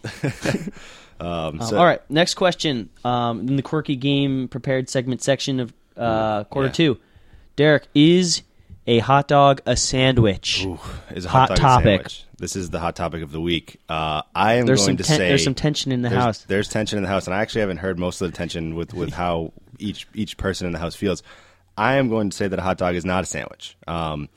Um, 1.20 1.62
so, 1.62 1.78
all 1.78 1.86
right, 1.86 2.02
next 2.12 2.36
question. 2.36 2.90
Um, 3.04 3.48
in 3.48 3.56
the 3.56 3.62
quirky 3.64 3.96
game 3.96 4.48
prepared 4.48 4.90
segment 4.90 5.22
section 5.24 5.60
of 5.60 5.74
uh, 5.96 6.44
quarter 6.46 6.68
Yeah. 6.68 6.74
two, 6.74 7.00
Derek 7.58 7.88
is 7.94 8.44
a 8.86 9.00
hot 9.00 9.28
dog 9.28 9.62
a 9.66 9.76
sandwich? 9.76 10.64
Ooh, 10.64 10.80
is 11.12 11.26
a 11.26 11.30
Hot 11.30 11.50
hot, 11.50 11.50
dog 11.50 11.58
a 11.58 11.62
topic. 11.62 11.84
sandwich. 11.86 12.24
This 12.38 12.56
is 12.56 12.70
the 12.70 12.80
hot 12.80 12.96
topic 12.96 13.24
of 13.24 13.32
the 13.32 13.42
week. 13.42 13.82
Uh, 13.90 14.22
I 14.34 14.54
am 14.54 14.68
There's 14.68 14.86
going 14.86 14.98
to 14.98 15.04
ten- 15.04 15.18
say 15.18 15.28
there's 15.28 15.44
some 15.44 15.56
tension 15.56 15.92
in 15.92 16.04
the 16.04 16.10
there's, 16.10 16.24
house. 16.24 16.44
There's 16.44 16.70
tension 16.70 16.98
in 16.98 17.04
the 17.04 17.10
house, 17.10 17.26
and 17.26 17.34
I 17.34 17.42
actually 17.42 17.62
haven't 17.62 17.78
heard 17.78 17.98
most 18.00 18.22
of 18.22 18.32
the 18.32 18.38
tension 18.38 18.76
with, 18.76 18.94
with 18.94 19.12
how 19.12 19.54
each 19.80 20.08
each 20.14 20.38
person 20.38 20.68
in 20.68 20.74
the 20.74 20.80
house 20.80 20.96
feels. 20.96 21.24
I 21.76 21.96
am 21.96 22.10
going 22.10 22.30
to 22.30 22.38
say 22.38 22.48
that 22.48 22.58
a 22.58 22.62
hot 22.62 22.78
dog 22.78 22.96
is 22.96 23.06
not 23.06 23.24
a 23.24 23.26
sandwich. 23.28 23.76
Um, 23.88 24.30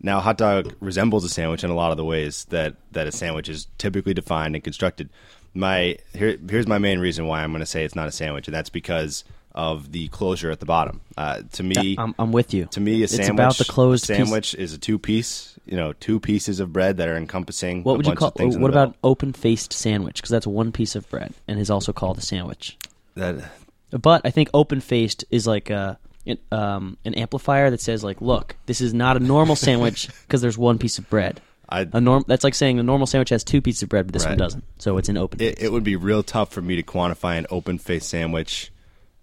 now, 0.00 0.18
a 0.18 0.20
hot 0.20 0.38
dog 0.38 0.74
resembles 0.80 1.24
a 1.24 1.28
sandwich 1.28 1.62
in 1.62 1.70
a 1.70 1.74
lot 1.74 1.90
of 1.90 1.96
the 1.96 2.04
ways 2.04 2.46
that, 2.46 2.74
that 2.90 3.06
a 3.06 3.12
sandwich 3.12 3.48
is 3.48 3.68
typically 3.78 4.12
defined 4.14 4.56
and 4.56 4.64
constructed. 4.64 5.08
My 5.54 5.96
here, 6.14 6.38
here's 6.48 6.66
my 6.66 6.78
main 6.78 6.98
reason 6.98 7.26
why 7.26 7.42
I'm 7.44 7.50
going 7.52 7.60
to 7.60 7.66
say 7.66 7.84
it's 7.84 7.94
not 7.94 8.08
a 8.08 8.12
sandwich, 8.12 8.48
and 8.48 8.54
that's 8.54 8.70
because 8.70 9.24
of 9.54 9.92
the 9.92 10.08
closure 10.08 10.50
at 10.50 10.60
the 10.60 10.66
bottom. 10.66 11.00
Uh, 11.16 11.42
to 11.52 11.62
me, 11.62 11.96
I'm, 11.98 12.14
I'm 12.18 12.32
with 12.32 12.54
you. 12.54 12.66
to 12.66 12.80
me, 12.80 13.00
a 13.00 13.04
it's 13.04 13.14
sandwich, 13.14 13.30
about 13.30 13.58
the 13.58 13.64
closed 13.64 14.04
a 14.04 14.14
piece. 14.14 14.16
sandwich 14.16 14.54
is 14.54 14.72
a 14.72 14.78
two 14.78 14.98
piece, 14.98 15.58
you 15.66 15.76
know, 15.76 15.92
two 15.94 16.18
pieces 16.20 16.60
of 16.60 16.72
bread 16.72 16.96
that 16.96 17.08
are 17.08 17.16
encompassing. 17.16 17.82
What 17.82 17.96
would 17.96 18.06
you 18.06 18.14
call? 18.14 18.30
Things 18.30 18.56
What 18.56 18.70
about 18.70 18.96
open 19.04 19.32
faced 19.32 19.72
sandwich? 19.72 20.16
Because 20.16 20.30
that's 20.30 20.46
one 20.46 20.72
piece 20.72 20.96
of 20.96 21.08
bread 21.10 21.34
and 21.46 21.58
is 21.58 21.70
also 21.70 21.92
called 21.92 22.18
a 22.18 22.22
sandwich. 22.22 22.78
that? 23.14 23.52
But 23.90 24.22
I 24.24 24.30
think 24.30 24.48
open 24.54 24.80
faced 24.80 25.26
is 25.30 25.46
like 25.46 25.68
a, 25.68 25.98
an, 26.26 26.38
um, 26.50 26.96
an 27.04 27.12
amplifier 27.14 27.68
that 27.68 27.80
says 27.80 28.02
like, 28.02 28.22
look, 28.22 28.56
this 28.64 28.80
is 28.80 28.94
not 28.94 29.18
a 29.18 29.20
normal 29.20 29.56
sandwich 29.56 30.08
because 30.26 30.40
there's 30.40 30.56
one 30.56 30.78
piece 30.78 30.98
of 30.98 31.08
bread. 31.10 31.42
I, 31.68 31.86
A 31.92 32.00
norm 32.00 32.24
that's 32.26 32.44
like 32.44 32.54
saying 32.54 32.78
a 32.78 32.82
normal 32.82 33.06
sandwich 33.06 33.30
has 33.30 33.44
two 33.44 33.62
pieces 33.62 33.82
of 33.82 33.88
bread, 33.88 34.06
but 34.06 34.12
this 34.12 34.26
one 34.26 34.36
doesn't. 34.36 34.64
So 34.78 34.98
it's 34.98 35.08
an 35.08 35.16
open. 35.16 35.40
it, 35.40 35.62
it 35.62 35.72
would 35.72 35.84
be 35.84 35.96
real 35.96 36.22
tough 36.22 36.52
for 36.52 36.60
me 36.60 36.76
to 36.76 36.82
quantify 36.82 37.38
an 37.38 37.46
open 37.50 37.78
faced 37.78 38.08
sandwich 38.10 38.70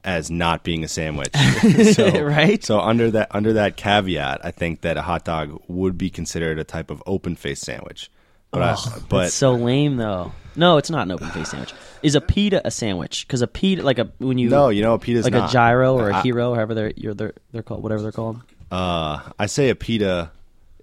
as 0.04 0.30
not 0.32 0.64
being 0.64 0.84
a 0.84 0.88
sandwich. 0.88 1.34
so, 1.94 2.24
Right? 2.24 2.64
So 2.64 2.80
under 2.80 3.12
that 3.12 3.34
under 3.36 3.54
that 3.54 3.78
caveat, 3.78 4.42
I 4.44 4.52
think 4.52 4.82
that 4.82 4.98
a 4.98 5.02
hot 5.02 5.26
dog 5.26 5.62
would 5.68 5.98
be 5.98 6.10
considered 6.10 6.60
a 6.60 6.64
type 6.64 6.90
of 6.92 7.02
open 7.06 7.36
faced 7.36 7.64
sandwich. 7.64 8.10
But 8.52 8.62
I, 8.64 8.78
but 9.10 9.26
It's 9.28 9.36
so 9.36 9.54
lame 9.54 9.98
though. 9.98 10.32
No, 10.56 10.78
it's 10.78 10.90
not 10.90 11.04
an 11.04 11.12
open 11.12 11.30
faced 11.30 11.52
sandwich. 11.52 11.74
Is 12.02 12.16
a 12.16 12.22
pita 12.22 12.66
a 12.66 12.72
sandwich? 12.72 13.28
Because 13.28 13.42
a 13.42 13.48
pita, 13.48 13.84
like 13.84 14.00
a 14.00 14.12
when 14.18 14.38
you 14.38 14.50
no, 14.50 14.70
you 14.70 14.82
know, 14.82 14.96
a 14.96 15.00
pita's 15.00 15.24
like 15.24 15.34
not. 15.34 15.50
a 15.50 15.54
gyro 15.54 15.96
or 15.96 16.10
a 16.10 16.16
I- 16.16 16.22
hero, 16.22 16.54
however 16.56 16.74
they're 16.74 16.94
you're, 16.96 17.14
they're 17.14 17.34
they're 17.52 17.64
called, 17.64 17.84
whatever 17.84 18.02
they're 18.02 18.12
called. 18.12 18.42
Uh, 18.72 19.20
I 19.38 19.46
say 19.46 19.70
a 19.70 19.76
pita 19.76 20.32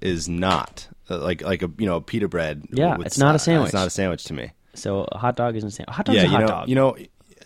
is 0.01 0.29
not 0.29 0.89
Uh, 1.11 1.19
like 1.19 1.43
like 1.43 1.63
a 1.63 1.71
you 1.79 1.87
know 1.87 1.97
a 1.97 2.01
pita 2.01 2.29
bread. 2.29 2.65
Yeah, 2.71 2.97
it's 3.01 3.19
not 3.19 3.35
a 3.35 3.37
uh, 3.37 3.39
sandwich. 3.39 3.67
It's 3.69 3.75
not 3.75 3.87
a 3.87 3.91
sandwich 3.91 4.25
to 4.25 4.35
me. 4.35 4.53
So 4.75 5.07
a 5.11 5.19
hot 5.19 5.37
dog 5.37 5.57
isn't 5.57 5.69
a 5.69 5.73
sandwich. 5.73 5.95
Hot 5.97 6.05
dog's 6.07 6.17
yeah, 6.17 6.23
a 6.23 6.27
you 6.27 6.31
hot 6.31 6.41
know, 6.41 6.47
dog. 6.47 6.69
you 6.69 6.75
know, 6.75 6.97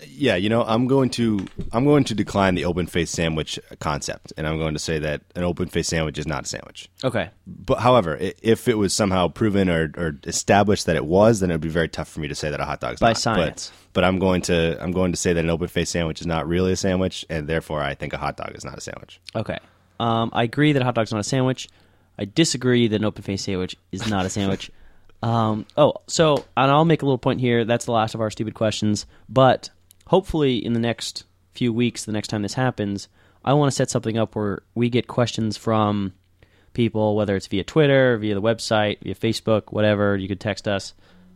yeah, 0.06 0.36
you 0.36 0.48
know, 0.48 0.62
I'm 0.62 0.86
going 0.86 1.10
to 1.10 1.46
I'm 1.72 1.84
going 1.84 2.04
to 2.04 2.14
decline 2.14 2.54
the 2.54 2.64
open 2.64 2.86
faced 2.86 3.14
sandwich 3.14 3.58
concept, 3.80 4.32
and 4.36 4.46
I'm 4.46 4.58
going 4.58 4.74
to 4.74 4.78
say 4.80 4.98
that 4.98 5.22
an 5.34 5.42
open 5.44 5.68
faced 5.68 5.90
sandwich 5.90 6.18
is 6.18 6.26
not 6.26 6.44
a 6.44 6.48
sandwich. 6.48 6.88
okay. 7.04 7.30
But 7.46 7.80
however, 7.80 8.16
i- 8.20 8.34
if 8.42 8.68
it 8.68 8.78
was 8.78 8.92
somehow 8.94 9.28
proven 9.28 9.68
or, 9.68 9.92
or 9.96 10.16
established 10.24 10.86
that 10.86 10.96
it 10.96 11.04
was, 11.04 11.40
then 11.40 11.50
it 11.50 11.54
would 11.54 11.60
be 11.60 11.68
very 11.68 11.88
tough 11.88 12.08
for 12.08 12.20
me 12.20 12.28
to 12.28 12.34
say 12.34 12.50
that 12.50 12.60
a 12.60 12.64
hot 12.64 12.80
dog 12.80 12.94
is 12.94 13.00
By 13.00 13.08
not. 13.08 13.14
But- 13.14 13.20
science. 13.20 13.72
But, 13.92 14.04
I'm 14.04 14.18
going 14.20 14.42
to 14.42 14.76
I'm 14.82 14.92
going 14.92 15.10
to 15.12 15.18
say 15.18 15.32
that 15.32 15.42
an 15.44 15.50
open 15.50 15.66
faced 15.68 15.90
sandwich 15.92 16.20
is 16.20 16.26
not 16.26 16.46
really 16.46 16.72
a 16.72 16.76
sandwich, 16.76 17.26
and 17.28 17.48
therefore 17.48 17.80
I 17.82 17.94
think 17.94 18.12
a 18.12 18.18
hot 18.18 18.36
dog 18.36 18.52
is 18.54 18.64
not 18.64 18.78
a 18.78 18.80
sandwich. 18.80 19.20
Okay. 19.34 19.58
Um, 19.98 20.30
I 20.32 20.44
agree 20.44 20.72
that 20.72 20.80
a 20.82 20.84
hot 20.84 20.94
dog's 20.94 21.10
not 21.12 21.18
a 21.20 21.24
sandwich. 21.24 21.68
I 22.16 22.24
disagree 22.24 22.86
that 22.88 22.96
an 22.96 23.04
open 23.04 23.22
faced 23.22 23.44
sandwich 23.46 23.76
is 23.92 24.08
not 24.08 24.24
a 24.26 24.30
sandwich. 24.30 24.70
um, 25.24 25.66
oh, 25.76 25.94
so 26.06 26.44
and 26.56 26.70
I'll 26.70 26.84
make 26.84 27.02
a 27.02 27.04
little 27.04 27.18
point 27.18 27.40
here. 27.40 27.64
That's 27.64 27.84
the 27.84 27.92
last 27.92 28.14
of 28.14 28.20
our 28.20 28.30
stupid 28.30 28.54
questions. 28.54 29.06
But 29.28 29.70
hopefully, 30.10 30.56
in 30.56 30.72
the 30.72 30.80
next 30.80 31.22
few 31.52 31.72
weeks, 31.72 32.04
the 32.04 32.10
next 32.10 32.28
time 32.28 32.42
this 32.42 32.54
happens, 32.54 33.06
I 33.44 33.54
want 33.54 33.70
to 33.70 33.76
set 33.76 33.90
something 33.90 34.18
up 34.18 34.34
where 34.34 34.62
we 34.74 34.90
get 34.90 35.06
questions 35.06 35.56
from 35.56 36.14
people, 36.72 37.14
whether 37.14 37.36
it's 37.36 37.46
via 37.46 37.62
Twitter, 37.62 38.18
via 38.18 38.34
the 38.34 38.42
website, 38.42 38.98
via 39.02 39.14
Facebook, 39.14 39.70
whatever. 39.70 40.16
You 40.16 40.26
could 40.26 40.40
text 40.40 40.66
us, 40.66 40.94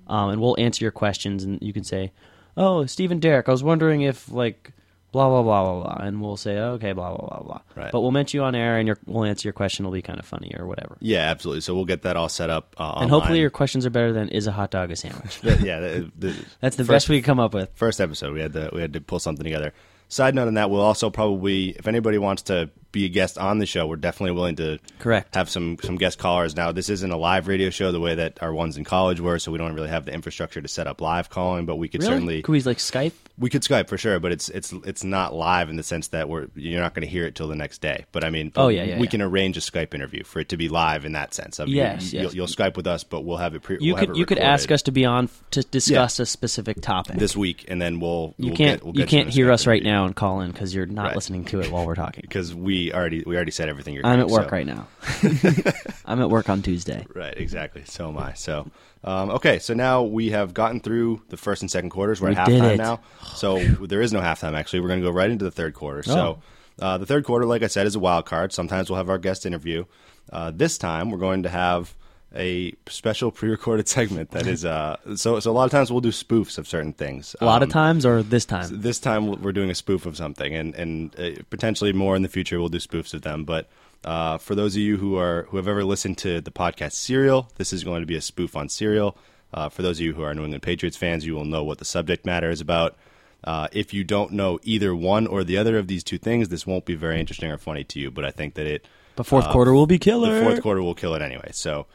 um, 0.09 0.31
and 0.31 0.41
we'll 0.41 0.57
answer 0.59 0.85
your 0.85 0.91
questions. 0.91 1.45
And 1.45 1.63
you 1.63 1.73
can 1.73 1.85
say, 1.85 2.11
"Oh, 2.57 2.85
Stephen 2.87 3.21
Derek, 3.21 3.49
I 3.49 3.53
was 3.53 3.63
wondering 3.63 4.03
if 4.03 4.31
like." 4.31 4.73
Blah 5.15 5.29
blah 5.29 5.43
blah 5.45 5.63
blah 5.63 5.83
blah, 5.85 6.05
and 6.07 6.21
we'll 6.21 6.37
say 6.37 6.59
okay, 6.59 6.93
blah 6.93 7.17
blah 7.17 7.29
blah 7.29 7.43
blah. 7.45 7.61
Right. 7.77 7.93
But 7.93 8.01
we'll 8.01 8.11
mention 8.11 8.39
you 8.41 8.45
on 8.45 8.57
air, 8.57 8.79
and 8.79 8.89
your, 8.89 8.99
we'll 9.07 9.23
answer 9.25 9.47
your 9.47 9.53
question. 9.53 9.85
It'll 9.85 9.93
be 9.93 10.03
kind 10.03 10.19
of 10.19 10.27
funny 10.27 10.53
or 10.59 10.67
whatever. 10.67 10.97
Yeah, 10.99 11.21
absolutely. 11.31 11.61
So 11.61 11.73
we'll 11.73 11.85
get 11.85 12.03
that 12.03 12.17
all 12.17 12.29
set 12.29 12.51
up. 12.51 12.75
Uh, 12.77 12.95
And 13.01 13.11
hopefully, 13.11 13.39
your 13.39 13.51
questions 13.51 13.87
are 13.87 13.91
better 13.91 14.13
than 14.13 14.29
is 14.31 14.49
a 14.49 14.53
hot 14.53 14.73
dog 14.73 14.91
a 14.91 14.97
sandwich? 14.97 15.39
yeah, 15.45 15.79
the, 15.79 16.11
the, 16.19 16.35
That's 16.61 16.75
the 16.75 16.83
first, 16.83 16.89
best 17.07 17.09
we 17.11 17.21
could 17.21 17.27
come 17.27 17.39
up 17.39 17.55
with. 17.55 17.71
first 17.77 18.01
episode. 18.01 18.35
We 18.35 18.41
had 18.41 18.55
to 18.55 18.71
we 18.73 18.81
had 18.81 18.93
to 18.95 19.01
pull 19.01 19.21
something 19.21 19.45
together. 19.45 19.73
Side 20.09 20.35
note 20.35 20.49
on 20.49 20.55
that, 20.55 20.69
we'll 20.69 20.81
also 20.83 21.09
probably, 21.11 21.71
if 21.71 21.89
anybody 21.89 22.19
wants 22.19 22.43
to 22.43 22.69
be 22.93 23.07
a 23.07 23.09
guest 23.09 23.39
on 23.39 23.59
the 23.59 23.67
show, 23.67 23.87
we're 23.87 23.97
definitely 23.97 24.33
willing 24.33 24.57
to 24.57 24.79
Correct. 24.99 25.35
have 25.35 25.49
some 25.49 25.79
some 25.83 25.97
guest 25.97 26.19
callers. 26.19 26.57
Now, 26.57 26.73
this 26.73 26.89
isn't 26.89 27.11
a 27.11 27.17
live 27.17 27.47
radio 27.49 27.71
show 27.71 27.93
the 27.93 28.01
way 28.01 28.17
that 28.17 28.43
our 28.43 28.53
ones 28.53 28.77
in 28.77 28.85
college 28.85 29.21
were, 29.21 29.39
so 29.39 29.53
we 29.53 29.59
don't 29.59 29.75
really 29.75 29.89
have 29.89 30.05
the 30.05 30.13
infrastructure 30.13 30.61
to 30.61 30.69
set 30.69 30.87
up 30.89 31.01
live 31.01 31.31
calling. 31.31 31.67
But 31.67 31.77
we 31.77 31.89
could 31.89 32.03
Really? 32.03 32.13
certainly 32.13 32.43
Could 32.43 32.53
we 32.53 32.63
like 32.63 32.79
Skype? 32.79 33.13
We 33.37 33.51
could 33.51 33.63
Skype 33.63 33.89
for 33.89 33.99
sure, 33.99 34.21
but 34.21 34.31
it's 34.31 34.49
it's 34.49 34.73
it's 34.85 35.03
not 35.03 35.35
live 35.35 35.69
in 35.69 35.77
the 35.77 35.83
sense 35.83 36.09
that 36.09 36.29
we're 36.29 36.47
you're 36.55 36.81
not 36.81 36.95
going 36.95 37.05
to 37.05 37.11
hear 37.11 37.27
it 37.27 37.35
till 37.35 37.49
the 37.49 37.57
next 37.57 37.81
day. 37.81 38.05
But 38.13 38.23
I 38.23 38.31
mean, 38.31 38.53
Oh, 38.55 38.69
yeah, 38.69 38.85
yeah, 38.85 38.97
we 38.99 39.07
yeah. 39.07 39.11
can 39.11 39.23
arrange 39.23 39.57
a 39.57 39.61
Skype 39.61 39.93
interview 39.93 40.23
for 40.23 40.39
it 40.39 40.49
to 40.51 40.57
be 40.57 40.69
live 40.69 41.05
in 41.05 41.13
that 41.13 41.35
sense. 41.35 41.59
Yes, 41.59 41.67
you, 41.67 41.77
yes. 41.77 42.13
You'll, 42.13 42.35
you'll 42.35 42.47
Skype 42.47 42.77
with 42.77 42.87
us, 42.87 43.03
but 43.03 43.23
we'll 43.23 43.39
have 43.39 43.55
it. 43.57 43.63
Pre- 43.63 43.79
You 43.81 43.95
we'll 43.95 43.97
have 43.97 44.09
could 44.11 44.17
you 44.17 44.25
could 44.27 44.39
ask 44.39 44.71
us 44.71 44.83
to 44.83 44.93
be 44.93 45.05
on 45.05 45.29
to 45.51 45.63
discuss 45.63 46.21
a 46.21 46.27
specific 46.27 46.81
topic. 46.81 47.17
this 47.19 47.37
week, 47.37 47.65
and 47.67 47.83
then 47.83 47.99
we'll 47.99 48.35
you 48.39 48.47
we'll 48.49 48.57
can't 48.57 48.81
get, 48.81 48.85
we'll 48.85 48.97
you 48.99 49.07
can't 49.07 49.29
hear 49.31 49.47
Skype 49.49 49.53
us 49.55 49.67
right 49.67 49.83
now 49.83 50.05
and 50.05 50.15
call 50.15 50.41
in 50.41 50.53
because 50.53 50.73
you're 50.75 50.87
not 50.87 51.07
Right. 51.07 51.15
listening 51.17 51.45
to 51.47 51.61
it 51.61 51.73
while 51.73 51.87
we're 51.87 51.95
talking. 51.97 52.23
because 52.29 52.55
we 52.55 52.93
already 52.93 53.25
we 53.27 53.35
already 53.35 53.51
said 53.51 53.69
everything. 53.69 53.95
You're 53.95 54.07
I'm 54.07 54.21
doing, 54.21 54.29
at 54.31 54.33
work 54.33 54.45
so- 54.45 54.51
right 54.51 54.67
now. 54.67 54.87
I'm 56.05 56.21
at 56.21 56.31
work 56.31 56.49
on 56.49 56.63
Tuesday. 56.63 57.05
Right, 57.15 57.37
exactly. 57.37 57.83
So 57.85 58.09
am 58.09 58.19
I. 58.19 58.35
So, 58.35 58.71
um, 59.05 59.31
okay, 59.31 59.59
so 59.59 59.75
now 59.75 60.03
we 60.03 60.31
have 60.31 60.55
gotten 60.55 60.81
through 60.81 61.23
the 61.29 61.37
first 61.37 61.63
and 61.63 61.71
second 61.71 61.91
quarters. 61.91 62.21
We're 62.21 62.31
We 62.31 62.37
at 62.37 62.49
halftime 62.49 62.79
now. 62.79 63.01
So 63.35 63.59
there 63.87 64.01
is 64.03 64.13
no 64.13 64.21
halftime, 64.21 64.55
actually. 64.55 64.81
We're 64.81 64.89
going 64.89 65.01
to 65.01 65.07
go 65.07 65.13
right 65.13 65.31
into 65.31 65.45
the 65.45 65.51
third 65.51 65.75
quarter. 65.75 66.03
So 66.03 66.41
uh, 66.81 66.99
the 66.99 67.07
third 67.07 67.25
quarter, 67.25 67.47
like 67.47 67.63
I 67.63 67.69
said, 67.69 67.87
is 67.87 67.95
a 67.95 68.01
wild 68.01 68.25
card. 68.27 68.53
Sometimes 68.53 68.91
we'll 68.91 68.97
have 68.97 69.11
our 69.11 69.19
guest 69.19 69.45
interview. 69.47 69.85
Uh, 70.33 70.51
this 70.55 70.79
time, 70.79 71.11
we're 71.11 71.19
going 71.19 71.43
to 71.45 71.49
have 71.51 71.95
a 72.37 72.73
special 72.89 73.31
pre-recorded 73.31 73.87
segment 73.97 74.33
that 74.33 74.45
is 74.49 74.65
uh 74.65 74.97
so 75.15 75.39
so 75.39 75.53
a 75.53 75.55
lot 75.55 75.67
of 75.67 75.71
times 75.71 75.93
we'll 75.93 76.01
do 76.01 76.09
spoofs 76.09 76.59
of 76.59 76.67
certain 76.67 76.93
things 76.93 77.37
A 77.41 77.45
lot 77.45 77.63
of 77.63 77.69
Um, 77.69 77.73
times, 77.73 78.05
or 78.05 78.25
this 78.25 78.45
time. 78.45 78.81
this 78.81 78.99
time 78.99 79.41
we're 79.41 79.53
doing 79.53 79.71
a 79.71 79.75
spoof 79.75 80.05
of 80.05 80.17
something, 80.17 80.53
and 80.53 80.75
and 80.75 81.15
uh, 81.21 81.43
potentially 81.51 81.93
more 81.93 82.17
in 82.17 82.23
the 82.23 82.29
future 82.29 82.59
we'll 82.59 82.71
do 82.71 82.79
spoofs 82.79 83.15
of 83.15 83.23
them. 83.23 83.45
But 83.45 83.69
uh, 84.05 84.39
for 84.39 84.55
those 84.55 84.75
of 84.77 84.83
you 84.83 84.97
who 84.97 85.17
are 85.17 85.47
who 85.51 85.57
have 85.57 85.69
ever 85.69 85.85
listened 85.85 86.19
to 86.19 86.41
the 86.41 86.51
podcast 86.51 86.93
Serial, 86.93 87.51
this 87.57 87.73
is 87.73 87.85
going 87.85 88.03
to 88.03 88.07
be 88.07 88.17
a 88.17 88.21
spoof 88.21 88.57
on 88.57 88.69
Serial. 88.69 89.17
Uh, 89.53 89.69
for 89.69 89.83
those 89.83 89.99
of 89.99 90.05
you 90.05 90.15
who 90.15 90.23
are 90.23 90.35
New 90.35 90.43
England 90.45 90.63
Patriots 90.63 90.97
fans, 90.97 91.25
you 91.25 91.35
will 91.35 91.45
know 91.45 91.63
what 91.63 91.79
the 91.79 91.85
subject 91.85 92.27
matter 92.27 92.51
is 92.51 92.61
about. 92.61 92.97
Uh, 93.45 93.69
if 93.73 93.95
you 93.95 94.03
don't 94.05 94.33
know 94.33 94.59
either 94.63 94.95
one 94.97 95.27
or 95.27 95.45
the 95.45 95.57
other 95.57 95.79
of 95.79 95.87
these 95.87 96.03
two 96.03 96.19
things, 96.19 96.49
this 96.49 96.67
won't 96.67 96.85
be 96.85 96.95
very 96.95 97.21
interesting 97.21 97.51
or 97.51 97.59
funny 97.59 97.85
to 97.85 98.01
you. 98.01 98.11
But 98.11 98.25
I 98.25 98.31
think 98.31 98.55
that 98.55 98.67
it 98.67 98.87
But 99.17 99.27
fourth 99.27 99.45
uh, 99.47 99.53
quarter 99.53 99.73
will 99.73 99.87
be 99.87 99.99
killer. 99.99 100.39
the 100.39 100.45
fourth 100.45 100.63
quarter 100.63 100.83
will 100.83 100.95
kill 100.95 101.15
it 101.15 101.23
anyway. 101.23 101.51
So 101.53 101.87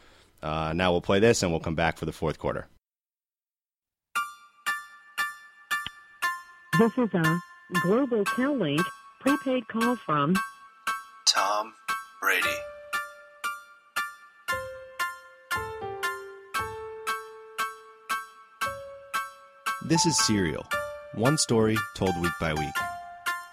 uh, 0.41 0.73
now 0.73 0.91
we'll 0.91 1.01
play 1.01 1.19
this, 1.19 1.43
and 1.43 1.51
we'll 1.51 1.59
come 1.59 1.75
back 1.75 1.97
for 1.97 2.05
the 2.05 2.13
fourth 2.13 2.39
quarter. 2.39 2.67
This 6.79 6.91
is 6.97 7.09
a 7.13 7.39
Global 7.81 8.23
Tel-Link 8.23 8.81
prepaid 9.19 9.67
call 9.67 9.97
from 9.97 10.37
Tom 11.25 11.73
Brady. 12.21 12.47
This 19.85 20.05
is 20.05 20.17
Serial, 20.25 20.65
one 21.15 21.37
story 21.37 21.77
told 21.95 22.19
week 22.21 22.33
by 22.41 22.53
week. 22.53 22.73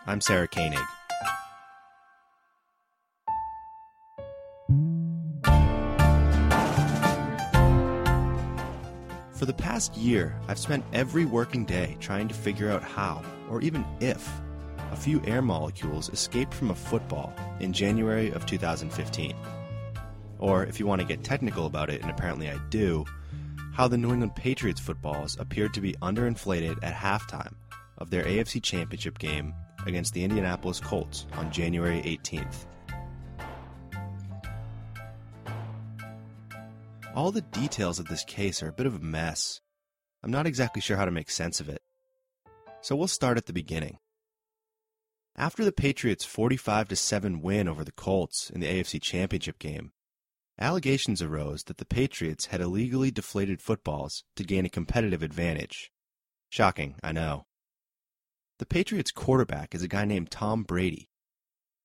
I'm 0.09 0.21
Sarah 0.21 0.49
Koenig. 0.49 0.79
For 9.33 9.45
the 9.45 9.55
past 9.57 9.97
year, 9.97 10.37
I've 10.49 10.59
spent 10.59 10.85
every 10.93 11.25
working 11.25 11.65
day 11.65 11.97
trying 12.01 12.27
to 12.27 12.35
figure 12.35 12.69
out 12.71 12.83
how, 12.83 13.23
or 13.49 13.61
even 13.61 13.85
if, 14.01 14.29
a 14.97 14.99
few 14.99 15.21
air 15.27 15.43
molecules 15.43 16.09
escaped 16.09 16.55
from 16.55 16.71
a 16.71 16.75
football 16.75 17.31
in 17.61 17.71
January 17.73 18.31
of 18.31 18.47
2015. 18.47 19.35
Or, 20.39 20.65
if 20.65 20.81
you 20.81 20.87
want 20.87 21.03
to 21.03 21.07
get 21.07 21.23
technical 21.23 21.67
about 21.67 21.91
it, 21.91 22.01
and 22.01 22.11
apparently 22.11 22.49
I 22.49 22.59
do, 22.71 23.05
how 23.75 23.89
the 23.89 23.99
New 23.99 24.11
England 24.11 24.35
Patriots 24.35 24.81
footballs 24.81 25.39
appeared 25.39 25.75
to 25.75 25.83
be 25.83 25.93
underinflated 26.01 26.83
at 26.83 26.95
halftime 26.95 27.55
of 27.99 28.09
their 28.09 28.25
AFC 28.25 28.63
Championship 28.63 29.19
game 29.19 29.55
against 29.87 30.15
the 30.15 30.25
Indianapolis 30.25 30.81
Colts 30.81 31.27
on 31.35 31.53
January 31.53 32.01
18th. 32.01 32.67
All 37.15 37.33
the 37.33 37.43
details 37.43 37.99
of 37.99 38.09
this 38.09 38.25
case 38.25 38.63
are 38.63 38.69
a 38.69 38.73
bit 38.73 38.87
of 38.87 38.97
a 38.97 39.01
mess. 39.01 39.61
I'm 40.23 40.31
not 40.31 40.47
exactly 40.47 40.81
sure 40.81 40.97
how 40.97 41.05
to 41.05 41.11
make 41.11 41.31
sense 41.31 41.61
of 41.61 41.69
it. 41.69 41.83
So 42.81 42.97
we'll 42.97 43.09
start 43.09 43.37
at 43.37 43.47
the 43.47 43.53
beginning. 43.53 43.99
After 45.39 45.67
the 45.67 45.73
Patriots' 45.73 46.25
45 46.25 46.99
7 46.99 47.43
win 47.43 47.69
over 47.69 47.85
the 47.85 47.93
Colts 47.93 48.49
in 48.49 48.61
the 48.61 48.67
AFC 48.67 49.03
Championship 49.03 49.59
game, 49.59 49.93
allegations 50.59 51.21
arose 51.21 51.65
that 51.65 51.77
the 51.77 51.85
Patriots 51.85 52.47
had 52.47 52.63
illegally 52.63 53.11
deflated 53.11 53.61
footballs 53.61 54.25
to 54.37 54.45
gain 54.45 54.65
a 54.65 54.71
competitive 54.71 55.23
advantage. 55.23 55.93
Shocking, 56.49 56.95
I 57.03 57.13
know. 57.13 57.45
The 58.59 58.65
Patriots 58.65 59.11
quarterback 59.11 59.75
is 59.75 59.83
a 59.83 59.89
guy 59.89 60.07
named 60.07 60.31
Tom 60.31 60.63
Brady. 60.63 61.11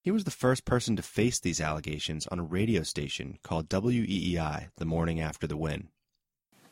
He 0.02 0.12
was 0.12 0.24
the 0.24 0.32
first 0.32 0.64
person 0.64 0.96
to 0.96 1.04
face 1.04 1.38
these 1.38 1.60
allegations 1.60 2.28
on 2.28 2.40
a 2.40 2.44
radio 2.44 2.84
station 2.84 3.38
called 3.44 3.68
WEEI 3.68 4.70
the 4.78 4.86
morning 4.86 5.20
after 5.20 5.46
the 5.46 5.58
win. 5.58 5.90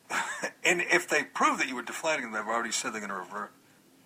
And 0.61 0.81
if 0.81 1.07
they 1.07 1.23
prove 1.23 1.57
that 1.57 1.67
you 1.67 1.75
were 1.75 1.81
deflating 1.81 2.25
them, 2.25 2.33
they've 2.33 2.47
already 2.47 2.71
said 2.71 2.93
they're 2.93 2.99
going 2.99 3.09
to 3.09 3.15
revert, 3.15 3.53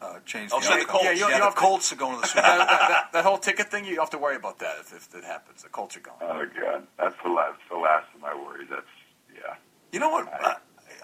uh, 0.03 0.19
change 0.25 0.51
Oh, 0.53 0.59
the 0.59 0.65
so 0.65 0.77
the. 0.77 0.85
Colts- 0.85 1.03
yeah, 1.05 1.11
you 1.11 1.15
you, 1.17 1.21
don't- 1.21 1.29
yeah, 1.31 1.35
you 1.37 1.41
the 1.41 1.45
have 1.45 1.55
to- 1.55 1.59
Colts 1.59 1.91
are 1.93 1.95
going 1.95 2.15
to 2.15 2.21
the 2.21 2.27
Super 2.27 2.41
that, 2.41 2.57
Bowl. 2.57 2.67
that, 2.67 2.89
that, 2.89 3.09
that 3.13 3.23
whole 3.25 3.37
ticket 3.37 3.71
thing, 3.71 3.85
you 3.85 3.99
have 3.99 4.09
to 4.11 4.17
worry 4.17 4.35
about 4.35 4.59
that 4.59 4.75
if, 4.81 4.93
if 4.93 5.15
it 5.15 5.23
happens. 5.23 5.63
The 5.63 5.69
Colts 5.69 5.95
are 5.97 6.01
going. 6.01 6.17
Oh 6.21 6.45
God, 6.59 6.87
that's 6.99 7.15
the 7.23 7.29
last, 7.29 7.59
the 7.69 7.77
last 7.77 8.07
of 8.13 8.21
my 8.21 8.33
worries. 8.35 8.67
That's 8.69 8.85
yeah. 9.33 9.55
You 9.91 9.99
know 9.99 10.09
what? 10.09 10.27
I, 10.27 10.37
Uh, 10.51 10.53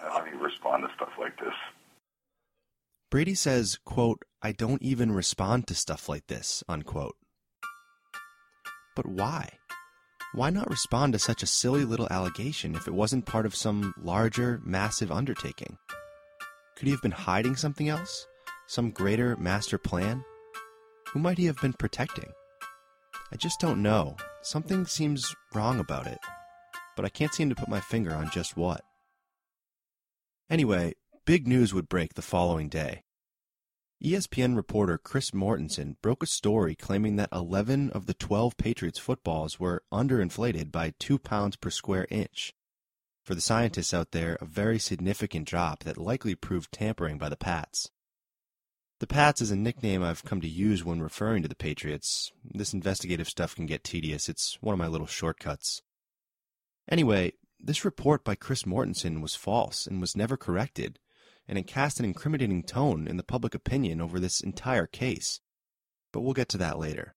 I 0.02 0.18
don't 0.18 0.28
even 0.28 0.40
respond 0.40 0.84
to 0.88 0.94
stuff 0.94 1.10
like 1.18 1.38
this. 1.38 1.54
Brady 3.10 3.34
says, 3.34 3.78
quote, 3.84 4.22
I 4.40 4.52
don't 4.52 4.80
even 4.82 5.10
respond 5.12 5.66
to 5.66 5.74
stuff 5.74 6.08
like 6.08 6.26
this, 6.28 6.62
unquote. 6.68 7.16
But 8.96 9.06
why? 9.06 9.50
Why 10.32 10.50
not 10.50 10.70
respond 10.70 11.12
to 11.14 11.18
such 11.18 11.42
a 11.42 11.46
silly 11.46 11.84
little 11.84 12.06
allegation 12.10 12.74
if 12.76 12.86
it 12.86 12.94
wasn't 12.94 13.26
part 13.26 13.46
of 13.46 13.54
some 13.54 13.94
larger, 14.00 14.60
massive 14.64 15.10
undertaking? 15.10 15.76
Could 16.76 16.86
he 16.86 16.92
have 16.92 17.02
been 17.02 17.10
hiding 17.10 17.56
something 17.56 17.88
else? 17.88 18.26
Some 18.70 18.92
greater 18.92 19.34
master 19.34 19.78
plan? 19.78 20.24
Who 21.08 21.18
might 21.18 21.38
he 21.38 21.46
have 21.46 21.60
been 21.60 21.72
protecting? 21.72 22.30
I 23.32 23.36
just 23.36 23.58
don't 23.58 23.82
know. 23.82 24.14
Something 24.42 24.86
seems 24.86 25.34
wrong 25.52 25.80
about 25.80 26.06
it, 26.06 26.20
but 26.94 27.04
I 27.04 27.08
can't 27.08 27.34
seem 27.34 27.48
to 27.48 27.56
put 27.56 27.68
my 27.68 27.80
finger 27.80 28.14
on 28.14 28.30
just 28.30 28.56
what. 28.56 28.82
Anyway, 30.48 30.94
big 31.24 31.48
news 31.48 31.74
would 31.74 31.88
break 31.88 32.14
the 32.14 32.22
following 32.22 32.68
day. 32.68 33.02
ESPN 34.04 34.54
reporter 34.54 34.98
Chris 34.98 35.32
Mortensen 35.32 35.96
broke 36.00 36.22
a 36.22 36.26
story 36.26 36.76
claiming 36.76 37.16
that 37.16 37.30
11 37.32 37.90
of 37.90 38.06
the 38.06 38.14
12 38.14 38.56
Patriots 38.56 39.00
footballs 39.00 39.58
were 39.58 39.82
underinflated 39.92 40.70
by 40.70 40.94
2 41.00 41.18
pounds 41.18 41.56
per 41.56 41.70
square 41.70 42.06
inch. 42.08 42.54
For 43.24 43.34
the 43.34 43.40
scientists 43.40 43.92
out 43.92 44.12
there, 44.12 44.38
a 44.40 44.44
very 44.44 44.78
significant 44.78 45.48
drop 45.48 45.82
that 45.82 45.98
likely 45.98 46.36
proved 46.36 46.70
tampering 46.70 47.18
by 47.18 47.28
the 47.28 47.36
Pats. 47.36 47.90
The 49.00 49.06
Pats 49.06 49.40
is 49.40 49.50
a 49.50 49.56
nickname 49.56 50.02
I've 50.02 50.26
come 50.26 50.42
to 50.42 50.48
use 50.48 50.84
when 50.84 51.00
referring 51.00 51.40
to 51.40 51.48
the 51.48 51.54
Patriots. 51.54 52.32
This 52.44 52.74
investigative 52.74 53.30
stuff 53.30 53.54
can 53.54 53.64
get 53.64 53.82
tedious. 53.82 54.28
It's 54.28 54.58
one 54.60 54.74
of 54.74 54.78
my 54.78 54.88
little 54.88 55.06
shortcuts. 55.06 55.80
Anyway, 56.86 57.32
this 57.58 57.82
report 57.82 58.24
by 58.24 58.34
Chris 58.34 58.64
Mortensen 58.64 59.22
was 59.22 59.34
false 59.34 59.86
and 59.86 60.02
was 60.02 60.18
never 60.18 60.36
corrected, 60.36 60.98
and 61.48 61.56
it 61.56 61.66
cast 61.66 61.98
an 61.98 62.04
incriminating 62.04 62.62
tone 62.62 63.08
in 63.08 63.16
the 63.16 63.22
public 63.22 63.54
opinion 63.54 64.02
over 64.02 64.20
this 64.20 64.42
entire 64.42 64.86
case. 64.86 65.40
But 66.12 66.20
we'll 66.20 66.34
get 66.34 66.50
to 66.50 66.58
that 66.58 66.78
later. 66.78 67.14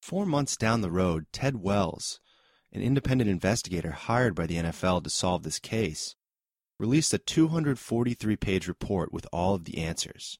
Four 0.00 0.24
months 0.24 0.56
down 0.56 0.80
the 0.80 0.90
road, 0.90 1.26
Ted 1.32 1.56
Wells, 1.56 2.18
an 2.72 2.80
independent 2.80 3.28
investigator 3.28 3.90
hired 3.90 4.34
by 4.34 4.46
the 4.46 4.56
NFL 4.56 5.04
to 5.04 5.10
solve 5.10 5.42
this 5.42 5.58
case, 5.58 6.16
released 6.80 7.12
a 7.12 7.18
243 7.18 8.36
page 8.36 8.66
report 8.66 9.12
with 9.12 9.26
all 9.34 9.54
of 9.54 9.64
the 9.64 9.78
answers. 9.78 10.38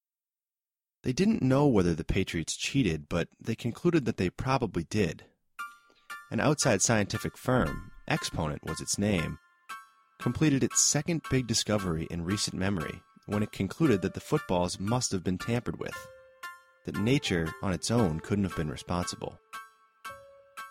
They 1.03 1.13
didn't 1.13 1.43
know 1.43 1.67
whether 1.67 1.95
the 1.95 2.03
Patriots 2.03 2.57
cheated, 2.57 3.11
but 3.11 3.29
they 3.39 3.55
concluded 3.55 4.07
that 4.07 4.17
they 4.17 4.31
probably 4.31 4.85
did. 4.85 5.25
An 6.31 6.41
outside 6.41 6.81
scientific 6.81 7.37
firm, 7.37 7.93
Exponent 8.09 8.65
was 8.65 8.81
its 8.81 8.99
name, 8.99 9.39
completed 10.19 10.65
its 10.65 10.83
second 10.83 11.21
big 11.31 11.47
discovery 11.47 12.07
in 12.11 12.25
recent 12.25 12.57
memory 12.57 13.03
when 13.27 13.43
it 13.43 13.53
concluded 13.53 14.01
that 14.01 14.15
the 14.15 14.21
footballs 14.21 14.81
must 14.81 15.13
have 15.13 15.23
been 15.23 15.39
tampered 15.39 15.79
with, 15.79 16.09
that 16.87 16.97
nature 16.97 17.53
on 17.63 17.75
its 17.75 17.91
own 17.91 18.19
couldn't 18.19 18.45
have 18.45 18.57
been 18.57 18.71
responsible. 18.71 19.39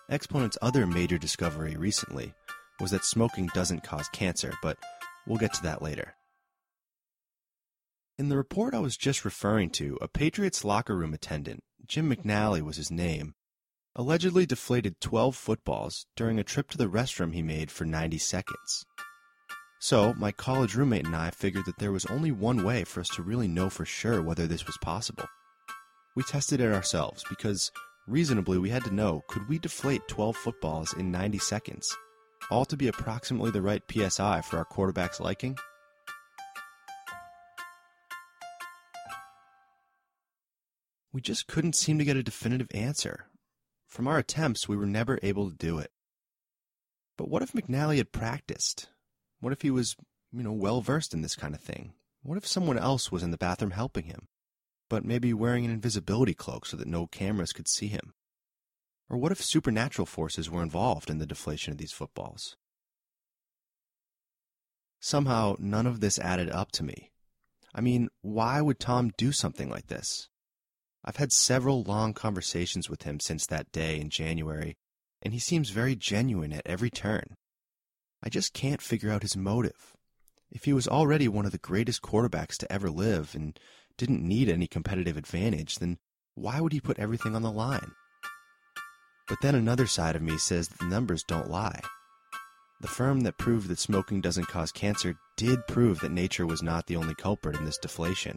Exponent's 0.10 0.58
other 0.63 0.88
major 0.88 1.19
discovery 1.19 1.75
recently 1.75 2.34
was 2.79 2.89
that 2.89 3.05
smoking 3.05 3.47
doesn't 3.53 3.84
cause 3.84 4.10
cancer, 4.10 4.51
but 4.63 4.77
we'll 5.29 5.37
get 5.37 5.53
to 5.53 5.63
that 5.63 5.81
later. 5.81 6.15
In 8.17 8.27
the 8.27 8.35
report 8.35 8.73
I 8.73 8.79
was 8.79 8.97
just 8.97 9.23
referring 9.23 9.69
to, 9.71 9.97
a 10.01 10.09
Patriots 10.09 10.65
locker 10.65 10.97
room 10.97 11.13
attendant, 11.13 11.61
Jim 11.87 12.13
McNally 12.13 12.61
was 12.61 12.75
his 12.75 12.91
name, 12.91 13.33
allegedly 13.95 14.45
deflated 14.45 14.99
12 14.99 15.35
footballs 15.37 16.05
during 16.17 16.37
a 16.37 16.43
trip 16.43 16.69
to 16.71 16.77
the 16.77 16.89
restroom 16.89 17.33
he 17.33 17.41
made 17.41 17.71
for 17.71 17.85
90 17.85 18.17
seconds. 18.17 18.85
So, 19.79 20.13
my 20.15 20.33
college 20.33 20.75
roommate 20.75 21.05
and 21.05 21.15
I 21.15 21.29
figured 21.29 21.65
that 21.65 21.77
there 21.79 21.93
was 21.93 22.05
only 22.07 22.31
one 22.31 22.65
way 22.65 22.83
for 22.83 22.99
us 22.99 23.07
to 23.15 23.23
really 23.23 23.47
know 23.47 23.69
for 23.69 23.85
sure 23.85 24.21
whether 24.21 24.45
this 24.45 24.65
was 24.65 24.77
possible. 24.81 25.23
We 26.17 26.23
tested 26.23 26.59
it 26.59 26.73
ourselves 26.73 27.23
because, 27.29 27.71
reasonably, 28.05 28.57
we 28.57 28.69
had 28.69 28.83
to 28.83 28.93
know 28.93 29.23
could 29.29 29.47
we 29.47 29.57
deflate 29.57 30.05
12 30.09 30.35
footballs 30.35 30.93
in 30.93 31.11
90 31.11 31.37
seconds, 31.37 31.95
all 32.49 32.65
to 32.65 32.78
be 32.78 32.88
approximately 32.88 33.52
the 33.52 33.62
right 33.62 33.84
PSI 33.91 34.41
for 34.41 34.58
our 34.58 34.65
quarterback's 34.65 35.19
liking? 35.19 35.58
We 41.12 41.21
just 41.21 41.47
couldn't 41.47 41.75
seem 41.75 41.97
to 41.97 42.06
get 42.06 42.17
a 42.17 42.23
definitive 42.23 42.67
answer. 42.71 43.25
From 43.88 44.08
our 44.08 44.19
attempts, 44.19 44.69
we 44.69 44.78
were 44.78 44.86
never 44.86 45.19
able 45.23 45.49
to 45.49 45.56
do 45.56 45.80
it. 45.80 45.91
But 47.17 47.30
what 47.30 47.41
if 47.41 47.52
McNally 47.52 47.97
had 47.97 48.12
practiced? 48.12 48.89
What 49.39 49.52
if 49.52 49.62
he 49.62 49.71
was, 49.71 49.95
you 50.32 50.43
know, 50.43 50.54
well 50.54 50.82
versed 50.82 51.13
in 51.13 51.21
this 51.21 51.36
kind 51.36 51.56
of 51.56 51.62
thing? 51.62 51.93
What 52.21 52.38
if 52.38 52.45
someone 52.45 52.78
else 52.78 53.12
was 53.12 53.23
in 53.23 53.32
the 53.32 53.38
bathroom 53.38 53.71
helping 53.71 54.06
him, 54.06 54.28
but 54.89 55.04
maybe 55.04 55.34
wearing 55.34 55.65
an 55.65 55.71
invisibility 55.71 56.34
cloak 56.34 56.65
so 56.65 56.78
that 56.78 56.88
no 56.88 57.08
cameras 57.08 57.54
could 57.54 57.67
see 57.67 57.88
him? 57.88 58.13
Or 59.10 59.17
what 59.17 59.32
if 59.32 59.41
supernatural 59.41 60.06
forces 60.06 60.50
were 60.50 60.62
involved 60.62 61.10
in 61.10 61.17
the 61.17 61.26
deflation 61.26 61.72
of 61.72 61.78
these 61.78 61.91
footballs? 61.91 62.56
Somehow, 65.00 65.56
none 65.60 65.88
of 65.88 66.00
this 66.00 66.19
added 66.19 66.50
up 66.50 66.72
to 66.74 66.84
me. 66.84 67.12
I 67.74 67.82
mean, 67.82 68.10
why 68.22 68.62
would 68.62 68.80
Tom 68.80 69.12
do 69.17 69.32
something 69.32 69.69
like 69.69 69.88
this? 69.88 70.30
I've 71.04 71.15
had 71.15 71.32
several 71.32 71.84
long 71.84 72.13
conversations 72.13 72.89
with 72.89 73.04
him 73.04 73.19
since 73.19 73.45
that 73.48 73.72
day 73.72 74.00
in 74.00 74.10
January, 74.10 74.78
and 75.22 75.34
he 75.34 75.39
seems 75.39 75.69
very 75.69 75.95
genuine 75.95 76.52
at 76.52 76.67
every 76.67 76.89
turn. 76.89 77.36
I 78.22 78.30
just 78.30 78.54
can't 78.54 78.82
figure 78.82 79.12
out 79.12 79.22
his 79.22 79.38
motive. 79.38 79.95
If 80.52 80.65
he 80.65 80.74
was 80.74 80.88
already 80.88 81.28
one 81.28 81.45
of 81.45 81.52
the 81.52 81.58
greatest 81.58 82.02
quarterbacks 82.02 82.58
to 82.58 82.72
ever 82.72 82.89
live 82.89 83.34
and 83.34 83.58
didn't 83.98 84.28
need 84.28 84.50
any 84.50 84.67
competitive 84.67 85.15
advantage, 85.15 85.76
then 85.76 86.00
why 86.36 86.60
would 86.60 86.74
he 86.74 86.82
put 86.82 87.00
everything 87.00 87.36
on 87.36 87.43
the 87.43 87.52
line? 87.52 87.91
But 89.29 89.41
then 89.41 89.53
another 89.53 89.85
side 89.85 90.15
of 90.15 90.23
me 90.23 90.39
says 90.39 90.67
that 90.67 90.79
the 90.79 90.85
numbers 90.85 91.23
don't 91.23 91.51
lie. 91.51 91.79
The 92.81 92.87
firm 92.87 93.21
that 93.21 93.37
proved 93.37 93.67
that 93.67 93.77
smoking 93.77 94.21
doesn't 94.21 94.47
cause 94.47 94.71
cancer 94.71 95.15
did 95.37 95.67
prove 95.67 95.99
that 95.99 96.11
nature 96.11 96.47
was 96.47 96.63
not 96.63 96.87
the 96.87 96.95
only 96.95 97.13
culprit 97.13 97.55
in 97.55 97.63
this 97.63 97.77
deflation. 97.77 98.35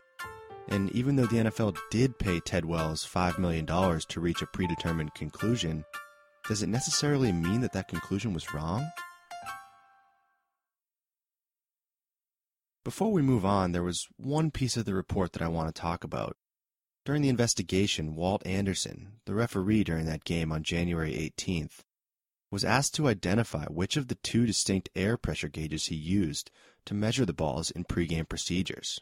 And 0.68 0.90
even 0.90 1.16
though 1.16 1.26
the 1.26 1.44
NFL 1.44 1.76
did 1.90 2.18
pay 2.18 2.40
Ted 2.40 2.64
Wells 2.64 3.07
$5 3.07 3.38
million 3.38 3.66
to 3.66 4.20
reach 4.20 4.42
a 4.42 4.46
predetermined 4.46 5.14
conclusion, 5.14 5.85
does 6.46 6.62
it 6.62 6.68
necessarily 6.68 7.33
mean 7.33 7.62
that 7.62 7.72
that 7.72 7.88
conclusion 7.88 8.35
was 8.35 8.52
wrong? 8.52 8.87
Before 12.85 13.12
we 13.12 13.22
move 13.22 13.46
on, 13.46 13.72
there 13.72 13.85
was 13.85 14.07
one 14.16 14.50
piece 14.50 14.76
of 14.76 14.85
the 14.85 14.94
report 14.94 15.33
that 15.33 15.42
I 15.42 15.48
want 15.48 15.72
to 15.72 15.81
talk 15.81 16.02
about. 16.05 16.37
During 17.05 17.23
the 17.23 17.29
investigation, 17.29 18.15
Walt 18.15 18.47
Anderson, 18.47 19.21
the 19.25 19.35
referee 19.35 19.83
during 19.83 20.07
that 20.07 20.23
game 20.23 20.53
on 20.53 20.62
January 20.62 21.12
18th, 21.12 21.81
was 22.51 22.65
asked 22.65 22.95
to 22.95 23.09
identify 23.09 23.65
which 23.67 23.97
of 23.97 24.07
the 24.07 24.15
two 24.17 24.47
distinct 24.47 24.88
air 24.95 25.17
pressure 25.17 25.49
gauges 25.49 25.87
he 25.87 25.97
used 25.97 26.51
to 26.85 26.95
measure 26.95 27.25
the 27.25 27.33
balls 27.33 27.71
in 27.73 27.85
pregame 27.85 28.29
procedures. 28.29 29.01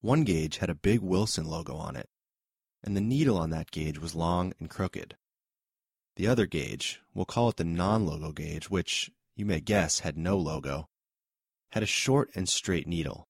One 0.00 0.24
gauge 0.24 0.58
had 0.58 0.70
a 0.70 0.74
big 0.74 1.00
Wilson 1.00 1.44
logo 1.44 1.74
on 1.74 1.96
it, 1.96 2.08
and 2.82 2.96
the 2.96 3.00
needle 3.02 3.36
on 3.36 3.50
that 3.50 3.70
gauge 3.70 3.98
was 3.98 4.14
long 4.14 4.54
and 4.58 4.70
crooked. 4.70 5.16
The 6.14 6.28
other 6.28 6.46
gauge, 6.46 7.02
we'll 7.12 7.26
call 7.26 7.50
it 7.50 7.56
the 7.56 7.64
non-logo 7.64 8.32
gauge, 8.32 8.70
which, 8.70 9.10
you 9.34 9.44
may 9.44 9.60
guess, 9.60 9.98
had 10.00 10.16
no 10.16 10.38
logo, 10.38 10.88
had 11.72 11.82
a 11.82 11.86
short 11.86 12.30
and 12.34 12.48
straight 12.48 12.86
needle. 12.86 13.28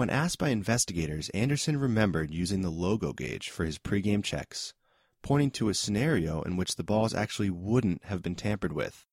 When 0.00 0.08
asked 0.08 0.38
by 0.38 0.48
investigators, 0.48 1.28
Anderson 1.34 1.76
remembered 1.76 2.30
using 2.30 2.62
the 2.62 2.70
logo 2.70 3.12
gauge 3.12 3.50
for 3.50 3.66
his 3.66 3.78
pregame 3.78 4.24
checks, 4.24 4.72
pointing 5.20 5.50
to 5.50 5.68
a 5.68 5.74
scenario 5.74 6.40
in 6.40 6.56
which 6.56 6.76
the 6.76 6.82
balls 6.82 7.12
actually 7.12 7.50
wouldn't 7.50 8.06
have 8.06 8.22
been 8.22 8.34
tampered 8.34 8.72
with. 8.72 9.04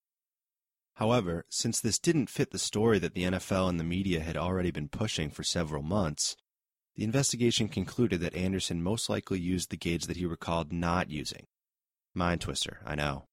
However, 0.93 1.45
since 1.49 1.81
this 1.81 1.99
didn't 1.99 2.29
fit 2.29 2.51
the 2.51 2.57
story 2.57 2.99
that 2.99 3.15
the 3.15 3.23
NFL 3.23 3.67
and 3.67 3.77
the 3.77 3.83
media 3.83 4.21
had 4.21 4.37
already 4.37 4.71
been 4.71 4.87
pushing 4.87 5.29
for 5.29 5.43
several 5.43 5.83
months, 5.83 6.37
The 6.95 7.03
investigation 7.03 7.67
concluded 7.67 8.21
that 8.21 8.33
Anderson 8.33 8.81
most 8.81 9.09
likely 9.09 9.41
used 9.41 9.69
the 9.69 9.75
gauge 9.75 10.05
that 10.05 10.15
he 10.15 10.25
recalled 10.25 10.71
not 10.71 11.11
using. 11.11 11.45
Mind 12.15 12.39
twister, 12.39 12.79
I 12.85 12.95
know. 12.95 13.25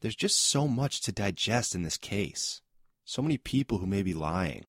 There's 0.00 0.16
just 0.16 0.38
so 0.38 0.66
much 0.66 1.00
to 1.02 1.12
digest 1.12 1.76
in 1.76 1.84
this 1.84 1.96
case. 1.96 2.60
So 3.08 3.22
many 3.22 3.38
people 3.38 3.78
who 3.78 3.86
may 3.86 4.02
be 4.02 4.12
lying. 4.12 4.66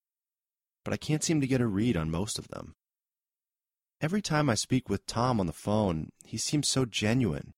But 0.86 0.94
I 0.94 0.98
can't 0.98 1.22
seem 1.22 1.42
to 1.42 1.48
get 1.48 1.60
a 1.60 1.68
read 1.68 1.98
on 1.98 2.10
most 2.10 2.40
of 2.40 2.48
them. 2.48 2.74
Every 4.00 4.22
time 4.22 4.50
I 4.50 4.56
speak 4.56 4.88
with 4.88 5.06
Tom 5.06 5.42
on 5.42 5.46
the 5.46 5.52
phone, 5.52 6.14
he 6.24 6.38
seems 6.38 6.70
so 6.70 6.86
genuine, 6.86 7.54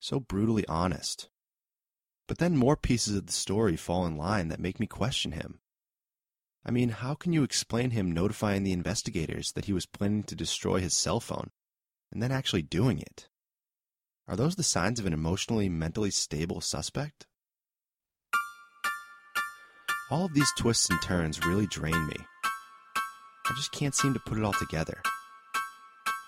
so 0.00 0.18
brutally 0.18 0.66
honest. 0.66 1.28
But 2.26 2.38
then 2.38 2.56
more 2.56 2.76
pieces 2.76 3.14
of 3.14 3.26
the 3.26 3.32
story 3.32 3.76
fall 3.76 4.06
in 4.06 4.16
line 4.16 4.48
that 4.48 4.58
make 4.58 4.80
me 4.80 4.88
question 4.88 5.30
him. 5.30 5.60
I 6.66 6.72
mean, 6.72 6.88
how 6.88 7.14
can 7.14 7.32
you 7.32 7.44
explain 7.44 7.90
him 7.90 8.10
notifying 8.10 8.64
the 8.64 8.72
investigators 8.72 9.52
that 9.52 9.66
he 9.66 9.72
was 9.72 9.86
planning 9.86 10.24
to 10.24 10.34
destroy 10.34 10.80
his 10.80 10.96
cell 10.96 11.20
phone 11.20 11.50
and 12.10 12.20
then 12.20 12.32
actually 12.32 12.62
doing 12.62 12.98
it? 12.98 13.28
Are 14.26 14.34
those 14.34 14.56
the 14.56 14.64
signs 14.64 14.98
of 14.98 15.06
an 15.06 15.12
emotionally, 15.12 15.68
mentally 15.68 16.10
stable 16.10 16.60
suspect? 16.60 17.28
All 20.10 20.26
of 20.26 20.34
these 20.34 20.52
twists 20.58 20.90
and 20.90 21.00
turns 21.00 21.44
really 21.46 21.66
drain 21.66 22.06
me. 22.06 22.16
I 23.46 23.52
just 23.56 23.72
can't 23.72 23.94
seem 23.94 24.12
to 24.12 24.20
put 24.20 24.36
it 24.36 24.44
all 24.44 24.52
together. 24.52 25.00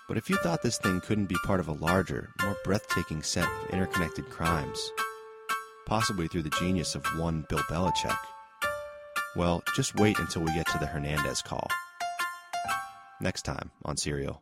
But 0.07 0.17
if 0.17 0.29
you 0.29 0.37
thought 0.37 0.63
this 0.63 0.79
thing 0.79 0.99
couldn't 1.01 1.27
be 1.27 1.35
part 1.45 1.59
of 1.59 1.67
a 1.67 1.73
larger, 1.73 2.29
more 2.41 2.57
breathtaking 2.63 3.21
set 3.21 3.47
of 3.47 3.69
interconnected 3.69 4.29
crimes, 4.31 4.91
possibly 5.85 6.27
through 6.27 6.43
the 6.43 6.49
genius 6.59 6.95
of 6.95 7.05
one 7.19 7.45
Bill 7.49 7.59
Belichick, 7.69 8.17
well, 9.35 9.61
just 9.75 9.95
wait 9.95 10.17
until 10.17 10.41
we 10.41 10.53
get 10.55 10.67
to 10.69 10.79
the 10.79 10.87
Hernandez 10.87 11.43
call. 11.43 11.67
Next 13.21 13.43
time 13.43 13.69
on 13.85 13.95
Serial. 13.95 14.41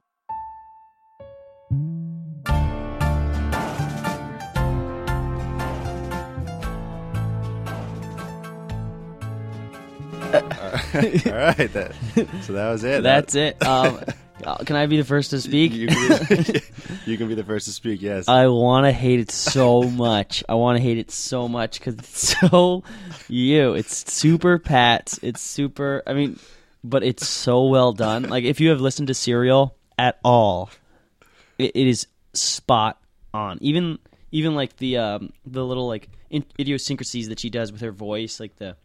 All 10.44 10.52
right, 10.52 11.74
that, 11.74 11.96
so 12.44 12.54
that 12.54 12.70
was 12.72 12.84
it. 12.84 13.04
That's 13.04 13.36
it. 13.36 13.58
Um, 13.66 14.00
uh, 14.44 14.58
can 14.58 14.76
I 14.76 14.86
be 14.86 14.98
the 14.98 15.06
first 15.06 15.30
to 15.32 15.40
speak? 15.40 15.72
You 15.72 15.88
can, 15.88 16.26
be, 16.28 16.62
you 17.06 17.18
can 17.18 17.28
be 17.30 17.36
the 17.36 17.44
first 17.44 17.66
to 17.68 17.72
speak. 17.72 18.02
Yes. 18.02 18.28
I 18.28 18.48
want 18.48 18.86
to 18.86 18.92
hate 18.92 19.20
it 19.22 19.32
so 19.32 19.84
much. 19.84 20.44
I 20.48 20.56
want 20.56 20.78
to 20.78 20.84
hate 20.84 20.98
it 20.98 21.10
so 21.10 21.48
much 21.48 21.80
because 21.80 21.96
it's 21.96 22.38
so 22.38 22.84
you. 23.30 23.74
It's 23.74 24.12
super 24.12 24.60
Pats. 24.60 25.20
It's 25.24 25.42
super. 25.42 26.04
I 26.06 26.14
mean, 26.14 26.38
but 26.84 27.04
it's 27.04 27.28
so 27.28 27.66
well 27.68 27.94
done. 27.94 28.24
Like 28.24 28.44
if 28.44 28.60
you 28.60 28.70
have 28.70 28.82
listened 28.82 29.08
to 29.08 29.14
Serial 29.14 29.76
at 29.98 30.20
all, 30.24 30.70
it, 31.58 31.72
it 31.74 31.88
is 31.88 32.08
spot 32.34 33.00
on. 33.34 33.58
Even 33.62 34.00
even 34.32 34.54
like 34.54 34.76
the 34.78 34.98
um, 34.98 35.34
the 35.46 35.66
little 35.66 35.88
like 35.88 36.10
in- 36.30 36.46
idiosyncrasies 36.60 37.30
that 37.30 37.40
she 37.40 37.50
does 37.50 37.72
with 37.72 37.82
her 37.82 37.92
voice, 37.92 38.40
like 38.40 38.56
the, 38.58 38.76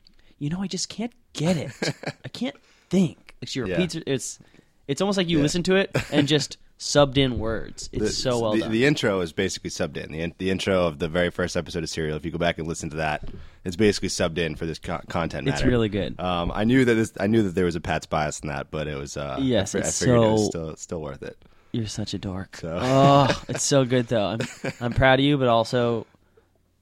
you 0.40 0.50
know, 0.50 0.60
I 0.60 0.66
just 0.66 0.88
can't 0.88 1.12
get 1.34 1.56
it. 1.56 1.70
I 2.24 2.28
can't 2.28 2.56
think. 2.88 3.36
Like 3.40 3.48
she 3.48 3.60
repeats 3.60 3.94
it. 3.94 4.02
It's 4.06 4.40
it's 4.88 5.00
almost 5.00 5.16
like 5.16 5.28
you 5.28 5.36
Yeah. 5.36 5.42
listen 5.44 5.62
to 5.64 5.76
it 5.76 5.94
and 6.10 6.26
just 6.26 6.56
subbed 6.78 7.16
in 7.18 7.38
words. 7.38 7.88
It's 7.92 8.02
The- 8.04 8.10
so 8.10 8.40
well 8.40 8.52
the, 8.54 8.60
done. 8.60 8.72
The 8.72 8.84
intro 8.86 9.20
is 9.20 9.32
basically 9.32 9.70
subbed 9.70 9.96
in. 9.96 10.10
The, 10.12 10.32
the 10.38 10.50
intro 10.50 10.86
of 10.86 10.98
the 10.98 11.08
very 11.08 11.30
first 11.30 11.56
episode 11.56 11.84
of 11.84 11.90
Serial, 11.90 12.16
if 12.16 12.24
you 12.24 12.30
go 12.32 12.38
back 12.38 12.58
and 12.58 12.66
listen 12.66 12.90
to 12.90 12.96
that, 12.96 13.28
it's 13.64 13.76
basically 13.76 14.08
subbed 14.08 14.38
in 14.38 14.56
for 14.56 14.66
this 14.66 14.78
co- 14.78 15.00
content 15.08 15.46
It's 15.46 15.58
matter. 15.60 15.68
really 15.68 15.88
good. 15.90 16.18
Um, 16.18 16.50
I 16.52 16.64
knew 16.64 16.84
that 16.84 16.94
this, 16.94 17.12
I 17.20 17.26
knew 17.28 17.42
that 17.44 17.54
there 17.54 17.66
was 17.66 17.76
a 17.76 17.80
Pat's 17.80 18.06
bias 18.06 18.40
in 18.40 18.48
that, 18.48 18.70
but 18.70 18.88
it 18.88 18.96
was 18.98 19.16
uh, 19.16 19.38
Yes, 19.40 19.74
I, 19.74 19.78
I 19.78 19.82
it's 19.82 19.98
figured 20.00 20.16
it 20.16 20.20
was 20.20 20.44
so- 20.44 20.48
still 20.50 20.76
still 20.76 21.02
worth 21.02 21.22
it. 21.22 21.36
You're 21.72 21.86
such 21.86 22.14
a 22.14 22.18
dork. 22.18 22.56
So- 22.56 22.78
Oh, 22.82 23.42
it's 23.48 23.62
so 23.62 23.84
good 23.84 24.08
though. 24.08 24.24
I'm 24.26 24.40
I'm 24.80 24.92
proud 24.92 25.20
of 25.20 25.24
you, 25.24 25.36
but 25.38 25.46
also 25.48 26.06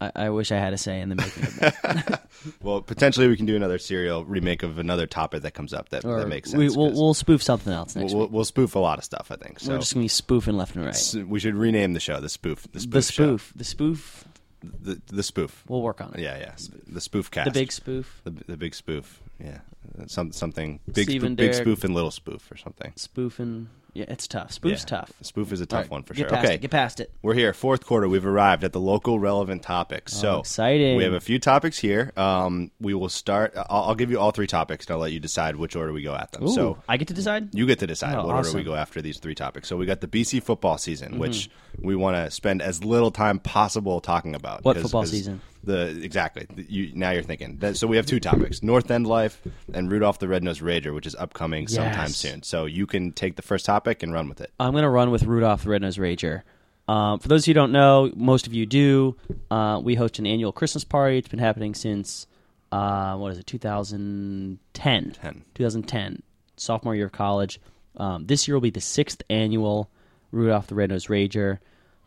I, 0.01 0.13
I 0.15 0.31
wish 0.31 0.53
I 0.53 0.57
had 0.59 0.73
a 0.73 0.79
say 0.79 1.01
in 1.01 1.09
the 1.09 1.15
making 1.17 1.45
of 1.45 1.57
that. 1.61 2.23
Well, 2.63 2.81
potentially 2.83 3.27
we 3.27 3.37
can 3.37 3.47
do 3.47 3.57
another 3.57 3.79
Serial 3.79 4.25
remake 4.25 4.63
of 4.63 4.79
another 4.79 5.07
topic 5.09 5.43
that 5.43 5.55
comes 5.55 5.73
up 5.75 5.89
that, 5.89 6.05
Or 6.05 6.21
that 6.21 6.29
makes 6.29 6.51
sense. 6.51 6.59
we, 6.59 6.69
we'll, 6.77 6.91
'cause 6.91 6.99
we'll 6.99 7.15
spoof 7.15 7.43
something 7.43 7.73
else 7.73 7.97
next 7.97 8.13
we'll, 8.15 8.23
week. 8.25 8.31
we'll 8.33 8.45
spoof 8.45 8.77
a 8.77 8.79
lot 8.79 8.99
of 8.99 9.05
stuff. 9.05 9.33
I 9.33 9.37
think 9.37 9.59
so. 9.59 9.73
We're 9.73 9.81
just 9.81 9.95
gonna 9.95 10.05
be 10.05 10.09
spoofing 10.09 10.57
left 10.57 10.77
and 10.77 10.85
right. 10.85 10.95
S- 10.95 11.15
we 11.17 11.41
should 11.41 11.57
rename 11.57 11.95
the 11.95 12.01
show 12.01 12.21
the 12.21 12.29
spoof. 12.29 12.67
The 12.73 12.79
spoof. 12.81 12.93
the 12.93 13.03
spoof, 13.03 13.53
the 13.57 13.65
spoof. 13.65 14.25
The, 14.63 15.01
the 15.07 15.23
spoof. 15.25 15.65
We'll 15.69 15.83
work 15.83 16.01
on 16.01 16.15
it. 16.15 16.21
Yeah, 16.21 16.39
yeah. 16.39 16.55
The 16.87 17.01
spoof 17.01 17.29
cast. 17.31 17.47
The 17.47 17.61
big 17.61 17.73
spoof, 17.73 18.21
The, 18.25 18.31
the 18.31 18.57
big 18.57 18.75
spoof. 18.77 19.21
Yeah. 19.43 19.59
Some 20.07 20.31
something 20.33 20.79
big 20.93 21.05
Steve 21.07 21.21
spoof, 21.23 21.27
and 21.27 21.37
big 21.37 21.53
Derek. 21.53 21.65
spoof 21.65 21.83
and 21.85 21.95
little 21.95 22.11
spoof 22.13 22.51
or 22.53 22.57
something. 22.57 22.93
spoofing. 22.97 23.69
Yeah, 23.99 24.05
it's 24.09 24.29
tough. 24.29 24.53
Spoof's 24.53 24.83
Yeah. 24.83 24.99
tough. 24.99 25.13
Spoof 25.23 25.51
is 25.53 25.61
a 25.61 25.67
tough 25.67 25.91
one 25.91 26.05
for 26.05 26.15
get 26.15 26.23
sure. 26.23 26.29
Past 26.31 26.45
Okay, 26.45 26.55
it, 26.55 26.61
get 26.61 26.71
past 26.71 27.01
it. 27.01 27.11
we're 27.21 27.35
here. 27.35 27.53
Fourth 27.53 27.85
quarter. 27.85 28.09
We've 28.09 28.25
arrived 28.25 28.63
at 28.63 28.73
the 28.73 28.79
local 28.79 29.19
relevant 29.19 29.63
topics. 29.65 30.13
So 30.15 30.37
Oh, 30.37 30.39
exciting. 30.41 30.97
We 30.97 31.03
have 31.03 31.15
a 31.15 31.21
few 31.21 31.41
topics 31.41 31.79
here. 31.79 32.13
Um, 32.17 32.71
we 32.81 32.95
will 32.95 33.09
start. 33.09 33.55
I'll, 33.57 33.83
I'll 33.89 33.95
give 33.97 34.11
you 34.13 34.21
all 34.21 34.31
three 34.31 34.47
topics, 34.47 34.87
and 34.87 34.93
I'll 34.95 35.01
let 35.01 35.11
you 35.11 35.19
decide 35.19 35.57
which 35.57 35.75
order 35.75 35.93
we 35.93 36.03
go 36.03 36.15
at 36.15 36.31
them. 36.31 36.45
Ooh, 36.45 36.55
So 36.55 36.79
I 36.89 36.97
get 36.97 37.09
to 37.09 37.15
decide. 37.15 37.53
you 37.55 37.67
get 37.67 37.81
to 37.81 37.87
decide 37.89 38.15
Oh, 38.15 38.19
what 38.19 38.27
order 38.27 38.39
awesome. 38.39 38.51
Mm-hmm. 38.51 38.59
we 38.59 38.65
go 38.65 38.75
after 38.77 39.03
these 39.03 39.19
three 39.19 39.35
topics. 39.35 39.69
So 39.69 39.77
we 39.77 39.85
got 39.85 40.01
the 40.01 40.07
BC 40.09 40.41
football 40.43 40.79
season, 40.79 41.19
which 41.19 41.51
we 41.81 41.97
want 41.97 42.17
to 42.17 42.31
spend 42.31 42.63
as 42.63 42.85
little 42.85 43.11
time 43.11 43.41
possible 43.41 44.01
talking 44.01 44.35
about. 44.37 44.65
What 44.65 44.75
'cause- 44.75 44.83
football 44.85 45.03
'cause 45.03 45.11
season? 45.11 45.41
The 45.69 46.03
exactly. 46.03 46.47
You, 46.57 46.93
now 46.95 47.11
you're 47.11 47.23
thinking. 47.23 47.59
That, 47.59 47.77
so 47.77 47.87
we 47.87 47.97
have 47.97 48.07
two 48.07 48.21
topics: 48.21 48.63
North 48.63 48.91
End 48.91 49.07
Life 49.07 49.39
and 49.75 49.91
Rudolph 49.91 50.19
the 50.19 50.27
Red-Nosed 50.27 50.63
Rager, 50.63 50.95
which 50.95 51.07
is 51.07 51.15
upcoming 51.15 51.69
sometime 51.69 52.09
soon. 52.09 52.43
So 52.43 52.65
you 52.65 52.87
can 52.87 53.13
take 53.13 53.37
the 53.37 53.43
first 53.43 53.67
topic 53.67 54.03
and 54.03 54.11
run 54.11 54.31
with 54.31 54.41
it. 54.41 54.51
I'm 54.59 54.73
going 54.73 54.83
to 54.83 54.89
run 54.89 55.11
with 55.11 55.25
Rudolph 55.25 55.65
the 55.65 55.71
Red-Nosed 55.71 55.99
Rager. 55.99 56.41
Um, 56.89 57.19
for 57.19 57.29
those 57.29 57.43
of 57.43 57.49
you 57.49 57.53
who 57.53 57.61
don't 57.61 57.73
know, 57.73 58.11
most 58.17 58.47
of 58.47 58.55
you 58.55 58.65
do. 58.65 59.17
Uh, 59.51 59.79
we 59.85 59.95
host 59.95 60.19
an 60.19 60.27
annual 60.27 60.53
Christmas 60.53 60.85
party. 60.85 61.19
It's 61.19 61.29
been 61.29 61.39
happening 61.39 61.75
since 61.75 62.27
uh, 62.73 63.17
what 63.17 63.33
is 63.33 63.39
it, 63.39 63.47
2010? 63.47 65.13
10. 65.13 65.45
2010, 65.55 66.23
sophomore 66.57 66.95
year 66.95 67.05
of 67.05 67.13
college. 67.13 67.61
Um, 67.99 68.25
this 68.25 68.49
year 68.49 68.55
will 68.55 68.63
be 68.63 68.71
the 68.71 68.81
sixth 68.81 69.23
annual 69.29 69.91
Rudolph 70.33 70.67
the 70.67 70.75
Red-Nosed 70.75 71.09
Rager. 71.09 71.59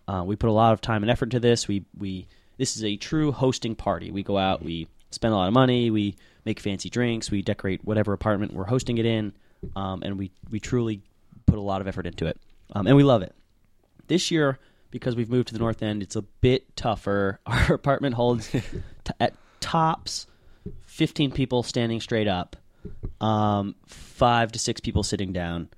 Uh, 0.07 0.23
we 0.25 0.35
put 0.35 0.49
a 0.49 0.53
lot 0.53 0.73
of 0.73 0.81
time 0.81 1.03
and 1.03 1.11
effort 1.11 1.25
into 1.25 1.39
this. 1.39 1.67
We 1.67 1.85
we 1.95 2.27
this 2.57 2.75
is 2.75 2.83
a 2.83 2.97
true 2.97 3.31
hosting 3.31 3.75
party. 3.75 4.11
We 4.11 4.23
go 4.23 4.37
out, 4.37 4.63
we 4.63 4.87
spend 5.11 5.33
a 5.33 5.37
lot 5.37 5.47
of 5.47 5.53
money, 5.53 5.91
we 5.91 6.15
make 6.45 6.59
fancy 6.59 6.89
drinks, 6.89 7.29
we 7.29 7.41
decorate 7.41 7.83
whatever 7.83 8.13
apartment 8.13 8.53
we're 8.53 8.65
hosting 8.65 8.97
it 8.97 9.05
in, 9.05 9.33
um, 9.75 10.01
and 10.03 10.17
we 10.17 10.31
we 10.49 10.59
truly 10.59 11.01
put 11.45 11.57
a 11.57 11.61
lot 11.61 11.81
of 11.81 11.87
effort 11.87 12.07
into 12.07 12.25
it, 12.25 12.37
um, 12.73 12.87
and 12.87 12.95
we 12.95 13.03
love 13.03 13.21
it. 13.21 13.33
This 14.07 14.31
year, 14.31 14.59
because 14.89 15.15
we've 15.15 15.29
moved 15.29 15.49
to 15.49 15.53
the 15.53 15.59
north 15.59 15.83
end, 15.83 16.01
it's 16.01 16.15
a 16.15 16.21
bit 16.21 16.75
tougher. 16.75 17.39
Our 17.45 17.73
apartment 17.73 18.15
holds 18.15 18.49
t- 18.51 18.61
at 19.19 19.35
tops 19.59 20.27
fifteen 20.83 21.31
people 21.31 21.63
standing 21.63 22.01
straight 22.01 22.27
up, 22.27 22.55
um, 23.19 23.75
five 23.87 24.51
to 24.53 24.59
six 24.59 24.81
people 24.81 25.03
sitting 25.03 25.33
down. 25.33 25.69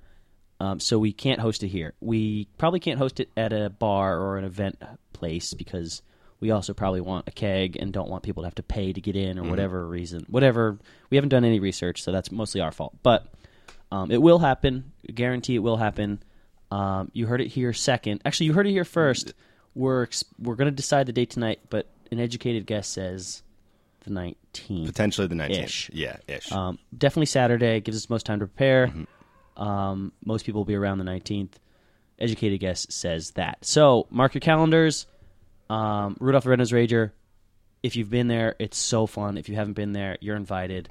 Um, 0.60 0.78
so 0.80 0.98
we 0.98 1.12
can't 1.12 1.40
host 1.40 1.62
it 1.62 1.68
here. 1.68 1.94
We 2.00 2.46
probably 2.58 2.80
can't 2.80 2.98
host 2.98 3.20
it 3.20 3.28
at 3.36 3.52
a 3.52 3.70
bar 3.70 4.18
or 4.18 4.38
an 4.38 4.44
event 4.44 4.80
place 5.12 5.52
because 5.52 6.00
we 6.40 6.50
also 6.50 6.74
probably 6.74 7.00
want 7.00 7.28
a 7.28 7.30
keg 7.30 7.76
and 7.80 7.92
don't 7.92 8.08
want 8.08 8.22
people 8.22 8.42
to 8.42 8.46
have 8.46 8.54
to 8.56 8.62
pay 8.62 8.92
to 8.92 9.00
get 9.00 9.16
in 9.16 9.38
or 9.38 9.48
whatever 9.48 9.86
reason. 9.86 10.26
Whatever. 10.28 10.78
We 11.10 11.16
haven't 11.16 11.30
done 11.30 11.44
any 11.44 11.60
research, 11.60 12.02
so 12.02 12.12
that's 12.12 12.30
mostly 12.30 12.60
our 12.60 12.72
fault. 12.72 12.94
But 13.02 13.26
um, 13.90 14.10
it 14.10 14.20
will 14.20 14.38
happen. 14.38 14.92
Guarantee 15.14 15.54
it 15.54 15.60
will 15.60 15.76
happen. 15.76 16.22
Um, 16.70 17.10
you 17.12 17.26
heard 17.26 17.40
it 17.40 17.48
here 17.48 17.72
second. 17.72 18.20
Actually, 18.24 18.46
you 18.46 18.52
heard 18.52 18.66
it 18.66 18.72
here 18.72 18.84
first. 18.84 19.32
We're 19.74 20.08
we're 20.38 20.56
going 20.56 20.70
to 20.70 20.74
decide 20.74 21.06
the 21.06 21.12
date 21.12 21.30
tonight, 21.30 21.60
but 21.70 21.86
an 22.10 22.20
educated 22.20 22.66
guess 22.66 22.88
says 22.88 23.42
the 24.04 24.10
19th. 24.10 24.86
Potentially 24.86 25.26
the 25.26 25.34
19th. 25.34 25.64
Ish. 25.64 25.90
Yeah, 25.92 26.16
ish. 26.28 26.50
Um, 26.52 26.78
definitely 26.96 27.26
Saturday 27.26 27.80
gives 27.80 27.96
us 27.96 28.10
most 28.10 28.26
time 28.26 28.40
to 28.40 28.46
prepare. 28.46 28.88
Mm-hmm. 28.88 29.62
Um, 29.62 30.12
most 30.24 30.44
people 30.44 30.60
will 30.60 30.66
be 30.66 30.74
around 30.74 30.98
the 30.98 31.04
19th. 31.04 31.52
Educated 32.18 32.60
guess 32.60 32.86
says 32.90 33.32
that. 33.32 33.64
So 33.64 34.06
mark 34.10 34.34
your 34.34 34.40
calendars. 34.40 35.06
Um, 35.70 36.16
Rudolph 36.20 36.44
the 36.44 36.50
Red-Nosed 36.50 36.72
Rager. 36.72 37.12
If 37.82 37.96
you've 37.96 38.10
been 38.10 38.28
there, 38.28 38.56
it's 38.58 38.78
so 38.78 39.06
fun. 39.06 39.36
If 39.36 39.48
you 39.48 39.56
haven't 39.56 39.74
been 39.74 39.92
there, 39.92 40.16
you're 40.20 40.36
invited. 40.36 40.88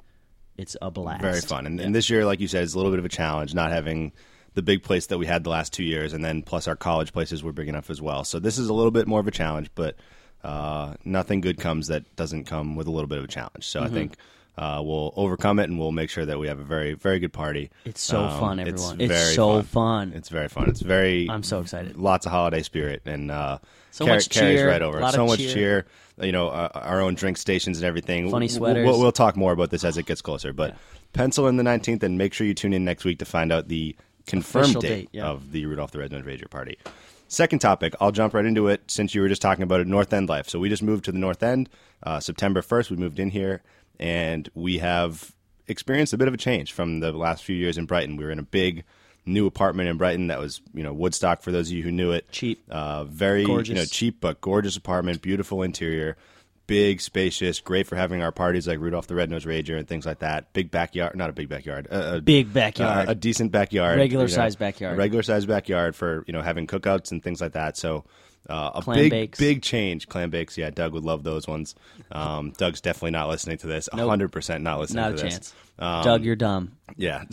It's 0.56 0.76
a 0.80 0.90
blast. 0.90 1.22
Very 1.22 1.40
fun. 1.40 1.66
And, 1.66 1.80
and 1.80 1.94
this 1.94 2.08
year, 2.08 2.24
like 2.24 2.40
you 2.40 2.46
said, 2.46 2.62
it's 2.62 2.74
a 2.74 2.76
little 2.76 2.92
bit 2.92 3.00
of 3.00 3.04
a 3.04 3.08
challenge 3.08 3.54
not 3.54 3.72
having 3.72 4.12
the 4.54 4.62
big 4.62 4.84
place 4.84 5.06
that 5.06 5.18
we 5.18 5.26
had 5.26 5.42
the 5.42 5.50
last 5.50 5.72
two 5.72 5.82
years, 5.82 6.12
and 6.12 6.24
then 6.24 6.42
plus 6.42 6.68
our 6.68 6.76
college 6.76 7.12
places 7.12 7.42
were 7.42 7.52
big 7.52 7.68
enough 7.68 7.90
as 7.90 8.00
well. 8.00 8.22
So 8.22 8.38
this 8.38 8.56
is 8.58 8.68
a 8.68 8.72
little 8.72 8.92
bit 8.92 9.08
more 9.08 9.18
of 9.18 9.26
a 9.26 9.32
challenge, 9.32 9.68
but 9.74 9.96
uh, 10.44 10.94
nothing 11.04 11.40
good 11.40 11.58
comes 11.58 11.88
that 11.88 12.14
doesn't 12.14 12.44
come 12.44 12.76
with 12.76 12.86
a 12.86 12.90
little 12.92 13.08
bit 13.08 13.18
of 13.18 13.24
a 13.24 13.28
challenge. 13.28 13.66
So 13.66 13.80
Mm-hmm. 13.80 13.88
I 13.88 13.98
think 13.98 14.16
uh, 14.56 14.80
we'll 14.84 15.12
overcome 15.16 15.58
it 15.58 15.64
and 15.64 15.78
we'll 15.78 15.92
make 15.92 16.10
sure 16.10 16.24
that 16.24 16.38
we 16.38 16.46
have 16.48 16.60
a 16.60 16.64
very 16.64 16.94
very 16.94 17.18
good 17.18 17.32
party. 17.32 17.70
It's 17.84 18.00
so 18.00 18.24
Um, 18.24 18.40
fun, 18.40 18.60
everyone. 18.60 19.00
It's, 19.00 19.12
very 19.12 19.34
so 19.34 19.62
fun. 19.62 20.12
It's 20.14 20.28
very 20.28 20.48
fun. 20.48 20.68
It's 20.68 20.80
very. 20.80 21.28
I'm 21.28 21.42
so 21.42 21.60
excited. 21.60 21.96
Lots 21.96 22.26
of 22.26 22.32
holiday 22.32 22.62
spirit 22.62 23.02
and 23.04 23.30
uh, 23.30 23.58
So 23.90 24.04
car- 24.06 24.14
much 24.14 24.28
carries 24.30 24.60
cheer, 24.60 24.68
right 24.68 24.82
over. 24.82 25.00
so 25.10 25.26
much 25.26 25.38
cheer. 25.40 25.52
cheer. 25.52 25.86
You 26.26 26.30
know, 26.32 26.48
uh, 26.50 26.68
our 26.74 27.00
own 27.00 27.14
drink 27.14 27.36
stations 27.38 27.78
and 27.78 27.84
everything. 27.84 28.30
Funny 28.30 28.46
sweaters. 28.46 28.86
We'll, 28.86 29.00
we'll 29.00 29.10
talk 29.10 29.36
more 29.36 29.52
about 29.52 29.70
this 29.70 29.82
as 29.82 29.98
it 29.98 30.06
gets 30.06 30.22
closer. 30.22 30.52
But 30.52 30.76
pencil 31.12 31.48
in 31.48 31.56
the 31.56 31.64
19th 31.64 32.04
and 32.04 32.16
make 32.16 32.32
sure 32.34 32.46
you 32.46 32.54
tune 32.54 32.72
in 32.72 32.84
next 32.84 33.04
week 33.04 33.18
to 33.18 33.24
find 33.24 33.50
out 33.52 33.66
the 33.66 33.96
confirmed 34.26 34.64
Official 34.66 34.80
date, 34.80 34.88
date, 34.88 35.08
yeah. 35.12 35.26
of 35.26 35.50
the 35.50 35.66
Rudolph 35.66 35.90
the 35.90 35.98
Red-Nosed 35.98 36.24
Ranger 36.24 36.46
party. 36.48 36.78
Second 37.26 37.58
topic, 37.58 37.94
I'll 38.00 38.12
jump 38.12 38.32
right 38.34 38.44
into 38.44 38.68
it 38.68 38.82
since 38.88 39.12
you 39.14 39.20
were 39.22 39.28
just 39.28 39.42
talking 39.42 39.64
about 39.64 39.80
it, 39.80 39.86
North 39.88 40.12
End 40.12 40.28
life. 40.28 40.48
So 40.48 40.60
we 40.60 40.68
just 40.68 40.82
moved 40.84 41.04
to 41.06 41.12
the 41.12 41.18
North 41.18 41.42
End 41.42 41.68
uh, 42.04 42.20
September 42.20 42.62
1st. 42.62 42.90
We 42.90 42.96
moved 42.96 43.18
in 43.18 43.30
here, 43.30 43.62
and 43.98 44.48
we 44.54 44.78
have 44.78 45.34
experienced 45.66 46.12
a 46.12 46.18
bit 46.18 46.28
of 46.28 46.34
a 46.34 46.38
change 46.38 46.72
from 46.72 47.00
the 47.00 47.12
last 47.12 47.44
few 47.44 47.56
years 47.56 47.78
in 47.78 47.86
Brighton. 47.86 48.16
We 48.16 48.24
were 48.24 48.30
in 48.30 48.38
a 48.38 48.42
big 48.42 48.84
new 49.26 49.46
apartment 49.46 49.88
in 49.88 49.96
Brighton 49.96 50.26
that 50.26 50.38
was, 50.38 50.60
you 50.74 50.82
know, 50.82 50.92
Woodstock 50.92 51.40
for 51.42 51.50
those 51.50 51.68
of 51.70 51.76
you 51.76 51.82
who 51.82 51.90
knew 51.90 52.12
it. 52.12 52.30
Cheap. 52.30 52.62
Uh, 52.68 53.04
very, 53.04 53.44
Gorgeous. 53.44 53.68
you 53.70 53.74
know, 53.74 53.84
cheap 53.86 54.20
but 54.20 54.40
gorgeous 54.42 54.76
apartment, 54.76 55.22
beautiful 55.22 55.62
interior, 55.62 56.18
big, 56.66 57.00
spacious, 57.00 57.60
great 57.60 57.86
for 57.86 57.96
having 57.96 58.22
our 58.22 58.32
parties 58.32 58.68
like 58.68 58.78
Rudolph 58.80 59.06
the 59.06 59.14
Red-Nosed 59.14 59.46
Ranger 59.46 59.76
and 59.78 59.88
things 59.88 60.04
like 60.04 60.18
that. 60.18 60.52
Big 60.52 60.70
backyard, 60.70 61.16
not 61.16 61.30
a 61.30 61.32
big 61.32 61.48
backyard, 61.48 61.86
a, 61.90 62.16
a 62.16 62.20
Big 62.20 62.52
backyard. 62.52 63.08
uh, 63.08 63.12
a 63.12 63.14
decent 63.14 63.50
backyard, 63.50 63.96
Regular 63.98 64.24
you 64.26 64.30
know, 64.30 64.34
sized 64.34 64.58
backyard. 64.58 64.98
regular 64.98 65.22
sized 65.22 65.48
backyard 65.48 65.96
for 65.96 66.22
you 66.26 66.32
know 66.34 66.42
having 66.42 66.66
cookouts 66.66 67.10
and 67.10 67.22
things 67.22 67.40
like 67.40 67.52
that. 67.52 67.78
So 67.78 68.04
uh, 68.48 68.72
a 68.74 68.82
Clam 68.82 68.96
big 68.98 69.10
bakes. 69.10 69.38
big 69.38 69.62
change. 69.62 70.08
Clam 70.08 70.30
bakes, 70.30 70.58
yeah. 70.58 70.70
Doug 70.70 70.92
would 70.92 71.04
love 71.04 71.22
those 71.22 71.46
ones. 71.48 71.74
Um, 72.12 72.50
Doug's 72.56 72.80
definitely 72.80 73.12
not 73.12 73.28
listening 73.28 73.56
to 73.58 73.66
this. 73.66 73.88
Nope. 73.94 74.08
hundred 74.08 74.32
percent 74.32 74.62
not 74.62 74.80
listening. 74.80 75.02
Not 75.02 75.12
a 75.12 75.16
to 75.16 75.22
this. 75.22 75.32
chance. 75.32 75.54
Um, 75.78 76.04
Doug, 76.04 76.24
you're 76.24 76.36
dumb. 76.36 76.72
yeah, 76.96 77.24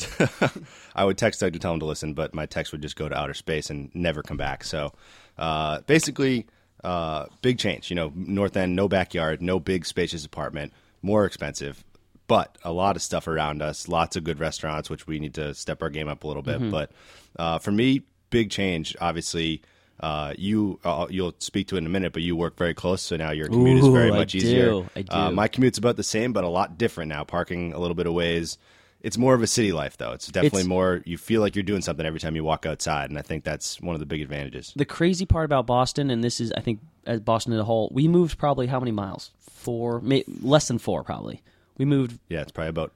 I 0.96 1.04
would 1.06 1.18
text 1.18 1.40
Doug 1.42 1.54
to 1.54 1.60
tell 1.60 1.74
him 1.74 1.80
to 1.82 1.86
listen, 1.86 2.14
but 2.14 2.34
my 2.34 2.46
text 2.46 2.72
would 2.72 2.82
just 2.82 2.96
go 2.96 3.08
to 3.10 3.16
outer 3.16 3.34
space 3.34 3.70
and 3.70 3.92
never 3.94 4.24
come 4.24 4.38
back. 4.38 4.64
So, 4.64 4.94
uh, 5.38 5.82
basically, 5.82 6.48
uh, 6.84 7.26
big 7.42 7.60
change. 7.60 7.90
You 7.90 7.96
know, 7.98 8.12
North 8.16 8.56
End, 8.58 8.76
no 8.76 8.88
backyard, 8.88 9.42
no 9.42 9.60
big 9.60 9.86
spacious 9.86 10.26
apartment, 10.26 10.74
more 11.02 11.26
expensive, 11.26 11.84
but 12.28 12.58
a 12.64 12.72
lot 12.72 12.96
of 12.96 13.02
stuff 13.02 13.28
around 13.28 13.62
us. 13.62 13.88
Lots 13.88 14.16
of 14.16 14.24
good 14.24 14.40
restaurants, 14.40 14.90
which 14.90 15.06
we 15.08 15.20
need 15.20 15.34
to 15.36 15.54
step 15.54 15.82
our 15.84 15.90
game 15.90 16.08
up 16.08 16.24
a 16.24 16.28
little 16.28 16.44
bit. 16.44 16.56
Mm-hmm. 16.62 16.72
But 16.72 16.92
uh, 17.38 17.60
for 17.60 17.72
me, 17.72 18.04
big 18.30 18.50
change. 18.50 18.96
Obviously. 19.02 19.62
Uh, 20.02 20.34
you 20.38 20.80
uh, 20.84 21.06
you'll 21.10 21.36
speak 21.40 21.68
to 21.68 21.76
it 21.76 21.80
in 21.80 21.86
a 21.86 21.90
minute, 21.90 22.12
but 22.12 22.24
you 22.24 22.36
work 22.36 22.58
very 22.58 22.74
close, 22.74 23.02
so 23.04 23.16
now 23.16 23.30
your 23.32 23.48
commute 23.48 23.78
is 23.80 23.86
Ooh, 23.86 23.94
very 23.94 24.12
I 24.12 24.16
much 24.18 24.32
do. 24.32 24.40
easier. 24.40 24.84
I 24.96 25.04
Uh, 25.10 25.30
do. 25.30 25.36
my 25.36 25.48
commute's 25.48 25.78
about 25.78 25.96
the 25.96 26.04
same, 26.04 26.34
but 26.34 26.44
a 26.44 26.48
lot 26.50 26.78
different 26.78 27.10
now. 27.10 27.24
Parking 27.24 27.74
a 27.74 27.80
little 27.80 27.94
bit 27.96 28.08
of 28.08 28.14
ways. 28.14 28.58
It's 29.04 29.18
more 29.18 29.34
of 29.34 29.42
a 29.42 29.48
city 29.48 29.72
life, 29.72 29.98
though. 29.98 30.12
It's 30.12 30.28
definitely 30.28 30.60
It's- 30.62 30.68
more. 30.68 31.02
You 31.06 31.18
feel 31.18 31.42
like 31.42 31.56
you're 31.56 31.64
doing 31.64 31.82
something 31.82 32.06
every 32.06 32.20
time 32.20 32.36
you 32.36 32.44
walk 32.44 32.66
outside, 32.68 33.10
and 33.10 33.18
I 33.18 33.22
think 33.24 33.44
that's 33.44 33.80
one 33.82 33.96
of 33.96 34.00
the 34.00 34.06
big 34.06 34.22
advantages. 34.22 34.74
The 34.76 34.86
crazy 34.86 35.26
part 35.26 35.46
about 35.46 35.66
Boston, 35.68 36.10
and 36.12 36.24
this 36.24 36.40
is, 36.40 36.52
I 36.52 36.62
think, 36.62 36.80
as 37.06 37.20
Boston 37.20 37.54
as 37.54 37.60
a 37.60 37.64
whole, 37.64 37.90
we 37.92 38.08
moved 38.08 38.38
probably 38.38 38.68
how 38.68 38.80
many 38.80 38.92
miles? 38.92 39.32
Four, 39.40 40.02
may, 40.02 40.24
less 40.42 40.68
than 40.68 40.78
four, 40.80 41.04
probably. 41.04 41.42
We 41.78 41.86
moved 41.86 42.20
Yeah, 42.30 42.42
it's 42.42 42.52
probably 42.52 42.70
about 42.70 42.94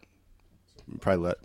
probably 1.02 1.26
let 1.26 1.38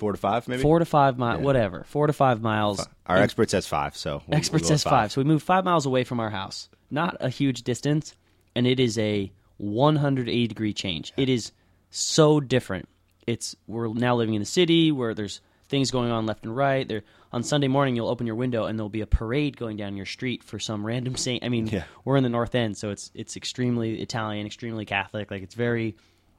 four 0.00 0.10
to 0.12 0.18
five, 0.18 0.48
maybe. 0.48 0.60
four 0.62 0.80
to 0.80 0.84
five 0.84 1.16
miles, 1.18 1.38
Yeah. 1.38 1.44
whatever, 1.44 1.84
four 1.84 2.08
to 2.08 2.12
five 2.12 2.42
miles. 2.42 2.80
Our 3.06 3.16
And 3.16 3.24
expert 3.24 3.50
says 3.50 3.66
five, 3.68 3.96
so 3.96 4.22
we'll, 4.26 4.36
expert 4.36 4.62
we'll 4.62 4.68
says 4.68 4.84
with 4.84 4.90
five. 4.90 5.12
So 5.12 5.20
we 5.20 5.24
moved 5.26 5.44
five 5.44 5.64
miles 5.64 5.86
away 5.86 6.02
from 6.04 6.18
our 6.18 6.30
house. 6.30 6.68
Not 6.90 7.16
a 7.20 7.28
huge 7.28 7.62
distance, 7.62 8.16
and 8.56 8.66
it 8.66 8.80
is 8.80 8.98
a 8.98 9.30
180 9.58 10.46
degree 10.48 10.72
change. 10.72 11.12
It 11.16 11.28
is 11.28 11.52
so 11.90 12.40
different. 12.40 12.88
It's 13.26 13.54
we're 13.66 13.88
now 13.88 14.16
living 14.16 14.34
in 14.34 14.40
the 14.42 14.46
city 14.46 14.90
where 14.90 15.14
there's 15.14 15.40
things 15.68 15.90
going 15.92 16.10
on 16.10 16.26
left 16.26 16.44
and 16.44 16.56
right. 16.56 16.88
There 16.88 17.02
on 17.32 17.42
Sunday 17.44 17.68
morning 17.68 17.94
you'll 17.94 18.08
open 18.08 18.26
your 18.26 18.34
window 18.34 18.64
and 18.64 18.76
there'll 18.78 18.88
be 18.88 19.02
a 19.02 19.06
parade 19.06 19.56
going 19.56 19.76
down 19.76 19.96
your 19.96 20.06
street 20.06 20.42
for 20.42 20.58
some 20.58 20.84
random 20.84 21.14
saint. 21.16 21.44
I 21.44 21.48
mean, 21.48 21.68
Yeah. 21.68 21.84
we're 22.04 22.16
in 22.16 22.24
the 22.24 22.28
North 22.28 22.54
End, 22.56 22.76
so 22.76 22.90
it's 22.90 23.10
it's 23.14 23.36
extremely 23.36 24.00
Italian, 24.00 24.46
extremely 24.46 24.84
Catholic. 24.84 25.30
Like 25.30 25.42
it's 25.42 25.54
very 25.54 25.94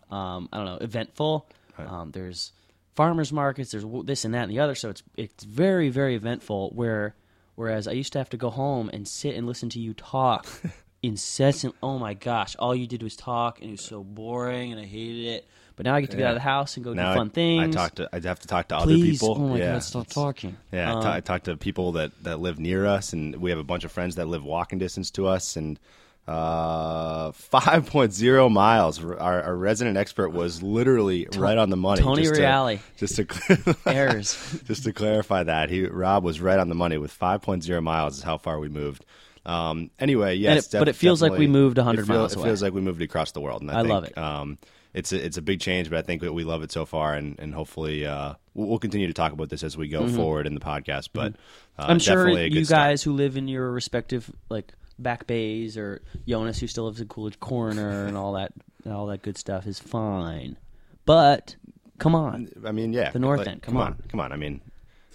um, 0.10 0.50
I 0.52 0.58
don't 0.58 0.66
know, 0.66 0.78
eventful. 0.82 1.48
Um, 1.78 2.12
there's 2.12 2.52
farmers 2.96 3.32
markets. 3.32 3.72
There's 3.72 3.86
this 4.06 4.26
and 4.26 4.34
that 4.34 4.44
and 4.44 4.52
the 4.52 4.60
other. 4.60 4.76
So 4.76 4.90
it's 4.90 5.04
it's 5.16 5.44
very 5.44 5.90
very 5.90 6.16
eventful. 6.16 6.72
Where 6.76 7.16
whereas 7.56 7.88
I 7.88 7.92
used 7.94 8.14
to 8.14 8.20
have 8.20 8.30
to 8.30 8.38
go 8.38 8.50
home 8.50 8.90
and 8.94 9.08
sit 9.08 9.36
and 9.36 9.48
listen 9.48 9.70
to 9.70 9.80
you 9.80 9.94
talk 9.94 10.48
incessant. 11.04 11.76
Oh 11.82 11.98
my 11.98 12.14
gosh, 12.14 12.56
all 12.58 12.76
you 12.76 12.88
did 12.88 13.04
was 13.04 13.16
talk, 13.16 13.60
and 13.60 13.70
it 13.70 13.72
was 13.74 13.86
so 13.86 14.04
boring, 14.04 14.72
and 14.72 14.80
I 14.82 14.86
hated 14.86 15.26
it. 15.26 15.48
But 15.78 15.86
now 15.86 15.96
I 15.96 16.02
get 16.02 16.12
to 16.12 16.18
get 16.18 16.26
out 16.28 16.32
of 16.32 16.36
the 16.36 16.42
house 16.42 16.76
and 16.76 16.84
go 16.84 16.94
Now 16.94 17.14
do 17.14 17.20
fun 17.20 17.28
I, 17.28 17.34
things. 17.34 17.76
I 17.76 17.80
talk 17.80 17.96
to. 17.96 18.10
I 18.14 18.20
have 18.20 18.40
to 18.42 18.48
talk 18.48 18.68
to 18.68 18.78
other 18.78 18.94
people. 18.94 19.36
oh 19.38 19.48
my 19.48 19.58
yeah. 19.58 19.74
god, 19.74 19.84
stop 19.84 20.08
talking. 20.08 20.58
Yeah, 20.72 20.92
I 20.92 20.96
Um, 20.98 21.02
ta- 21.02 21.14
I 21.14 21.20
talk 21.22 21.44
to 21.44 21.58
people 21.58 21.94
that, 21.94 22.12
that 22.24 22.40
live 22.40 22.60
near 22.60 22.86
us, 22.86 23.14
and 23.14 23.38
we 23.38 23.50
have 23.50 23.58
a 23.60 23.64
bunch 23.64 23.84
of 23.84 23.92
friends 23.92 24.16
that 24.16 24.28
live 24.28 24.44
walking 24.44 24.80
distance 24.80 25.10
to 25.12 25.28
us. 25.28 25.56
And 25.56 25.80
uh, 26.28 27.32
5.0 27.32 28.52
miles. 28.52 29.04
Our, 29.04 29.18
our 29.42 29.56
resident 29.56 29.98
expert 29.98 30.30
was 30.30 30.62
literally 30.62 31.28
right 31.36 31.58
on 31.58 31.70
the 31.70 31.78
money. 31.78 32.02
Tony 32.02 32.24
just 32.24 32.40
Reale. 32.40 32.78
To, 32.78 32.80
just 32.98 33.16
to 33.18 33.78
Errors. 33.86 34.62
just 34.66 34.84
to 34.84 34.94
clarify 34.94 35.44
that, 35.44 35.70
he 35.70 35.86
Rob 35.86 36.24
was 36.24 36.40
right 36.42 36.60
on 36.60 36.70
the 36.70 36.76
money 36.76 36.98
with 36.98 37.18
5.0 37.18 37.84
miles 37.84 38.18
is 38.18 38.24
how 38.24 38.38
far 38.38 38.60
we 38.60 38.70
moved. 38.70 39.06
Um, 39.46 39.90
anyway, 40.00 40.36
yes, 40.36 40.74
it- 40.74 40.78
but 40.80 40.88
it 40.88 40.96
feels 40.96 41.22
like 41.22 41.32
we 41.34 41.48
moved 41.48 41.78
100 41.78 42.06
feel- 42.06 42.16
miles 42.16 42.34
It 42.34 42.38
away. 42.38 42.50
feels 42.50 42.62
like 42.64 42.74
we 42.74 42.82
moved 42.82 43.02
across 43.02 43.32
the 43.32 43.42
world, 43.42 43.62
and 43.62 43.72
I, 43.72 43.80
I 43.80 43.82
think, 43.82 43.90
love 43.94 44.04
it. 44.06 44.18
Um, 44.18 44.58
it's 44.94 45.14
a, 45.14 45.26
it's 45.26 45.38
a 45.38 45.42
big 45.42 45.62
change, 45.62 45.90
but 45.90 45.98
I 46.00 46.02
think 46.02 46.22
we 46.22 46.44
love 46.44 46.64
it 46.64 46.72
so 46.72 46.86
far, 46.86 47.14
and, 47.14 47.40
and 47.40 47.54
hopefully 47.54 48.06
uh, 48.06 48.34
we'll, 48.54 48.78
continue 48.78 49.08
to 49.08 49.14
talk 49.14 49.32
about 49.32 49.48
this 49.50 49.64
as 49.64 49.78
we 49.78 49.88
go 49.88 50.06
forward 50.10 50.46
in 50.46 50.54
the 50.54 50.60
podcast. 50.60 51.10
But 51.14 51.34
uh, 51.78 51.84
Mm-hmm. 51.84 51.92
I'm 51.92 52.00
sure 52.00 52.16
definitely 52.18 52.44
a 52.44 52.50
good 52.50 52.58
you 52.60 52.66
start. 52.66 52.80
guys 52.90 53.02
who 53.04 53.14
live 53.14 53.38
in 53.38 53.48
your 53.48 53.72
respective 53.72 54.30
like 54.50 54.74
back 55.04 55.28
bays 55.28 55.78
or 55.78 56.02
Jonas 56.28 56.60
who 56.60 56.68
still 56.68 56.86
lives 56.86 57.02
in 57.02 57.08
Coolidge 57.08 57.40
Corner 57.40 58.06
and 58.06 58.16
all 58.18 58.34
that 58.34 58.52
and 58.84 58.94
all 58.94 59.08
that 59.08 59.22
good 59.22 59.38
stuff 59.38 59.68
is 59.68 59.80
fine. 59.80 60.58
But 61.06 61.56
come 62.00 62.16
on, 62.16 62.50
I 62.66 62.72
mean, 62.72 62.94
yeah, 62.94 63.12
The 63.12 63.20
North 63.20 63.40
like, 63.40 63.48
End, 63.48 63.62
come 63.62 63.74
Come 63.74 63.82
on. 63.82 63.88
on, 63.94 64.04
come 64.10 64.20
on. 64.20 64.32
I 64.32 64.38
mean, 64.38 64.62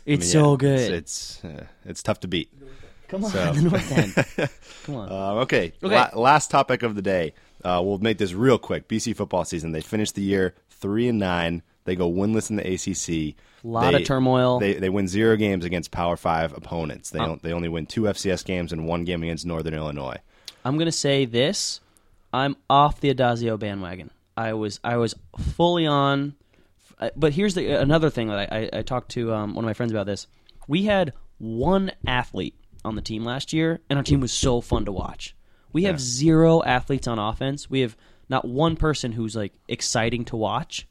it's 0.05 0.25
I 0.35 0.39
mean, 0.39 0.45
so 0.45 0.53
yeah, 0.53 0.57
good. 0.57 0.93
It's 0.93 1.41
it's, 1.43 1.45
uh, 1.45 1.65
it's 1.85 2.03
tough 2.03 2.21
to 2.21 2.29
beat. 2.29 2.51
come 3.09 3.25
on, 3.25 3.31
so- 3.31 3.53
the 3.55 3.63
North 3.63 3.93
End. 4.39 4.51
Come 4.85 4.95
on. 4.97 5.11
Uh, 5.11 5.41
okay. 5.43 5.73
Okay. 5.83 5.95
La- 5.97 6.11
last 6.21 6.49
topic 6.51 6.85
of 6.85 6.95
the 6.95 7.03
day. 7.03 7.35
Uh, 7.65 7.81
we'll 7.85 7.99
make 7.99 8.19
this 8.19 8.33
real 8.35 8.57
quick. 8.59 8.87
BC 8.87 9.17
football 9.17 9.45
season. 9.45 9.73
They 9.73 9.81
finished 9.81 10.15
the 10.15 10.23
year 10.23 10.55
three 10.71 11.09
and 11.09 11.19
nine. 11.19 11.63
They 11.87 11.97
go 11.97 12.09
winless 12.11 12.51
in 12.51 12.57
the 12.57 12.63
ACC. 12.75 13.35
Lot 13.67 13.91
They- 13.91 14.03
of 14.03 14.07
turmoil. 14.07 14.61
They 14.61 14.75
they 14.75 14.89
win 14.89 15.09
zero 15.09 15.37
games 15.37 15.65
against 15.65 15.91
Power 15.91 16.17
Five 16.17 16.57
opponents. 16.57 17.13
Uh. 17.13 17.19
They 17.19 17.25
don't, 17.25 17.43
they 17.43 17.53
only 17.53 17.69
win 17.69 17.87
two 17.87 18.03
FCS 18.03 18.45
games 18.45 18.73
and 18.73 18.87
one 18.87 19.05
game 19.05 19.23
against 19.25 19.45
Northern 19.45 19.75
Illinois. 19.75 20.19
I'm 20.65 20.79
gonna 20.79 20.93
say 20.93 21.25
this: 21.25 21.81
I'm 22.33 22.57
off 22.71 23.01
the 23.01 23.13
Addazio 23.13 23.59
bandwagon. 23.59 24.11
I 24.37 24.53
was 24.53 24.79
I 24.85 24.99
was 24.99 25.15
fully 25.55 25.87
on, 25.87 26.35
uh, 27.01 27.11
but 27.17 27.33
here's 27.33 27.55
the 27.55 27.73
another 27.81 28.09
thing 28.09 28.29
that 28.29 28.53
I, 28.53 28.59
I, 28.73 28.79
I 28.79 28.83
talked 28.83 29.11
to 29.13 29.33
um, 29.33 29.55
one 29.55 29.65
of 29.65 29.67
my 29.69 29.75
friends 29.75 29.91
about 29.91 30.07
this. 30.07 30.27
We 30.69 30.85
had 30.85 31.13
one 31.39 31.91
athlete 32.07 32.55
on 32.85 32.95
the 32.95 33.03
team 33.03 33.25
last 33.25 33.53
year, 33.53 33.81
and 33.91 33.99
our 33.99 34.03
team 34.05 34.21
was 34.21 34.33
so 34.33 34.61
fun 34.61 34.85
to 34.85 34.93
watch. 34.93 35.35
We 35.73 35.85
have 35.85 36.01
zero 36.01 36.63
athletes 36.63 37.07
on 37.09 37.19
offense. 37.19 37.69
We 37.69 37.81
have 37.81 37.97
not 38.29 38.47
one 38.47 38.77
person 38.77 39.13
who's 39.13 39.35
like 39.35 39.55
exciting 39.69 40.25
to 40.27 40.37
watch, 40.37 40.87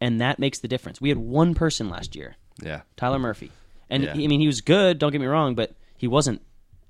and 0.00 0.20
that 0.20 0.38
makes 0.38 0.58
the 0.60 0.68
difference. 0.68 1.00
We 1.00 1.08
had 1.10 1.18
one 1.18 1.54
person 1.54 1.88
last 1.90 2.14
year, 2.16 2.36
Yeah. 2.62 2.80
Tyler 2.96 3.18
Murphy. 3.18 3.50
And 3.88 4.04
Yeah. 4.04 4.14
he- 4.14 4.24
I 4.24 4.26
mean, 4.28 4.40
he 4.40 4.46
was 4.46 4.60
good. 4.60 4.98
Don't 4.98 5.12
get 5.12 5.20
me 5.20 5.26
wrong, 5.26 5.54
but 5.54 5.74
he 5.96 6.06
wasn't 6.08 6.40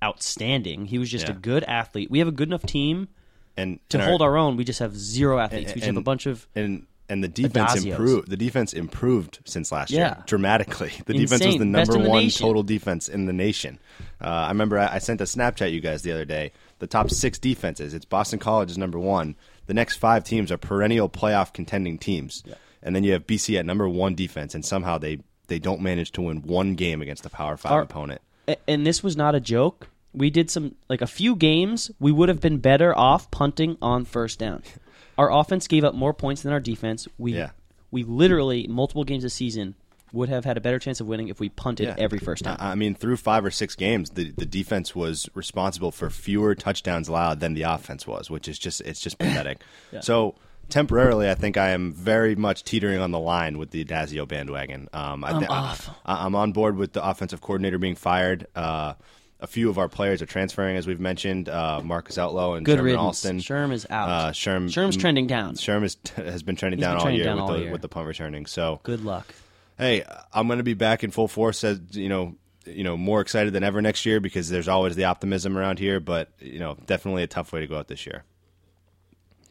outstanding. 0.03 0.87
He 0.87 0.99
was 0.99 1.11
just 1.11 1.29
a 1.29 1.33
good 1.33 1.65
athlete. 1.65 2.11
We 2.11 2.19
have 2.21 2.29
a 2.29 2.33
good 2.33 2.49
enough 2.49 2.63
team 2.63 3.09
And 3.57 3.79
to 3.91 3.99
and 3.99 4.07
hold 4.07 4.23
our 4.23 4.37
own. 4.37 4.57
We 4.57 4.65
just 4.65 4.79
have 4.79 4.97
zero 4.97 5.39
athletes. 5.39 5.75
we 5.75 5.81
just 5.81 5.87
have 5.87 5.97
a 5.97 6.01
bunch 6.03 6.27
of 6.27 6.47
and 6.55 6.87
and 7.09 7.25
the 7.25 7.29
defense 7.29 7.85
improved. 7.85 8.31
The 8.31 8.37
defense 8.37 8.73
improved 8.73 9.41
since 9.45 9.73
last 9.73 9.91
year 9.91 10.17
dramatically. 10.27 10.93
The 11.07 11.15
defense 11.15 11.45
was 11.45 11.57
the 11.59 11.65
number 11.65 11.95
the 11.95 12.09
one 12.09 12.23
nation. 12.23 12.47
total 12.47 12.63
defense 12.63 13.09
in 13.09 13.27
the 13.27 13.33
nation. 13.33 13.79
Uh, 14.23 14.27
I 14.29 14.49
remember 14.49 14.79
I, 14.79 14.95
I 14.95 14.99
sent 14.99 15.21
a 15.21 15.25
Snapchat 15.25 15.73
you 15.73 15.81
guys 15.81 16.03
the 16.03 16.13
other 16.13 16.25
day. 16.25 16.53
The 16.79 16.87
top 16.87 17.11
six 17.11 17.39
defenses. 17.39 17.93
It's 17.95 18.05
Boston 18.05 18.39
College 18.39 18.71
is 18.71 18.79
number 18.79 18.99
one. 18.99 19.35
The 19.67 19.75
next 19.75 19.97
five 19.97 20.23
teams 20.25 20.51
are 20.53 20.57
perennial 20.57 21.09
playoff 21.09 21.53
contending 21.53 21.99
teams, 21.99 22.43
and 22.83 22.95
then 22.97 23.05
you 23.05 23.13
have 23.13 23.27
BC 23.27 23.59
at 23.59 23.67
number 23.67 23.89
one 23.89 24.15
defense, 24.15 24.55
and 24.55 24.65
somehow 24.65 24.99
they 24.99 25.19
they 25.49 25.59
don't 25.59 25.81
manage 25.81 26.13
to 26.13 26.23
win 26.23 26.43
one 26.43 26.75
game 26.75 27.03
against 27.03 27.27
a 27.27 27.31
Power 27.31 27.57
Five 27.57 27.73
Our- 27.73 27.83
opponent. 27.83 28.21
And 28.67 28.85
this 28.87 29.03
was 29.03 29.17
not 29.17 29.35
a 29.35 29.41
joke. 29.41 29.89
We 30.13 30.29
did 30.31 30.51
some 30.51 30.75
like 30.89 31.01
a 31.03 31.07
few 31.07 31.37
games. 31.37 31.91
We 32.01 32.11
would 32.11 32.29
have 32.29 32.41
been 32.41 32.59
better 32.59 32.97
off 32.99 33.31
punting 33.31 33.77
on 33.81 34.05
first 34.05 34.39
down. 34.41 34.63
Our 35.19 35.31
offense 35.33 35.69
gave 35.69 35.85
up 35.85 35.95
more 35.95 36.15
points 36.15 36.43
than 36.43 36.53
our 36.53 36.61
defense. 36.61 37.07
We 37.19 37.35
Yeah. 37.35 37.51
we 37.91 38.03
literally 38.05 38.67
multiple 38.67 39.05
games 39.05 39.23
this 39.23 39.35
season 39.35 39.75
would 40.13 40.29
have 40.31 40.45
had 40.45 40.57
a 40.57 40.61
better 40.61 40.79
chance 40.81 40.99
of 41.01 41.07
winning 41.07 41.29
if 41.29 41.39
we 41.39 41.49
punted 41.51 41.95
every 41.99 42.19
first 42.19 42.43
down. 42.43 42.57
I 42.59 42.73
I 42.73 42.75
mean, 42.75 42.95
through 42.97 43.19
five 43.19 43.45
or 43.45 43.51
six 43.53 43.77
games, 43.77 44.11
the, 44.11 44.31
the 44.33 44.47
defense 44.47 44.97
was 44.97 45.29
responsible 45.35 45.93
for 45.93 46.11
fewer 46.11 46.55
touchdowns 46.57 47.07
allowed 47.07 47.39
than 47.39 47.55
the 47.55 47.63
offense 47.63 48.07
was, 48.07 48.29
which 48.31 48.49
is 48.49 48.59
just 48.59 48.81
it's 48.81 49.01
just 49.01 49.19
pathetic. 49.19 49.61
So 50.01 50.35
temporarily, 50.71 51.29
I 51.29 51.35
think 51.35 51.57
I 51.57 51.71
am 51.71 51.93
very 51.93 52.35
much 52.35 52.65
teetering 52.65 52.99
on 53.01 53.11
the 53.11 53.19
line 53.19 53.59
with 53.59 53.71
the 53.71 53.85
Addazio 53.85 54.27
bandwagon. 54.27 54.89
Um, 54.93 55.25
I 55.25 55.31
I- 55.31 55.47
off. 55.47 55.91
I, 56.05 56.27
am 56.27 56.35
on 56.35 56.53
board 56.53 56.77
with 56.77 56.93
the 56.93 57.05
offensive 57.07 57.41
coordinator 57.41 57.79
being 57.79 57.97
fired. 57.97 58.47
Uh, 58.55 58.95
a 59.43 59.47
few 59.47 59.71
of 59.71 59.79
our 59.79 59.89
players 59.89 60.21
are 60.21 60.27
transferring, 60.27 60.77
as 60.77 60.87
we've 60.87 61.01
mentioned. 61.01 61.49
Uh, 61.49 61.81
Marcus 61.83 62.19
Outlaw 62.19 62.55
and 62.55 62.67
Good 62.67 62.73
Sherman 62.73 62.85
riddance. 62.85 63.03
Alston. 63.03 63.39
Sherm 63.39 63.73
is 63.73 63.87
out. 63.89 64.09
Uh, 64.09 64.31
Sherm, 64.33 64.67
Sherm's 64.69 64.97
trending 64.99 65.27
down. 65.27 65.55
Sherm 65.55 65.83
is, 65.83 65.97
has 66.17 66.43
been 66.43 66.57
trending 66.57 66.79
He's 66.79 66.85
down 66.85 66.93
been 66.93 66.99
all 66.99 67.03
trending 67.05 67.19
year, 67.19 67.25
down 67.25 67.37
with, 67.37 67.43
all 67.43 67.53
the, 67.57 67.63
year. 67.63 67.73
with 67.73 67.81
the 67.81 67.89
punt 67.89 68.07
returning. 68.07 68.45
So 68.47 68.81
Good 68.83 69.03
luck. 69.05 69.35
hey, 69.79 70.05
I'm 70.33 70.47
going 70.47 70.59
to 70.59 70.63
be 70.63 70.75
back 70.75 71.05
in 71.05 71.11
full 71.11 71.29
force 71.29 71.65
as 71.65 71.81
you 71.93 72.11
know, 72.11 72.37
you 72.67 72.85
know, 72.85 72.99
more 72.99 73.23
excited 73.23 73.55
than 73.55 73.65
ever 73.65 73.81
next 73.81 74.05
year 74.05 74.21
because 74.21 74.51
there's 74.51 74.69
always 74.69 74.95
the 74.95 75.05
optimism 75.05 75.57
around 75.57 75.79
here. 75.79 76.01
But 76.01 76.31
you 76.39 76.59
know, 76.59 76.77
definitely 76.85 77.23
a 77.23 77.27
tough 77.27 77.51
way 77.53 77.61
to 77.61 77.67
go 77.67 77.79
out 77.79 77.89
this 77.89 78.05
year. 78.05 78.25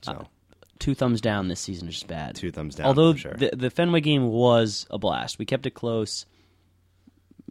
So 0.02 0.28
Two 0.80 0.96
thumbs 0.96 1.20
down 1.22 1.50
this 1.50 1.60
season 1.60 1.88
is 1.90 1.96
just 1.96 2.08
bad. 2.08 2.36
Two 2.36 2.52
thumbs 2.52 2.76
down, 2.76 2.88
Although 2.88 3.12
for 3.14 3.20
sure. 3.20 3.34
the 3.34 3.52
the 3.54 3.70
Fenway 3.70 4.00
game 4.02 4.28
was 4.30 4.88
a 4.90 4.98
blast. 4.98 5.38
We 5.38 5.46
kept 5.46 5.66
it 5.66 5.72
close. 5.72 6.26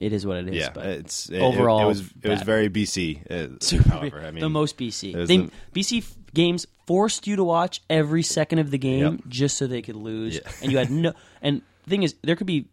It 0.00 0.12
is 0.12 0.24
what 0.24 0.36
it 0.38 0.48
is. 0.48 0.54
yeah, 0.54 0.70
but 0.72 0.86
it's 0.86 1.28
it, 1.28 1.40
overall 1.40 1.82
it, 1.82 1.86
was 1.86 2.00
it 2.22 2.28
was 2.28 2.42
very 2.42 2.70
BC. 2.70 3.30
Uh, 3.30 3.56
Super 3.60 3.90
however, 3.90 4.20
I 4.20 4.30
mean, 4.30 4.40
the 4.40 4.48
most 4.48 4.78
BC. 4.78 5.26
They, 5.26 5.36
the- 5.38 5.50
BC 5.74 5.98
f- 5.98 6.14
games 6.32 6.66
forced 6.86 7.26
you 7.26 7.34
to 7.36 7.42
watch 7.44 7.82
every 7.90 8.22
second 8.22 8.60
of 8.60 8.70
the 8.70 8.78
game 8.78 9.02
Yep. 9.02 9.20
just 9.28 9.58
so 9.58 9.66
they 9.66 9.82
could 9.82 9.96
lose, 9.96 10.36
Yeah. 10.36 10.50
and 10.62 10.70
you 10.72 10.78
had 10.78 10.90
no. 10.90 11.12
And 11.42 11.62
the 11.84 11.90
thing 11.90 12.02
is, 12.04 12.14
there 12.22 12.36
could 12.36 12.46
be 12.46 12.66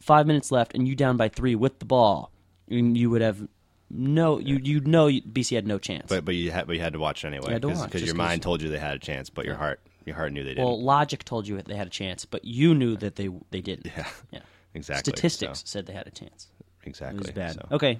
five 0.00 0.26
minutes 0.26 0.50
left, 0.50 0.74
and 0.74 0.88
you 0.88 0.96
down 0.96 1.16
by 1.18 1.28
three 1.28 1.54
with 1.54 1.78
the 1.80 1.84
ball, 1.84 2.32
and 2.68 2.96
you 2.96 3.10
would 3.10 3.20
have 3.22 3.46
no. 3.90 4.38
You 4.38 4.56
you 4.62 4.80
know 4.80 5.08
BC 5.08 5.54
had 5.54 5.66
no 5.66 5.78
chance. 5.78 6.06
But 6.08 6.24
but 6.24 6.34
you 6.34 6.50
had 6.50 6.66
but 6.66 6.76
you 6.76 6.80
had 6.82 6.94
to 6.94 6.98
watch 6.98 7.24
it 7.24 7.28
anyway 7.28 7.48
You 7.48 7.52
had 7.52 7.62
to 7.62 7.84
because 7.84 8.02
your 8.04 8.14
mind 8.14 8.40
told 8.42 8.62
you 8.62 8.70
they 8.70 8.78
had 8.78 8.96
a 8.96 8.98
chance, 9.00 9.28
but 9.28 9.44
your 9.44 9.56
heart 9.56 9.80
your 10.06 10.16
heart 10.16 10.32
knew 10.32 10.42
they 10.42 10.50
didn't. 10.50 10.64
well, 10.64 10.80
logic 10.82 11.24
told 11.24 11.46
you 11.48 11.60
they 11.62 11.76
had 11.76 11.86
a 11.86 11.90
chance, 11.90 12.24
but 12.24 12.44
you 12.44 12.74
knew 12.74 12.96
that 12.96 13.16
they 13.16 13.28
they 13.50 13.60
didn't. 13.60 13.86
Yeah. 13.96 14.06
yeah. 14.30 14.40
Exactly, 14.72 15.10
Statistics 15.10 15.58
so- 15.60 15.64
said 15.66 15.86
they 15.86 15.92
had 15.92 16.06
a 16.06 16.10
chance. 16.12 16.46
exactly. 16.84 17.18
It 17.18 17.22
was 17.22 17.30
bad. 17.32 17.54
so. 17.54 17.66
Okay, 17.72 17.98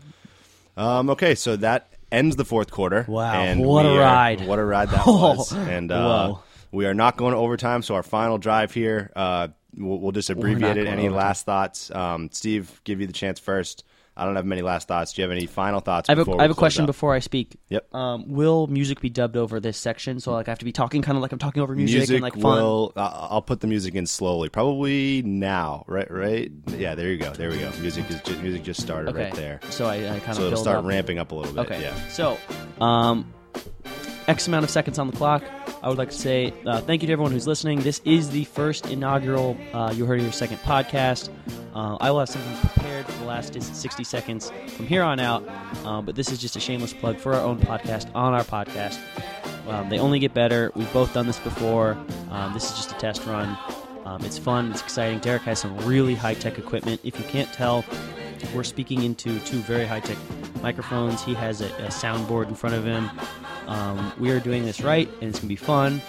Um, 0.77 1.11
okay, 1.11 1.35
so 1.35 1.57
that 1.57 1.93
ends 2.13 2.37
the 2.37 2.45
fourth 2.45 2.71
quarter. 2.71 3.05
Wow, 3.09 3.33
and 3.43 3.61
what 3.61 3.85
a 3.87 3.91
are- 3.91 3.99
ride. 3.99 4.47
What 4.47 4.61
a 4.61 4.65
ride 4.65 4.89
that 4.91 5.03
Oh, 5.07 5.35
was! 5.37 5.53
And 5.53 5.91
uh, 5.91 6.37
we 6.71 6.87
are 6.87 6.95
not 6.95 7.17
going 7.17 7.33
to 7.33 7.39
overtime. 7.39 7.83
So 7.83 7.97
our 7.97 8.05
final 8.05 8.39
drive 8.39 8.73
here, 8.73 9.11
uh, 9.17 9.49
we'll, 9.77 9.99
we'll 9.99 10.13
just 10.13 10.31
abbreviate 10.31 10.77
it. 10.77 10.87
Any 10.87 11.09
overtime. 11.09 11.13
last 11.17 11.45
thoughts? 11.45 11.91
Um, 11.91 12.29
Steve, 12.31 12.81
give 12.85 13.01
you 13.01 13.09
the 13.09 13.13
chance 13.13 13.41
first. 13.41 13.83
I 14.17 14.25
don't 14.25 14.37
have 14.37 14.45
many 14.45 14.61
last 14.63 14.89
thoughts. 14.89 15.13
Do 15.13 15.23
you 15.23 15.29
have 15.29 15.33
any 15.37 15.47
final 15.47 15.81
thoughts? 15.81 16.09
I 16.09 16.13
have 16.13 16.19
a, 16.19 16.25
before 16.25 16.41
I 16.41 16.43
have 16.43 16.51
a 16.51 16.55
question 16.55 16.85
before 16.85 17.15
I 17.15 17.21
speak. 17.21 17.57
Yep. 17.69 17.95
Um, 17.95 18.29
will 18.29 18.67
music 18.67 19.01
be 19.01 19.09
dubbed 19.09 19.37
over 19.37 19.61
this 19.61 19.79
section? 19.79 20.21
So 20.21 20.33
like 20.33 20.49
I 20.49 20.51
have 20.51 20.59
to 20.59 20.65
be 20.65 20.73
talking 20.73 21.01
kind 21.01 21.17
of 21.17 21.23
like 21.23 21.33
I'm 21.33 21.39
talking 21.39 21.63
over 21.63 21.75
music, 21.75 22.11
and 22.11 22.21
like 22.21 22.35
fun. 22.35 22.43
will. 22.43 22.93
Uh, 22.97 23.29
I'll 23.31 23.43
put 23.43 23.61
the 23.61 23.67
music 23.67 23.95
in 23.95 24.07
slowly. 24.07 24.49
Probably 24.49 25.23
now. 25.23 25.85
Right. 25.87 26.11
Right. 26.11 26.51
Yeah. 26.77 26.95
There 26.95 27.11
you 27.11 27.19
go. 27.19 27.33
There 27.33 27.49
we 27.51 27.59
go. 27.59 27.71
Music 27.81 28.11
is 28.11 28.21
just, 28.23 28.41
music 28.43 28.63
just 28.63 28.81
started 28.83 29.11
Okay. 29.11 29.25
right 29.25 29.35
there. 29.35 29.61
So 29.71 29.87
I, 29.87 29.95
I 29.97 30.19
kind 30.19 30.31
of 30.31 30.37
So 30.37 30.43
it'll 30.49 30.59
start 30.59 30.79
up. 30.79 30.85
ramping 30.85 31.19
up 31.19 31.33
a 31.33 31.35
little 31.35 31.53
bit. 31.55 31.67
Okay. 31.71 31.81
Yeah. 31.81 31.95
So, 32.09 32.37
um, 32.85 33.33
X 34.29 34.47
amount 34.49 34.65
of 34.65 34.71
seconds 34.71 34.99
on 34.99 35.07
the 35.09 35.17
clock. 35.17 35.43
I 35.83 35.89
would 35.89 35.99
like 35.99 36.11
to 36.11 36.17
say 36.17 36.53
uh, 36.67 36.81
thank 36.81 37.03
you 37.03 37.07
to 37.07 37.13
everyone 37.13 37.33
who's 37.33 37.47
listening. 37.47 37.81
This 37.81 38.03
is 38.05 38.31
the 38.31 38.45
first 38.45 38.87
inaugural 38.91 39.57
uh, 39.73 39.93
You 39.97 40.05
Heard 40.05 40.21
Your 40.21 40.33
Second 40.33 40.59
podcast. 40.59 41.31
Uh, 41.75 41.97
I 42.01 42.11
will 42.11 42.19
have 42.19 42.29
something 42.29 42.57
prepared 42.69 43.07
for 43.07 43.19
the 43.19 43.25
last 43.25 43.55
60 43.61 44.05
seconds 44.05 44.53
from 44.77 44.87
here 44.87 45.03
on 45.03 45.21
out, 45.21 45.47
um, 45.87 46.05
but 46.05 46.17
this 46.17 46.31
is 46.31 46.39
just 46.39 46.57
a 46.57 46.61
shameless 46.61 46.93
plug 46.93 47.17
for 47.17 47.33
our 47.33 47.41
own 47.41 47.59
podcast 47.59 48.15
on 48.15 48.35
our 48.35 48.45
podcast. 48.45 48.99
Um, 49.69 49.89
they 49.89 49.99
only 49.99 50.19
get 50.19 50.35
better. 50.35 50.71
We've 50.75 50.93
both 50.93 51.15
done 51.15 51.27
this 51.27 51.39
before. 51.39 51.97
Um, 52.31 52.53
this 52.53 52.65
is 52.71 52.77
just 52.77 52.93
a 52.93 52.97
test 52.97 53.25
run. 53.25 53.57
Um, 54.05 54.23
it's 54.25 54.39
fun. 54.39 54.73
It's 54.73 54.83
exciting. 54.83 55.21
Derek 55.21 55.43
has 55.43 55.61
some 55.61 55.77
really 55.87 56.15
high 56.15 56.35
tech 56.35 56.59
equipment. 56.59 57.01
If 57.05 57.19
you 57.19 57.25
can't 57.27 57.51
tell, 57.53 57.85
we're 58.55 58.65
speaking 58.65 59.03
into 59.03 59.39
two 59.41 59.59
very 59.59 59.87
high 59.87 60.01
tech 60.01 60.19
microphones. 60.63 61.23
He 61.23 61.35
has 61.35 61.61
a, 61.61 61.67
a 61.67 61.89
soundboard 61.89 62.49
in 62.49 62.55
front 62.55 62.75
of 62.75 62.85
him. 62.85 63.11
Um, 63.67 64.13
we 64.19 64.31
are 64.31 64.41
doing 64.41 64.65
this 64.65 64.81
right, 64.81 65.09
and 65.21 65.31
it's 65.31 65.39
gonna 65.39 65.49
be 65.49 65.57
fun. 65.57 66.01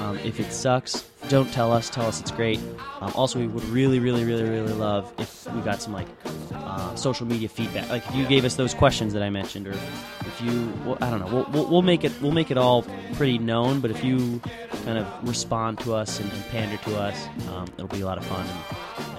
Um, 0.00 0.18
if 0.18 0.38
it 0.38 0.52
sucks, 0.52 1.08
don't 1.28 1.52
tell 1.52 1.72
us. 1.72 1.90
Tell 1.90 2.06
us 2.06 2.20
it's 2.20 2.30
great. 2.30 2.60
Um, 3.00 3.12
also, 3.14 3.38
we 3.38 3.48
would 3.48 3.64
really, 3.64 3.98
really, 3.98 4.24
really, 4.24 4.44
really 4.44 4.72
love 4.72 5.12
if 5.18 5.52
we 5.52 5.60
got 5.62 5.82
some 5.82 5.92
like 5.92 6.06
uh, 6.54 6.94
social 6.94 7.26
media 7.26 7.48
feedback. 7.48 7.88
Like 7.88 8.06
if 8.08 8.14
you 8.14 8.24
gave 8.26 8.44
us 8.44 8.54
those 8.54 8.72
questions 8.72 9.12
that 9.14 9.22
I 9.22 9.30
mentioned, 9.30 9.66
or 9.66 9.72
if 9.72 10.40
you, 10.42 10.72
well, 10.84 10.98
I 11.00 11.10
don't 11.10 11.20
know, 11.20 11.26
we'll, 11.26 11.46
we'll, 11.50 11.70
we'll 11.70 11.82
make 11.82 12.04
it 12.04 12.12
we'll 12.22 12.32
make 12.32 12.50
it 12.50 12.56
all 12.56 12.82
pretty 13.14 13.38
known. 13.38 13.80
But 13.80 13.90
if 13.90 14.04
you 14.04 14.40
kind 14.84 14.98
of 14.98 15.28
respond 15.28 15.80
to 15.80 15.94
us 15.94 16.20
and, 16.20 16.30
and 16.30 16.44
pander 16.46 16.76
to 16.84 16.98
us, 16.98 17.26
um, 17.48 17.66
it'll 17.76 17.88
be 17.88 18.00
a 18.00 18.06
lot 18.06 18.18
of 18.18 18.24
fun, 18.24 18.46
and 18.46 18.77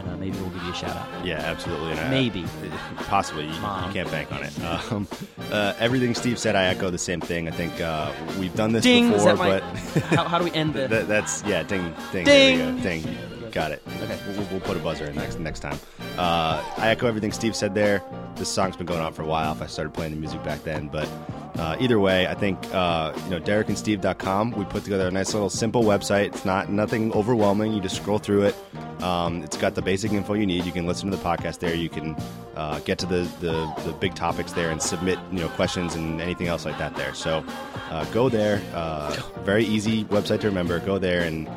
uh, 0.10 0.18
maybe 0.18 0.38
we'll 0.40 0.50
give 0.50 0.64
you 0.64 0.72
a 0.72 0.76
shout 0.76 0.96
out. 0.96 1.26
Yeah, 1.26 1.38
absolutely. 1.38 1.92
And 1.92 2.00
I- 2.00 2.10
Maybe. 2.10 2.46
possibly. 2.98 3.46
You, 3.46 3.52
you 3.52 3.94
can't 3.94 4.10
bank 4.12 4.32
on 4.32 4.44
it. 4.44 4.64
Um, 4.64 5.08
uh, 5.52 5.74
everything 5.80 6.16
Steve 6.16 6.40
said, 6.40 6.56
I 6.56 6.66
echo 6.66 6.90
the 6.90 6.98
same 6.98 7.22
thing. 7.22 7.48
I 7.48 7.52
think 7.52 7.80
uh, 7.82 8.12
we've 8.40 8.56
done 8.56 8.74
this 8.74 8.84
Ding! 8.84 9.12
Before, 9.12 9.36
but 9.36 9.62
how, 10.12 10.24
how 10.26 10.38
do 10.38 10.44
we 10.46 10.52
end 10.52 10.74
the? 10.74 10.88
that, 10.90 11.08
that's 11.08 11.44
yeah, 11.44 11.64
ding, 11.64 11.94
ding, 12.12 12.26
there 12.26 12.52
we 12.52 12.58
Ding! 12.58 12.76
go, 12.78 12.84
ding. 12.84 13.18
Got 13.52 13.72
it. 13.72 13.82
Okay. 14.04 14.20
we'll, 14.28 14.46
we'll 14.52 14.60
put 14.60 14.78
a 14.78 14.80
buzzer 14.80 15.06
in 15.06 15.16
next 15.16 15.40
next 15.40 15.62
time. 15.62 15.80
Uh, 16.18 16.64
I 16.78 16.90
echo 16.90 17.08
everything 17.08 17.32
Steve 17.32 17.56
said 17.56 17.74
there. 17.74 18.04
This 18.36 18.48
song's 18.48 18.78
been 18.78 18.86
going 18.86 19.00
on 19.02 19.12
for 19.12 19.24
a 19.24 19.26
while. 19.26 19.52
If 19.54 19.62
I 19.62 19.66
started 19.66 19.92
playing 19.94 20.12
the 20.14 20.20
music 20.20 20.44
back 20.44 20.64
then, 20.64 20.88
but 20.88 21.10
uh, 21.58 21.76
either 21.80 22.00
way, 22.00 22.28
I 22.28 22.36
think 22.36 22.60
uh, 22.74 23.12
you 23.24 23.32
know 23.32 23.40
DerekandSteve.com. 23.40 24.52
We 24.52 24.66
put 24.66 24.84
together 24.84 25.08
a 25.08 25.12
nice 25.12 25.34
little 25.34 25.50
simple 25.50 25.84
website. 25.84 26.28
It's 26.28 26.46
not 26.46 26.70
nothing 26.70 27.12
overwhelming. 27.14 27.74
You 27.74 27.82
just 27.82 27.96
scroll 27.96 28.20
through 28.20 28.44
it. 28.44 28.56
Um, 29.02 29.44
it's 29.44 29.58
got 29.58 29.76
the 29.76 29.82
basic 29.82 30.12
info 30.12 30.34
you 30.34 30.46
need. 30.46 30.66
You 30.66 30.72
can 30.72 30.86
listen 30.86 31.10
to 31.12 31.18
the 31.18 31.24
podcast 31.24 31.60
there. 31.60 31.74
You 31.76 31.90
can 31.90 32.16
uh, 32.56 32.80
get 32.80 33.00
to 33.00 33.06
the, 33.06 33.30
the 33.40 33.74
the 33.86 33.94
big 33.94 34.16
topics 34.16 34.52
there 34.54 34.70
and 34.72 34.82
submit 34.82 35.18
you 35.32 35.40
know 35.40 35.50
questions 35.50 35.96
and 35.96 36.22
anything 36.22 36.48
else 36.48 36.66
like 36.66 36.78
that 36.78 36.96
there. 36.96 37.14
So 37.14 37.44
uh, 37.90 38.06
go 38.06 38.30
there. 38.30 38.62
Uh, 38.74 39.12
very 39.44 39.64
easy 39.66 40.04
website 40.06 40.42
to 40.42 40.48
remember. 40.48 40.80
Go 40.80 40.98
there 40.98 41.22
and 41.22 41.50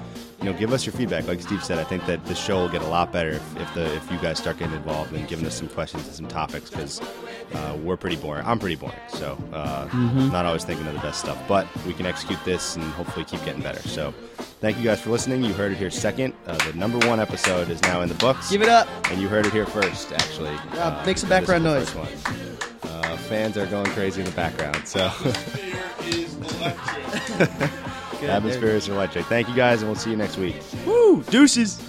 you 0.42 0.50
know, 0.50 0.58
give 0.58 0.72
us 0.72 0.84
your 0.84 0.92
feedback. 0.92 1.26
Like 1.28 1.40
Steve 1.40 1.62
said, 1.64 1.78
I 1.78 1.84
think 1.84 2.04
that 2.06 2.24
the 2.26 2.34
show 2.34 2.58
will 2.58 2.68
get 2.68 2.82
a 2.82 2.86
lot 2.88 3.12
better 3.12 3.30
if, 3.30 3.56
if 3.56 3.74
the 3.74 3.94
if 3.94 4.10
you 4.10 4.18
guys 4.18 4.38
start 4.38 4.58
getting 4.58 4.74
involved 4.74 5.12
and 5.12 5.26
giving 5.28 5.46
us 5.46 5.54
some 5.54 5.68
questions 5.68 6.04
and 6.06 6.14
some 6.14 6.26
topics 6.26 6.68
because 6.68 7.00
uh, 7.54 7.76
we're 7.82 7.96
pretty 7.96 8.16
boring. 8.16 8.44
I'm 8.46 8.58
pretty 8.58 8.76
boring, 8.76 8.96
so 9.08 9.36
uh, 9.52 9.88
not 9.92 10.46
always 10.46 10.64
thinking 10.64 10.86
of 10.86 10.94
the 10.94 11.00
best 11.00 11.20
stuff. 11.20 11.38
But 11.46 11.66
we 11.84 11.92
can 11.92 12.06
execute 12.06 12.42
this 12.44 12.76
and 12.76 12.84
hopefully 12.84 13.24
keep 13.24 13.44
getting 13.44 13.62
better. 13.62 13.86
So, 13.88 14.12
thank 14.60 14.78
you 14.78 14.84
guys 14.84 15.00
for 15.00 15.10
listening. 15.10 15.44
You 15.44 15.52
heard 15.52 15.72
it 15.72 15.78
here 15.78 15.90
second. 15.90 16.34
Uh, 16.46 16.56
the 16.70 16.78
number 16.78 16.98
one 17.06 17.20
episode 17.20 17.70
is 17.70 17.80
now 17.82 18.00
in 18.00 18.08
the 18.08 18.14
books. 18.16 18.50
Give 18.50 18.62
it 18.62 18.68
up. 18.68 18.88
And 19.10 19.20
you 19.20 19.28
heard 19.28 19.46
it 19.46 19.52
here 19.52 19.66
first, 19.66 20.12
actually. 20.12 20.54
Yeah, 20.74 21.02
make 21.06 21.18
some 21.18 21.28
background 21.28 21.64
noise. 21.64 21.94
Uh, 21.94 23.16
fans 23.16 23.56
are 23.56 23.66
going 23.66 23.90
crazy 23.92 24.20
in 24.20 24.26
the 24.26 24.32
background. 24.32 24.86
So, 24.86 25.00
atmosphere 28.22 28.70
is 28.70 28.88
electric. 28.88 29.26
Thank 29.26 29.48
you 29.48 29.54
guys, 29.54 29.82
and 29.82 29.90
we'll 29.90 29.98
see 29.98 30.10
you 30.10 30.16
next 30.16 30.36
week. 30.36 30.56
Woo! 30.86 31.22
Deuces. 31.24 31.80